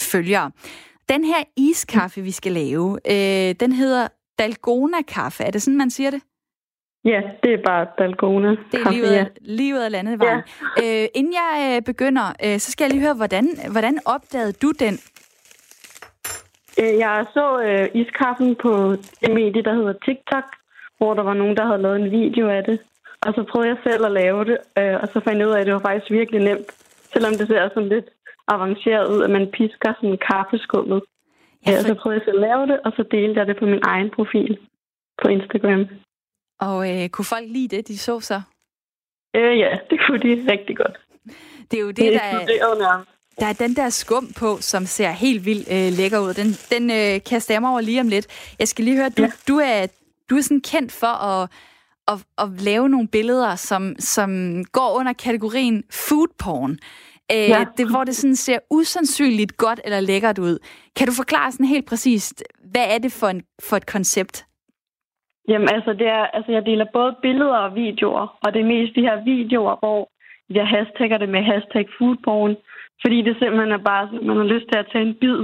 250.000 0.00 0.10
følgere. 0.12 0.50
Den 1.08 1.24
her 1.24 1.42
iskaffe, 1.56 2.22
vi 2.22 2.30
skal 2.30 2.52
lave, 2.52 2.98
øh, 3.10 3.54
den 3.60 3.72
hedder 3.72 4.08
Dalgona-kaffe. 4.38 5.44
Er 5.44 5.50
det 5.50 5.62
sådan, 5.62 5.78
man 5.78 5.90
siger 5.90 6.10
det? 6.10 6.22
Ja, 7.04 7.22
det 7.42 7.52
er 7.52 7.62
bare 7.64 7.86
Dalgona. 7.98 8.50
Det 8.50 8.80
er 8.80 9.20
af, 9.20 9.26
lige 9.40 9.74
ud 9.74 9.78
af 9.78 9.90
landevejen. 9.90 10.42
Ja. 10.76 11.02
Øh, 11.02 11.08
inden 11.14 11.32
jeg 11.32 11.76
øh, 11.76 11.82
begynder, 11.82 12.26
øh, 12.44 12.58
så 12.58 12.70
skal 12.72 12.84
jeg 12.84 12.92
lige 12.92 13.06
høre, 13.06 13.14
hvordan, 13.14 13.46
hvordan 13.70 13.98
opdagede 14.06 14.52
du 14.52 14.72
den? 14.84 14.94
Øh, 16.80 16.98
jeg 16.98 17.26
så 17.32 17.46
øh, 17.66 17.88
iskaffen 18.02 18.56
på 18.64 18.72
det 19.20 19.34
medie, 19.34 19.62
der 19.62 19.74
hedder 19.74 19.94
TikTok, 20.04 20.44
hvor 20.98 21.14
der 21.14 21.22
var 21.22 21.34
nogen, 21.34 21.56
der 21.56 21.66
havde 21.66 21.82
lavet 21.82 22.00
en 22.00 22.10
video 22.10 22.48
af 22.48 22.64
det. 22.64 22.78
Og 23.26 23.34
så 23.34 23.42
prøvede 23.50 23.68
jeg 23.68 23.78
selv 23.82 24.04
at 24.06 24.12
lave 24.12 24.44
det, 24.44 24.58
øh, 24.78 24.96
og 25.02 25.08
så 25.12 25.20
fandt 25.24 25.38
jeg 25.38 25.48
ud 25.48 25.52
af, 25.52 25.60
at 25.60 25.66
det 25.66 25.74
var 25.74 25.86
faktisk 25.88 26.10
virkelig 26.10 26.40
nemt. 26.40 26.70
Selvom 27.12 27.34
det 27.34 27.46
ser 27.48 27.68
sådan 27.68 27.88
lidt 27.88 28.08
avanceret 28.48 29.04
ud, 29.14 29.22
at 29.22 29.30
man 29.30 29.50
pisker 29.56 29.92
sådan 30.00 30.18
kaffeskummet. 30.30 31.02
Ja, 31.66 31.72
for... 31.72 31.86
Så 31.86 31.94
prøvede 31.94 32.18
jeg 32.18 32.24
selv 32.24 32.44
at 32.44 32.48
lave 32.48 32.66
det, 32.66 32.78
og 32.86 32.92
så 32.96 33.02
delte 33.10 33.38
jeg 33.40 33.46
det 33.46 33.56
på 33.58 33.66
min 33.66 33.82
egen 33.82 34.10
profil 34.10 34.58
på 35.22 35.28
Instagram. 35.28 35.86
Og 36.60 36.90
øh, 36.90 37.08
kunne 37.08 37.24
folk 37.24 37.44
lide 37.48 37.76
det, 37.76 37.88
de 37.88 37.98
så 37.98 38.20
så? 38.20 38.40
Øh, 39.36 39.58
ja, 39.58 39.78
det 39.90 40.00
kunne 40.06 40.18
de 40.18 40.52
rigtig 40.52 40.76
godt. 40.76 40.98
Det 41.70 41.78
er 41.78 41.80
jo 41.80 41.88
det, 41.88 41.96
det 41.96 42.12
der 42.12 42.20
er... 42.20 43.04
Der 43.40 43.46
er 43.46 43.52
den 43.52 43.76
der 43.76 43.90
skum 43.90 44.32
på, 44.36 44.56
som 44.60 44.86
ser 44.86 45.10
helt 45.10 45.44
vildt 45.44 45.68
øh, 45.72 45.98
lækker 45.98 46.18
ud. 46.18 46.34
Den, 46.34 46.46
den 46.70 46.90
øh, 46.90 47.24
kaster 47.24 47.54
jeg 47.54 47.60
mig 47.60 47.70
over 47.70 47.80
lige 47.80 48.00
om 48.00 48.08
lidt. 48.08 48.26
Jeg 48.58 48.68
skal 48.68 48.84
lige 48.84 48.96
høre, 48.96 49.08
du, 49.08 49.22
ja. 49.22 49.30
du, 49.48 49.58
er, 49.58 49.86
du 50.30 50.36
er 50.36 50.40
sådan 50.40 50.60
kendt 50.60 50.92
for 50.92 51.24
at, 51.24 51.50
at, 52.08 52.18
at 52.38 52.60
lave 52.60 52.88
nogle 52.88 53.08
billeder, 53.08 53.56
som, 53.56 53.96
som 53.98 54.64
går 54.64 54.92
under 54.98 55.12
kategorien 55.12 55.84
food 55.90 56.28
porn. 56.38 56.78
Øh, 57.32 57.38
ja. 57.48 57.64
det, 57.76 57.90
hvor 57.90 58.04
det 58.04 58.16
sådan 58.16 58.36
ser 58.36 58.58
usandsynligt 58.70 59.56
godt 59.56 59.80
eller 59.84 60.00
lækkert 60.00 60.38
ud. 60.38 60.58
Kan 60.96 61.06
du 61.06 61.12
forklare 61.12 61.52
sådan 61.52 61.66
helt 61.66 61.86
præcist, 61.86 62.44
hvad 62.64 62.84
er 62.88 62.98
det 62.98 63.12
for, 63.12 63.28
en, 63.28 63.42
for 63.60 63.76
et 63.76 63.86
koncept? 63.86 64.44
Jamen 65.48 65.68
altså, 65.76 65.92
det 65.92 66.08
er, 66.18 66.24
altså, 66.36 66.52
jeg 66.52 66.66
deler 66.66 66.86
både 66.92 67.16
billeder 67.22 67.58
og 67.66 67.74
videoer, 67.74 68.26
og 68.44 68.48
det 68.52 68.60
er 68.60 68.72
mest 68.74 68.94
de 68.94 69.06
her 69.08 69.24
videoer, 69.24 69.76
hvor 69.82 70.10
jeg 70.50 70.66
hashtagger 70.66 71.18
det 71.18 71.28
med 71.28 71.42
hashtag 71.42 71.86
foodporn, 71.98 72.56
fordi 73.02 73.22
det 73.22 73.36
simpelthen 73.38 73.72
er 73.72 73.84
bare, 73.92 74.04
man 74.28 74.36
har 74.36 74.52
lyst 74.54 74.66
til 74.72 74.78
at 74.78 74.90
tage 74.92 75.06
en 75.08 75.18
bid 75.20 75.40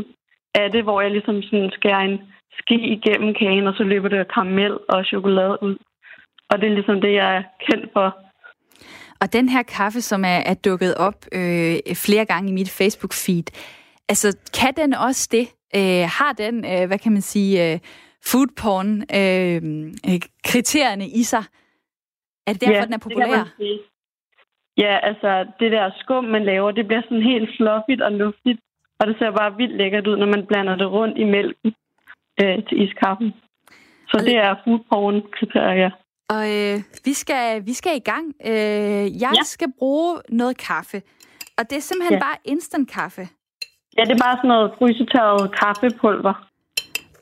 af 0.55 0.73
det, 0.73 0.83
hvor 0.83 1.01
jeg 1.01 1.11
ligesom 1.11 1.43
sådan 1.43 1.71
skærer 1.79 2.05
en 2.11 2.19
ski 2.61 2.79
igennem 2.97 3.35
kagen, 3.35 3.67
og 3.67 3.75
så 3.75 3.83
løber 3.83 4.09
det 4.09 4.33
karamel 4.35 4.73
og 4.89 5.05
chokolade 5.05 5.59
ud. 5.63 5.77
Og 6.51 6.61
det 6.61 6.67
er 6.69 6.75
ligesom 6.75 7.01
det, 7.01 7.13
jeg 7.13 7.37
er 7.37 7.43
kendt 7.67 7.93
for. 7.93 8.17
Og 9.21 9.33
den 9.33 9.49
her 9.49 9.63
kaffe, 9.63 10.01
som 10.01 10.25
er, 10.25 10.41
er 10.51 10.55
dukket 10.55 10.95
op 10.95 11.19
øh, 11.33 11.77
flere 11.95 12.25
gange 12.25 12.51
i 12.51 12.53
mit 12.53 12.71
Facebook-feed, 12.81 13.47
altså 14.09 14.29
kan 14.61 14.73
den 14.77 14.95
også 14.95 15.29
det? 15.33 15.47
Øh, 15.77 16.09
har 16.19 16.33
den, 16.39 16.65
øh, 16.65 16.87
hvad 16.87 16.99
kan 16.99 17.13
man 17.13 17.23
sige, 17.23 17.73
øh, 17.73 17.79
food 18.31 18.51
porn 18.61 18.91
øh, 19.21 20.21
kriterierne 20.45 21.07
i 21.09 21.23
sig? 21.23 21.45
Er 22.47 22.53
det 22.53 22.61
derfor, 22.61 22.75
ja, 22.75 22.85
den 22.85 22.93
er 22.93 22.99
populær? 22.99 23.55
Det 23.59 23.81
ja, 24.77 24.99
altså 25.09 25.47
det 25.61 25.73
der 25.73 25.91
skum, 26.01 26.25
man 26.25 26.45
laver, 26.45 26.71
det 26.71 26.87
bliver 26.87 27.03
sådan 27.03 27.23
helt 27.23 27.51
fluffigt 27.57 28.03
og 28.03 28.13
luftigt. 28.13 28.61
Og 28.99 29.07
det 29.07 29.17
ser 29.19 29.31
bare 29.31 29.57
vildt 29.57 29.77
lækkert 29.77 30.07
ud, 30.07 30.17
når 30.17 30.27
man 30.27 30.47
blander 30.47 30.77
det 30.77 30.91
rundt 30.91 31.19
i 31.19 31.25
mælken 31.25 31.75
øh, 32.41 32.59
til 32.69 32.83
iskaffen. 32.83 33.35
Så 34.09 34.17
det 34.27 34.37
er 34.37 34.55
food 34.65 34.81
porn 34.91 35.23
kriterier. 35.37 35.91
Og 36.29 36.45
øh, 36.59 36.77
vi, 37.05 37.13
skal, 37.13 37.67
vi 37.67 37.73
skal 37.73 37.97
i 37.97 38.05
gang. 38.13 38.27
Øh, 38.47 39.07
jeg 39.25 39.33
ja. 39.39 39.43
skal 39.43 39.73
bruge 39.79 40.21
noget 40.29 40.57
kaffe. 40.57 41.03
Og 41.59 41.71
det 41.71 41.77
er 41.77 41.81
simpelthen 41.81 42.19
ja. 42.19 42.25
bare 42.25 42.37
instant 42.45 42.91
kaffe. 42.91 43.29
Ja, 43.97 44.03
det 44.03 44.15
er 44.19 44.25
bare 44.27 44.37
sådan 44.37 44.49
noget 44.49 44.73
frysetørret 44.79 45.53
kaffepulver. 45.61 46.35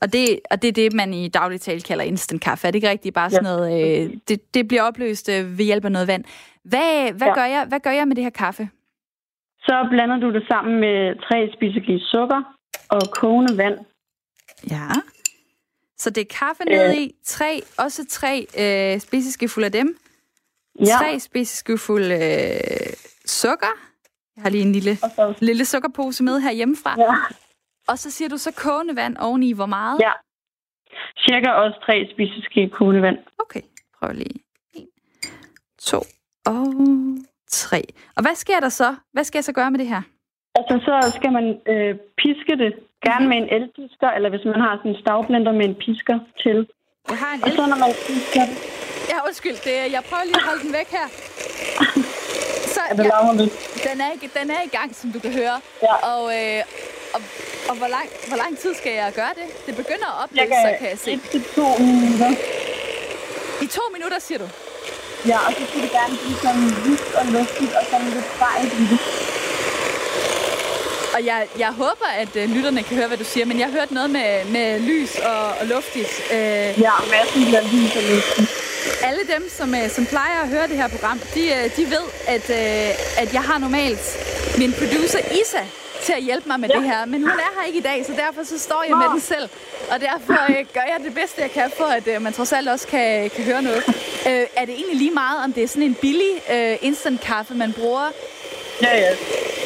Og 0.03 0.13
det, 0.13 0.41
og 0.51 0.63
det 0.63 0.69
er 0.69 0.73
det, 0.73 0.93
man 0.93 1.15
i 1.15 1.29
daglig 1.29 1.61
tale 1.61 1.81
kalder 1.81 2.05
instant 2.05 2.43
kaffe. 2.43 2.67
Er 2.67 2.71
det 2.71 2.77
ikke 2.77 2.91
rigtigt 2.91 3.15
bare 3.15 3.31
sådan 3.31 3.45
noget... 3.45 3.67
Øh, 3.73 4.11
det, 4.29 4.55
det 4.55 4.69
bliver 4.69 4.83
opløst 4.83 5.29
øh, 5.29 5.59
ved 5.59 5.65
hjælp 5.65 5.85
af 5.85 5.93
noget 5.93 6.09
vand. 6.09 6.25
Hvad, 6.65 7.13
hvad, 7.13 7.29
ja. 7.29 7.35
gør 7.35 7.45
jeg, 7.45 7.65
hvad 7.69 7.81
gør 7.81 7.91
jeg 7.91 8.09
med 8.09 8.17
det 8.17 8.25
her 8.25 8.31
kaffe? 8.31 8.69
Så 9.59 9.87
blander 9.91 10.17
du 10.17 10.33
det 10.33 10.45
sammen 10.51 10.81
med 10.81 10.97
tre 11.27 11.51
spiseglas 11.57 12.03
sukker 12.03 12.43
og 12.89 13.01
kogende 13.13 13.57
vand. 13.57 13.79
Ja. 14.71 14.89
Så 15.99 16.11
det 16.11 16.21
er 16.21 16.35
kaffe 16.39 16.65
ned 16.65 16.89
øh. 16.89 17.03
i, 17.03 17.15
tre, 17.25 17.63
også 17.79 18.07
tre 18.07 18.47
øh, 18.59 19.01
spiseskefulde 19.01 19.67
af 19.67 19.73
dem. 19.73 19.99
Ja. 20.81 20.97
Tre 20.99 21.21
spiseskefulde 21.21 22.15
øh, 22.15 22.93
sukker. 23.27 23.73
Jeg 24.37 24.43
har 24.43 24.51
lige 24.51 24.63
en 24.63 24.73
lille, 24.73 24.99
lille 25.41 25.65
sukkerpose 25.65 26.25
med 26.25 26.41
her 26.41 26.53
hjemmefra. 26.53 26.95
Ja. 26.99 27.15
Og 27.89 27.99
så 27.99 28.11
siger 28.11 28.29
du 28.29 28.39
så 28.39 28.53
kogende 28.53 28.97
vand 28.97 29.17
oveni. 29.17 29.53
Hvor 29.53 29.67
meget? 29.67 30.01
Ja. 30.01 30.13
Cirka 31.19 31.51
også 31.51 31.79
tre 31.87 32.09
spiseske 32.13 32.69
kogende 32.69 33.03
vand. 33.03 33.19
Okay, 33.39 33.61
prøv 33.99 34.13
lige. 34.13 34.41
En, 34.75 34.87
to 35.79 36.01
og 36.47 36.67
tre. 37.49 37.81
Og 38.17 38.23
hvad 38.23 38.35
sker 38.35 38.61
der 38.61 38.69
så? 38.69 38.95
Hvad 39.13 39.25
skal 39.25 39.39
jeg 39.39 39.45
så 39.45 39.53
gøre 39.53 39.71
med 39.71 39.79
det 39.79 39.89
her? 39.89 40.03
Altså, 40.55 40.75
så 40.87 41.13
skal 41.19 41.33
man 41.33 41.47
øh, 41.73 41.95
piske 42.21 42.55
det. 42.63 42.73
Gerne 43.07 43.29
med 43.29 43.37
en 43.37 43.49
elpisker, 43.57 44.11
eller 44.17 44.29
hvis 44.31 44.45
man 44.45 44.61
har 44.61 44.77
sådan 44.77 44.91
en 44.91 45.01
stavblender 45.03 45.53
med 45.53 45.67
en 45.71 45.75
pisker 45.75 46.19
til. 46.43 46.59
Jeg 47.09 47.19
har 47.19 47.33
en 47.35 47.43
og 47.43 47.51
så 47.51 47.63
når 47.73 47.79
man 47.85 47.93
pisker 48.07 48.45
det... 48.51 48.57
Ja, 49.13 49.19
undskyld. 49.29 49.59
Det, 49.69 49.75
jeg 49.97 50.03
prøver 50.09 50.25
lige 50.25 50.41
at 50.43 50.47
holde 50.51 50.63
den 50.67 50.73
væk 50.81 50.89
her. 50.99 51.07
Så, 52.75 52.81
ja, 52.89 52.95
den, 53.91 54.01
er, 54.07 54.11
den 54.39 54.51
er 54.57 54.63
i 54.69 54.73
gang, 54.79 54.95
som 54.95 55.13
du 55.15 55.19
kan 55.19 55.33
høre. 55.41 55.57
Ja. 55.87 55.95
Og, 56.13 56.23
øh, 56.39 56.61
og, 57.15 57.21
og 57.69 57.75
hvor, 57.77 57.87
lang, 57.97 58.09
hvor 58.29 58.37
lang 58.37 58.59
tid 58.59 58.75
skal 58.75 58.93
jeg 58.93 59.13
gøre 59.15 59.33
det? 59.41 59.67
Det 59.67 59.77
begynder 59.77 60.07
at 60.13 60.25
opløse, 60.25 60.47
så 60.67 60.71
kan 60.81 60.89
jeg 60.91 60.99
se. 61.05 61.11
Et 61.13 61.21
til 61.31 61.43
to 61.55 61.67
minutter. 61.79 62.31
I 63.63 63.67
to 63.67 63.83
minutter, 63.93 64.19
siger 64.21 64.39
du? 64.39 64.49
Ja, 65.27 65.39
og 65.47 65.53
så 65.59 65.61
skulle 65.69 65.83
det 65.83 65.93
gerne 66.01 66.15
blive 66.23 66.39
sådan 66.43 66.65
lyst 66.87 67.09
og 67.15 67.25
luftigt 67.27 67.73
og 67.79 67.83
sådan 67.91 68.07
lidt 68.07 68.73
i 68.81 68.85
det. 68.93 68.99
Og 71.15 71.25
jeg, 71.27 71.47
jeg 71.59 71.69
håber, 71.73 72.07
at 72.19 72.37
øh, 72.37 72.51
lytterne 72.51 72.83
kan 72.83 72.97
høre, 72.97 73.07
hvad 73.09 73.19
du 73.19 73.25
siger, 73.25 73.47
men 73.47 73.59
jeg 73.59 73.67
har 73.67 73.73
hørt 73.73 73.91
noget 73.91 74.11
med, 74.11 74.45
med 74.45 74.81
lys 74.81 75.17
og, 75.19 75.49
og 75.61 75.67
luftigt. 75.67 76.11
Øh, 76.33 76.39
Ja, 76.87 76.93
massen 77.11 77.45
bliver 77.45 77.63
lys 77.73 77.97
og 77.97 78.03
luftigt. 78.03 78.51
alle 79.05 79.21
dem, 79.35 79.49
som, 79.59 79.75
øh, 79.75 79.91
som 79.91 80.07
plejer 80.07 80.41
at 80.43 80.49
høre 80.49 80.69
det 80.69 80.77
her 80.77 80.89
program, 80.89 81.19
de, 81.35 81.41
øh, 81.41 81.77
de 81.77 81.85
ved, 81.91 82.07
at, 82.27 82.51
at 83.19 83.33
jeg 83.35 83.43
har 83.43 83.59
normalt 83.59 84.19
min 84.59 84.73
producer 84.73 85.19
Isa 85.43 85.65
til 86.03 86.13
at 86.13 86.23
hjælpe 86.23 86.49
mig 86.49 86.61
med 86.61 86.69
ja. 86.69 86.79
det 86.79 86.85
her. 86.85 87.05
Men 87.05 87.21
hun 87.21 87.31
er 87.31 87.61
her 87.61 87.67
ikke 87.67 87.79
i 87.79 87.83
dag, 87.83 88.07
så 88.07 88.13
derfor 88.13 88.43
så 88.45 88.59
står 88.59 88.85
jeg 88.89 88.97
med 88.97 89.09
den 89.13 89.21
selv. 89.21 89.49
Og 89.91 90.01
derfor 90.01 90.33
øh, 90.51 90.65
gør 90.75 90.81
jeg 90.81 90.97
det 91.05 91.15
bedste, 91.15 91.43
jeg 91.43 91.51
kan 91.51 91.73
for, 91.77 91.85
at 91.85 92.07
øh, 92.09 92.23
man 92.23 92.33
trods 92.33 92.53
alt 92.53 92.69
også 92.69 92.87
kan, 92.87 93.31
kan 93.31 93.45
høre 93.45 93.63
noget. 93.63 93.83
Øh, 94.29 94.47
er 94.57 94.65
det 94.65 94.75
egentlig 94.75 94.97
lige 94.97 95.11
meget, 95.11 95.45
om 95.45 95.53
det 95.53 95.63
er 95.63 95.69
sådan 95.69 95.83
en 95.83 95.95
billig 95.95 96.33
øh, 96.53 96.77
instant 96.83 97.21
kaffe, 97.21 97.55
man 97.55 97.73
bruger? 97.73 98.11
Ja, 98.83 98.99
ja. 98.99 99.11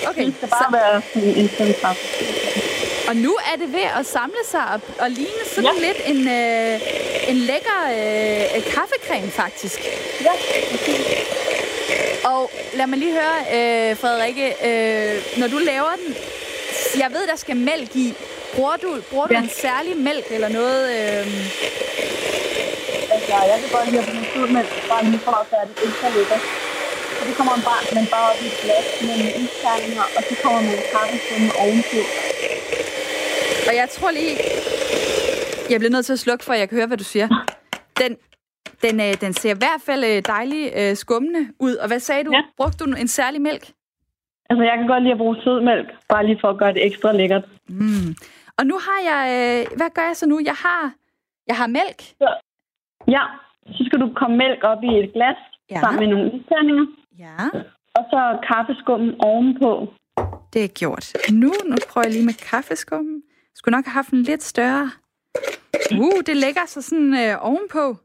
Okay, 0.09 0.27
Det 0.27 0.35
skal 0.37 0.49
bare 0.49 0.73
være 0.73 1.03
sådan 1.13 1.29
en 1.29 1.37
instant 1.37 1.77
kaffe. 1.81 2.03
Og 3.09 3.17
nu 3.17 3.37
er 3.53 3.57
det 3.57 3.73
ved 3.73 3.87
at 3.99 4.07
samle 4.07 4.43
sig 4.45 4.65
og, 4.75 4.81
og 4.99 5.11
ligne 5.11 5.45
sådan 5.55 5.71
ja. 5.81 5.87
Lidt 5.87 6.01
en, 6.07 6.29
øh, 6.29 6.81
en 7.31 7.37
lækker 7.37 7.81
øh, 7.91 8.65
kaffecreme, 8.75 9.31
faktisk. 9.31 9.81
Ja, 10.21 10.31
Og 12.37 12.51
lad 12.79 12.87
mig 12.87 12.99
lige 12.99 13.13
høre, 13.21 13.37
øh, 13.57 13.97
Frederikke, 14.03 14.47
øh, 14.69 15.13
når 15.41 15.49
du 15.55 15.59
laver 15.59 15.93
den, 16.03 16.11
jeg 17.03 17.11
ved, 17.17 17.27
der 17.33 17.37
skal 17.37 17.57
mælk 17.57 17.97
i. 17.97 18.15
Bruger 18.55 18.77
du, 18.83 18.91
bruger 19.11 19.27
du 19.27 19.35
Ja. 19.35 19.43
en 19.43 19.51
særlig 19.65 19.97
mælk 20.09 20.27
eller 20.37 20.49
noget? 20.49 20.83
Øh, 20.97 21.27
altså, 23.15 23.33
jeg 23.51 23.57
kan 23.61 23.69
godt 23.77 23.87
lide 23.91 24.03
at 24.03 24.09
bruge 24.09 24.27
sødmælk, 24.35 24.71
bare 24.89 25.05
lige 25.05 25.19
for 25.27 25.35
at 25.43 25.47
gøre 25.53 25.65
det 25.69 25.77
ekstra 25.89 26.09
lækkert. 26.17 26.43
Så 27.19 27.23
det 27.29 27.35
kommer 27.37 27.53
man 27.57 27.65
bare, 27.71 27.83
man 27.99 28.07
bare 28.15 28.27
op 28.33 28.41
i 28.43 28.47
et 28.47 28.57
glas 28.63 28.87
med 29.09 29.19
isterninger, 29.45 30.05
og 30.17 30.23
så 30.29 30.35
kommer 30.43 30.61
man 30.61 30.77
kaffeskumme 30.93 31.51
ovenpå. 31.63 32.01
og 33.69 33.75
jeg 33.81 33.89
tror 33.97 34.11
lige, 34.11 34.35
jeg 35.71 35.79
bliver 35.81 35.91
nødt 35.95 36.07
til 36.07 36.13
at 36.13 36.19
slukke, 36.19 36.45
for 36.45 36.53
at 36.53 36.59
jeg 36.59 36.69
kan 36.69 36.77
høre, 36.79 36.87
hvad 36.87 36.97
du 37.05 37.05
siger. 37.05 37.29
Den, 38.01 38.17
den, 38.83 39.01
øh, 39.01 39.21
den 39.21 39.33
ser 39.33 39.55
i 39.55 39.59
hvert 39.59 39.83
fald 39.87 40.05
øh, 40.05 40.23
dejlig 40.27 40.73
øh, 40.81 40.97
skummende 40.97 41.43
ud. 41.61 41.75
Og 41.77 41.87
hvad 41.87 42.01
sagde 42.01 42.25
du? 42.25 42.31
Ja. 42.33 42.43
Brugte 42.57 42.85
du 42.85 42.91
en 42.91 43.09
særlig 43.09 43.41
mælk? 43.43 43.65
Altså, 44.51 44.63
jeg 44.63 44.75
kan 44.79 44.87
godt 44.87 45.03
lide 45.03 45.13
at 45.13 45.19
bruge 45.19 45.37
sødmælk, 45.45 45.89
bare 46.09 46.27
lige 46.27 46.39
for 46.41 46.49
at 46.49 46.59
gøre 46.59 46.73
det 46.75 46.87
ekstra 46.87 47.13
lækkert. 47.13 47.45
Mm. 47.69 48.11
Og 48.59 48.67
nu 48.67 48.77
har 48.87 49.01
jeg... 49.11 49.23
Øh, 49.37 49.77
hvad 49.77 49.91
gør 49.95 50.03
jeg 50.03 50.17
så 50.17 50.27
nu? 50.29 50.41
Jeg 50.45 50.55
har, 50.55 50.93
jeg 51.47 51.57
har 51.57 51.67
mælk. 51.67 52.01
Ja, 53.09 53.23
så 53.77 53.85
skal 53.87 54.01
du 54.01 54.13
komme 54.17 54.37
mælk 54.37 54.65
op 54.65 54.83
i 54.83 54.93
et 55.05 55.13
glas, 55.13 55.37
Ja. 55.71 55.75
ja. 55.75 55.81
sammen 55.81 56.01
med 56.01 56.09
nogle 56.17 56.33
isterninger, 56.41 56.87
Ja. 57.19 57.37
og 57.95 58.05
så 58.13 58.39
kaffeskummen 58.49 59.15
ovenpå. 59.19 59.71
Det 60.53 60.65
er 60.65 60.69
gjort. 60.69 61.13
Nu, 61.33 61.53
nu 61.71 61.77
prøver 61.91 62.07
jeg 62.07 62.13
lige 62.13 62.25
med 62.25 62.35
kaffeskummen. 62.51 63.23
Skulle 63.55 63.77
nok 63.77 63.85
have 63.85 63.93
haft 63.93 64.11
en 64.11 64.23
lidt 64.23 64.43
større. 64.43 64.91
Uh, 65.99 66.21
det 66.27 66.37
lægger 66.37 66.67
sig 66.67 66.85
sådan 66.85 67.15
øh, 67.15 67.37
ovenpå. 67.49 67.97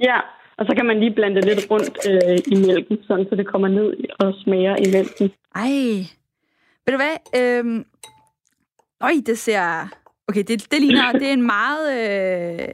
Ja, 0.00 0.20
og 0.58 0.66
så 0.66 0.72
kan 0.76 0.86
man 0.86 1.00
lige 1.00 1.14
blande 1.14 1.36
det 1.36 1.44
lidt 1.44 1.70
rundt 1.70 1.98
øh, 2.10 2.38
i 2.46 2.66
mælken, 2.66 2.98
sådan, 3.06 3.26
så 3.28 3.34
det 3.36 3.46
kommer 3.46 3.68
ned 3.68 3.94
og 4.18 4.34
smager 4.44 4.76
i 4.76 4.92
mælken. 4.92 5.30
Ej. 5.54 5.70
Ved 6.86 6.92
du 6.92 6.96
hvad? 6.96 7.16
Øhm... 7.40 7.84
Øj, 9.00 9.12
det 9.26 9.38
ser... 9.38 9.88
Okay, 10.28 10.42
det, 10.48 10.72
det 10.72 10.80
ligner... 10.82 11.12
Det 11.20 11.28
er 11.28 11.32
en 11.32 11.46
meget... 11.46 11.92
Øh... 11.92 12.68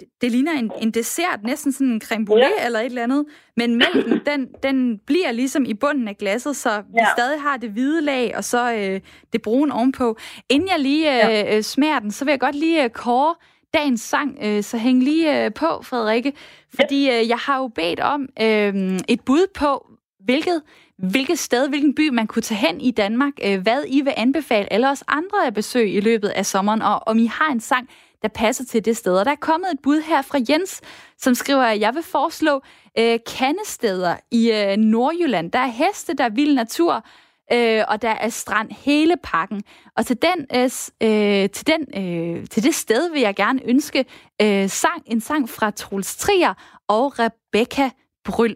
Det, 0.00 0.08
det 0.20 0.30
ligner 0.32 0.52
en, 0.52 0.72
en 0.80 0.90
dessert, 0.90 1.42
næsten 1.44 1.72
sådan 1.72 1.86
en 1.86 2.00
creme 2.00 2.26
brulee 2.26 2.48
ja. 2.60 2.66
eller 2.66 2.80
et 2.80 2.86
eller 2.86 3.02
andet. 3.02 3.26
Men 3.56 3.76
mælken, 3.76 4.20
den, 4.30 4.48
den 4.62 4.98
bliver 4.98 5.32
ligesom 5.32 5.64
i 5.64 5.74
bunden 5.74 6.08
af 6.08 6.16
glasset, 6.16 6.56
så 6.56 6.70
vi 6.80 6.98
Ja. 6.98 7.06
stadig 7.16 7.40
har 7.40 7.56
det 7.56 7.70
hvide 7.70 8.02
lag, 8.02 8.36
og 8.36 8.44
så 8.44 8.72
øh, 8.74 9.00
det 9.32 9.42
brune 9.42 9.74
ovenpå. 9.74 10.18
Inden 10.48 10.68
jeg 10.68 10.78
lige 10.78 11.26
øh, 11.26 11.30
ja. 11.30 11.60
smager 11.62 11.98
den, 11.98 12.10
så 12.10 12.24
vil 12.24 12.32
jeg 12.32 12.40
godt 12.40 12.54
lige 12.56 12.84
øh, 12.84 12.90
kåre 12.90 13.34
dagens 13.74 14.00
sang, 14.00 14.38
øh, 14.42 14.62
så 14.62 14.78
hæng 14.78 15.02
lige 15.02 15.44
øh, 15.44 15.52
på, 15.54 15.82
Frederikke. 15.82 16.32
Fordi 16.74 17.10
øh, 17.10 17.28
jeg 17.28 17.38
har 17.38 17.58
jo 17.58 17.68
bedt 17.68 18.00
om 18.00 18.28
øh, 18.40 18.98
et 19.08 19.20
bud 19.20 19.46
på, 19.54 19.86
hvilket, 20.24 20.62
hvilket 20.98 21.38
sted, 21.38 21.68
hvilken 21.68 21.94
by 21.94 22.08
man 22.08 22.26
kunne 22.26 22.42
tage 22.42 22.58
hen 22.58 22.80
i 22.80 22.90
Danmark, 22.90 23.32
øh, 23.44 23.60
hvad 23.60 23.84
I 23.88 24.00
vil 24.00 24.14
anbefale 24.16 24.72
alle 24.72 24.90
os 24.90 25.04
andre 25.08 25.46
at 25.46 25.54
besøge 25.54 25.92
i 25.92 26.00
løbet 26.00 26.28
af 26.28 26.46
sommeren, 26.46 26.82
og 26.82 27.02
om 27.06 27.18
I 27.18 27.26
har 27.26 27.52
en 27.52 27.60
sang, 27.60 27.88
der 28.22 28.28
passer 28.28 28.64
til 28.64 28.84
det 28.84 28.96
sted. 28.96 29.16
Og 29.16 29.24
der 29.24 29.30
er 29.30 29.36
kommet 29.36 29.68
et 29.72 29.80
bud 29.82 30.00
her 30.00 30.22
fra 30.22 30.38
Jens, 30.50 30.80
som 31.18 31.34
skriver, 31.34 31.62
at 31.62 31.80
jeg 31.80 31.94
vil 31.94 32.02
foreslå 32.02 32.62
øh, 32.98 33.18
kandesteder 33.38 34.16
i 34.30 34.50
øh, 34.50 34.76
Nordjylland. 34.76 35.52
Der 35.52 35.58
er 35.58 35.66
heste, 35.66 36.14
der 36.14 36.24
er 36.24 36.28
vild 36.28 36.54
natur, 36.54 37.04
øh, 37.52 37.84
og 37.88 38.02
der 38.02 38.10
er 38.10 38.28
strand 38.28 38.70
hele 38.84 39.16
pakken. 39.22 39.62
Og 39.96 40.06
til, 40.06 40.18
den, 40.22 40.46
øh, 40.54 40.64
øh, 41.02 41.50
til, 41.50 41.66
den, 41.66 42.02
øh, 42.02 42.46
til 42.46 42.62
det 42.62 42.74
sted 42.74 43.12
vil 43.12 43.20
jeg 43.20 43.36
gerne 43.36 43.60
ønske 43.64 44.04
øh, 44.42 44.68
sang, 44.68 45.02
en 45.06 45.20
sang 45.20 45.48
fra 45.48 45.70
Troels 45.70 46.16
Trier 46.16 46.54
og 46.88 47.14
Rebecca 47.18 47.90
Bryl. 48.24 48.54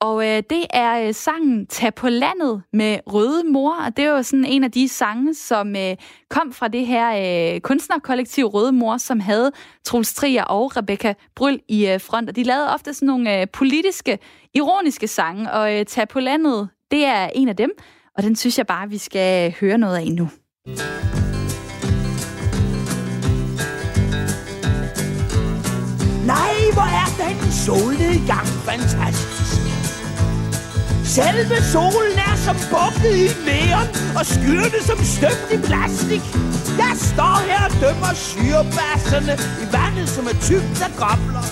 Og 0.00 0.28
øh, 0.28 0.42
det 0.50 0.66
er 0.70 1.06
øh, 1.06 1.14
sangen 1.14 1.66
Tag 1.66 1.94
på 1.94 2.08
landet 2.08 2.62
med 2.72 2.98
Røde 3.06 3.44
Mor, 3.44 3.74
og 3.86 3.96
det 3.96 4.04
er 4.04 4.10
jo 4.10 4.22
sådan 4.22 4.44
en 4.44 4.64
af 4.64 4.70
de 4.70 4.88
sange, 4.88 5.34
som 5.34 5.76
øh, 5.76 5.96
kom 6.30 6.52
fra 6.52 6.68
det 6.68 6.86
her 6.86 7.54
øh, 7.54 7.60
kunstnerkollektiv 7.60 8.46
Røde 8.46 8.72
Mor, 8.72 8.96
som 8.96 9.20
havde 9.20 9.52
Troels 9.84 10.14
Trier 10.14 10.44
og 10.44 10.76
Rebecca 10.76 11.14
Bryl 11.34 11.58
i 11.68 11.86
øh, 11.86 12.00
front, 12.00 12.28
og 12.28 12.36
de 12.36 12.42
lavede 12.42 12.74
ofte 12.74 12.94
sådan 12.94 13.06
nogle 13.06 13.40
øh, 13.40 13.46
politiske, 13.52 14.18
ironiske 14.54 15.08
sange, 15.08 15.52
og 15.52 15.78
øh, 15.78 15.86
Tag 15.86 16.08
på 16.08 16.20
landet, 16.20 16.68
det 16.90 17.04
er 17.04 17.28
en 17.34 17.48
af 17.48 17.56
dem, 17.56 17.70
og 18.16 18.22
den 18.22 18.36
synes 18.36 18.58
jeg 18.58 18.66
bare, 18.66 18.88
vi 18.88 18.98
skal 18.98 19.54
høre 19.60 19.78
noget 19.78 19.96
af 19.96 20.06
nu. 20.12 20.28
Nej, 26.26 26.54
hvor 26.72 26.88
er 27.02 27.08
den 27.24 27.52
solnedgang 27.52 28.46
fantastisk. 28.46 29.52
Selve 31.04 31.56
solen 31.72 32.18
er 32.28 32.31
som 32.46 32.56
bukket 32.72 33.14
i 33.26 33.28
næren 33.46 33.88
og 34.18 34.24
skyerne 34.34 34.80
som 34.88 34.98
støbt 35.16 35.48
i 35.56 35.58
plastik. 35.68 36.24
Jeg 36.82 36.94
står 37.10 37.36
her 37.48 37.62
og 37.68 37.72
dømmer 37.82 38.12
syrebasserne 38.28 39.34
i 39.62 39.66
vandet, 39.74 40.08
som 40.14 40.24
er 40.32 40.36
tykt 40.48 40.78
af 40.86 40.92
gobler. 41.02 41.46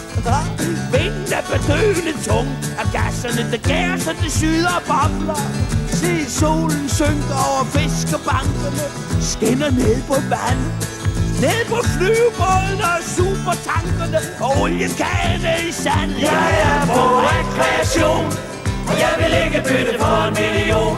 Vinden 0.92 1.32
er 1.38 1.44
bedøvende 1.52 2.14
tung, 2.26 2.48
og 2.80 2.86
gasserne, 2.96 3.42
der 3.52 3.60
gærer, 3.68 3.98
så 4.04 4.10
det 4.22 4.32
syder 4.40 4.72
og 4.78 4.82
bobler. 4.90 5.40
Se 6.00 6.12
solen 6.40 6.84
synker 6.98 7.38
over 7.48 7.64
fiskebankerne, 7.76 8.86
skinner 9.30 9.70
ned 9.80 9.98
på 10.10 10.16
vandet. 10.32 10.72
Ned 11.44 11.60
på 11.72 11.78
flyvebåden 11.94 12.80
og 12.90 12.98
supertankerne 13.16 14.18
Og 14.40 14.60
oliekagene 14.62 15.68
i 15.68 15.72
sand 15.72 16.10
Jeg 16.20 16.50
er 16.70 16.86
på 16.86 17.04
rekreation 17.30 18.49
jeg 19.04 19.14
vil 19.20 19.32
ikke 19.44 19.60
bytte 19.68 19.98
for 19.98 20.16
en 20.28 20.34
million. 20.34 20.96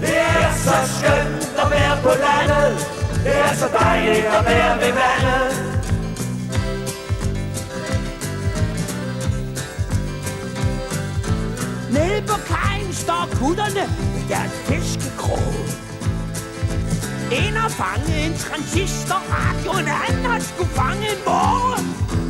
Det 0.00 0.18
er 0.18 0.52
så 0.66 0.76
skønt 0.96 1.44
at 1.62 1.70
være 1.70 1.94
på 2.02 2.12
landet. 2.24 2.70
Det 3.24 3.36
er 3.46 3.54
så 3.54 3.68
dejligt 3.78 4.26
at 4.26 4.44
være 4.44 4.74
ved 4.82 4.92
vandet. 5.00 5.50
Nede 11.90 12.22
på 12.26 12.36
kajen 12.52 12.92
står 12.92 13.28
kutterne 13.40 13.84
i 14.18 14.22
deres 14.28 14.52
fiskekrog 14.68 15.84
en 17.32 17.56
har 17.56 17.68
fanget 17.68 18.26
en 18.26 18.34
transistorradio, 18.38 19.70
en 19.80 19.88
anden 20.08 20.24
har 20.30 20.40
skulle 20.40 20.70
fange 20.70 21.06
en 21.14 21.20
måre. 21.26 21.78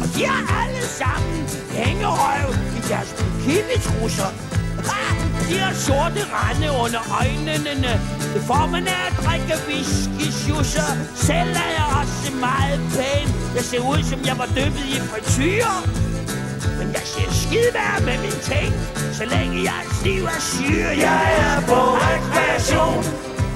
Og 0.03 0.07
de 0.15 0.27
har 0.27 0.43
alle 0.63 0.87
sammen 1.01 1.49
hængerøv 1.71 2.49
i 2.77 2.81
deres 2.89 3.11
bikinitrusser. 3.19 4.54
Ha! 4.91 5.03
De 5.49 5.55
har 5.65 5.75
sorte 5.87 6.21
rande 6.35 6.69
under 6.85 7.03
øjnene. 7.21 7.93
Det 8.35 8.43
får 8.51 8.67
man 8.75 8.85
af 8.87 9.03
at 9.09 9.15
drikke 9.25 9.55
whisky 9.69 10.27
sjusser. 10.43 10.91
Selv 11.29 11.53
er 11.65 11.71
jeg 11.79 11.87
også 12.01 12.29
meget 12.47 12.81
pæn. 12.97 13.27
Jeg 13.57 13.65
ser 13.71 13.83
ud, 13.93 14.01
som 14.11 14.19
jeg 14.29 14.37
var 14.39 14.49
dyppet 14.57 14.87
i 14.97 14.99
frityre. 15.11 15.75
Men 16.79 16.89
jeg 16.97 17.05
ser 17.13 17.29
skidevær 17.43 17.95
med 18.09 18.17
min 18.25 18.39
ting, 18.51 18.71
så 19.19 19.25
længe 19.35 19.57
jeg 19.69 19.77
er 19.85 19.89
stiv 20.01 20.25
og 20.25 20.41
syre. 20.53 20.91
Jeg 21.09 21.23
er 21.45 21.57
på 21.71 21.81
rekreation. 22.07 23.05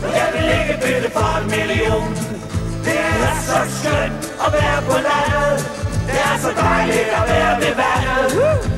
og 0.05 0.11
Jeg 0.21 0.29
vil 0.35 0.47
ikke 0.61 0.77
bytte 0.85 1.09
for 1.17 1.31
en 1.41 1.47
million 1.57 2.09
Det 2.85 2.99
er 3.29 3.35
så 3.49 3.61
skønt 3.79 4.23
at 4.45 4.51
være 4.59 4.81
på 4.91 4.97
landet 5.09 5.57
Det 6.07 6.19
er 6.31 6.37
så 6.45 6.51
dejligt 6.63 7.11
at 7.21 7.25
være 7.33 7.55
ved 7.63 7.75
vandet 7.83 8.78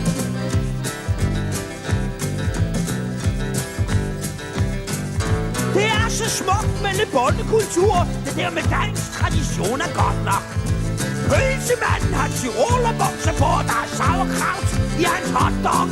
Det 5.75 5.85
er 5.85 6.09
så 6.09 6.31
smukt 6.31 6.83
med 6.83 6.93
lidt 7.01 7.13
bondekultur 7.13 7.95
Det 8.25 8.35
der 8.37 8.51
med 8.51 8.63
dansk 8.63 9.13
tradition 9.19 9.81
er 9.81 9.93
godt 10.03 10.21
nok 10.31 10.45
Pølsemanden 11.31 12.13
har 12.21 12.29
tyrolerbukser 12.39 13.35
på, 13.43 13.51
der 13.69 13.77
er 13.85 13.89
sauerkraut 13.99 14.69
i 15.03 15.05
hans 15.13 15.31
hotdog. 15.37 15.87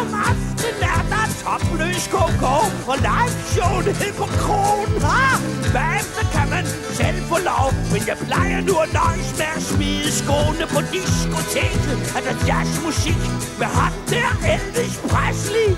Om 0.00 0.06
aftenen 0.28 0.82
er 0.94 1.02
der 1.12 1.24
topløs 1.42 2.04
koko 2.14 2.54
og 2.90 2.96
live 3.08 3.34
show 3.52 3.74
nede 3.86 4.12
på 4.20 4.26
kronen. 4.40 5.00
Ha! 5.10 5.26
Bagefter 5.76 6.24
kan 6.34 6.46
man 6.54 6.64
selv 6.98 7.18
få 7.30 7.38
lov, 7.50 7.66
men 7.92 8.00
jeg 8.10 8.16
plejer 8.26 8.60
nu 8.68 8.74
at 8.84 8.90
nøjes 9.00 9.30
med 9.40 9.50
at 9.56 9.62
smide 9.70 10.10
skoene 10.20 10.64
på 10.74 10.80
diskoteket. 10.94 11.96
Er 12.16 12.22
der 12.26 12.36
jazzmusik 12.48 13.22
med 13.60 13.70
ham 13.78 13.92
der 14.12 14.30
Elvis 14.54 14.96
Presley? 15.10 15.68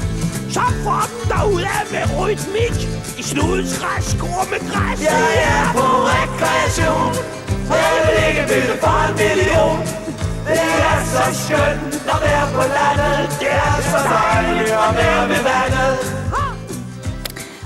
Så 0.51 0.61
får 0.85 1.03
den 1.11 1.31
derudad 1.31 1.85
med 1.93 2.05
rytmik 2.21 2.77
i 3.21 3.23
snudens 3.23 3.79
græsskor 3.79 4.41
med 4.51 4.61
græs. 4.71 5.01
Jeg 5.11 5.27
er 5.55 5.65
på 5.79 5.87
rekreation, 6.13 7.15
og 7.71 7.77
jeg 7.85 7.99
vil 8.05 8.17
ikke 8.29 8.43
bytte 8.51 8.75
for 8.83 8.97
en 9.09 9.15
million. 9.23 9.79
Det 10.49 10.69
er 10.91 10.99
så 11.15 11.25
skønt 11.45 11.95
at 12.15 12.19
være 12.27 12.47
på 12.57 12.63
landet, 12.77 13.21
det 13.41 13.53
er 13.67 13.75
så 13.93 13.99
dejligt 14.17 14.71
at 14.87 14.93
være 15.01 15.29
ved 15.29 15.43
vandet. 15.51 16.25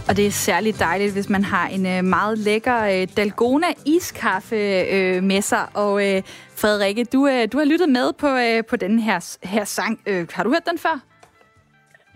Og 0.08 0.16
det 0.16 0.26
er 0.26 0.30
særligt 0.30 0.78
dejligt, 0.78 1.12
hvis 1.12 1.28
man 1.28 1.44
har 1.44 1.66
en 1.68 1.86
øh, 1.86 2.04
meget 2.04 2.38
lækker 2.38 2.82
øh, 2.84 3.08
Dalgona 3.16 3.66
iskaffe 3.84 4.56
øh, 4.90 5.22
med 5.22 5.42
sig. 5.42 5.66
Og 5.74 6.22
Frederikke, 6.56 7.04
du, 7.04 7.30
du 7.52 7.58
har 7.58 7.64
lyttet 7.64 7.88
med 7.88 8.12
på, 8.12 8.38
på 8.70 8.76
den 8.76 8.98
her, 8.98 9.36
her 9.42 9.64
sang. 9.64 10.00
Har 10.32 10.42
du 10.42 10.50
hørt 10.50 10.66
den 10.70 10.78
før? 10.78 11.07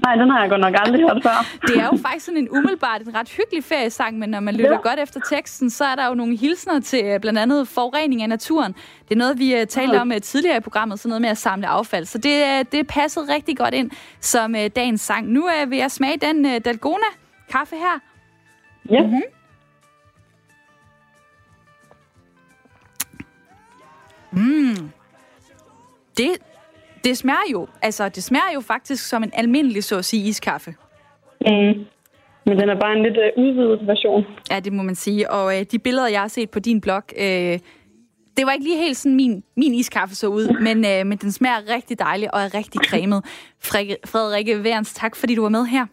Nej, 0.03 0.17
den 0.17 0.31
har 0.31 0.41
jeg 0.41 0.51
godt 0.51 0.61
nok 0.61 0.75
aldrig 0.79 1.01
hørt 1.01 1.23
før. 1.23 1.59
Det 1.67 1.77
er 1.77 1.85
jo 1.93 1.99
faktisk 2.07 2.27
sådan 2.27 2.39
en 2.39 2.51
umiddelbart 2.51 3.03
en 3.03 3.15
ret 3.15 3.29
hyggelig 3.29 3.65
feriesang, 3.65 4.19
men 4.19 4.29
når 4.29 4.41
man 4.41 4.55
lytter 4.55 4.73
ja. 4.73 4.89
godt 4.89 5.01
efter 5.01 5.21
teksten, 5.29 5.71
så 5.71 5.85
er 5.85 5.95
der 5.95 6.07
jo 6.07 6.15
nogle 6.15 6.37
hilsner 6.37 6.81
til 6.81 7.05
øh, 7.05 7.21
blandt 7.21 7.39
andet 7.39 7.69
forurening 7.69 8.23
af 8.23 8.29
naturen. 8.29 8.73
Det 9.09 9.15
er 9.15 9.19
noget, 9.19 9.39
vi 9.39 9.61
uh, 9.61 9.67
talte 9.67 10.01
om 10.01 10.11
uh, 10.11 10.17
tidligere 10.17 10.57
i 10.57 10.61
programmet, 10.61 11.01
så 11.01 11.09
noget 11.09 11.23
med 11.23 11.31
at 11.31 11.39
samle 11.39 11.67
affald. 11.67 12.05
Så 12.05 12.19
det, 12.19 12.73
det 12.73 12.87
passede 12.87 13.35
rigtig 13.35 13.57
godt 13.57 13.75
ind 13.75 13.91
som 14.21 14.53
dagens 14.53 15.01
sang. 15.01 15.29
Nu 15.29 15.49
vil 15.69 15.79
jeg 15.79 15.91
smage 15.91 16.17
den 16.17 16.45
uh, 16.45 16.57
Dalgona 16.65 17.07
kaffe 17.51 17.77
her. 17.77 18.01
Ja. 18.91 19.03
Mm-hmm. 19.03 19.23
Mm. 24.33 24.91
Det, 26.17 26.29
det 27.05 27.19
smager 27.19 27.49
jo, 27.53 27.67
altså 27.83 28.09
det 28.09 28.23
smager 28.23 28.53
jo 28.55 28.61
faktisk 28.61 29.09
som 29.09 29.23
en 29.23 29.31
almindelig 29.35 29.85
så 29.85 29.99
at 29.99 30.05
sige 30.05 30.29
iskaffe. 30.29 30.75
Mm. 31.41 31.85
Men 32.47 32.59
den 32.59 32.69
er 32.69 32.81
bare 32.81 32.97
en 32.97 33.03
lidt 33.03 33.17
uh, 33.17 33.45
udvidet 33.45 33.87
version. 33.87 34.25
Ja, 34.51 34.61
det 34.61 34.73
må 34.73 34.83
man 34.83 34.95
sige. 34.95 35.31
Og 35.31 35.59
øh, 35.59 35.67
de 35.73 35.79
billeder, 35.79 36.09
jeg 36.09 36.21
har 36.21 36.29
set 36.29 36.51
på 36.51 36.59
din 36.59 36.81
blog, 36.81 37.03
øh, 37.19 37.59
det 38.37 38.47
var 38.47 38.53
ikke 38.53 38.65
lige 38.65 38.77
helt 38.77 38.97
sådan, 38.97 39.17
min, 39.17 39.43
min 39.57 39.75
iskaffe 39.75 40.15
så 40.15 40.27
ud, 40.27 40.61
men, 40.61 40.85
øh, 40.85 41.07
men 41.07 41.19
den 41.19 41.33
smager 41.33 41.75
rigtig 41.75 41.99
dejligt 41.99 42.31
og 42.31 42.41
er 42.41 42.55
rigtig 42.55 42.81
cremet. 42.85 43.25
Frederikke 44.07 44.65
Værens, 44.65 44.95
tak 44.95 45.17
fordi 45.17 45.35
du 45.35 45.43
var 45.43 45.49
med 45.49 45.67
her. 45.67 45.87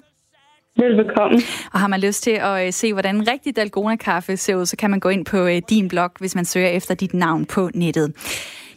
Velbekomme. 0.78 1.38
Og 1.74 1.80
har 1.80 1.88
man 1.88 2.00
lyst 2.00 2.24
til 2.24 2.32
at 2.32 2.66
øh, 2.66 2.74
se, 2.74 2.94
hvordan 2.94 3.16
en 3.16 3.28
rigtig 3.28 3.56
Dalgona-kaffe 3.56 4.38
ser 4.38 4.56
ud, 4.56 4.66
så 4.66 4.78
kan 4.78 4.90
man 4.90 5.00
gå 5.00 5.10
ind 5.10 5.26
på 5.26 5.38
øh, 5.38 5.62
din 5.70 5.88
blog, 5.88 6.12
hvis 6.20 6.36
man 6.36 6.46
søger 6.46 6.70
efter 6.70 6.96
dit 6.96 7.14
navn 7.14 7.46
på 7.46 7.70
nettet. 7.74 8.14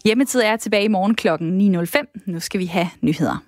Hjemmetid 0.04 0.40
er 0.40 0.56
tilbage 0.56 0.84
i 0.84 0.88
morgen 0.88 1.14
kl. 1.14 1.28
9.05. 1.28 2.22
Nu 2.26 2.40
skal 2.40 2.60
vi 2.60 2.66
have 2.66 2.88
nyheder. 3.00 3.44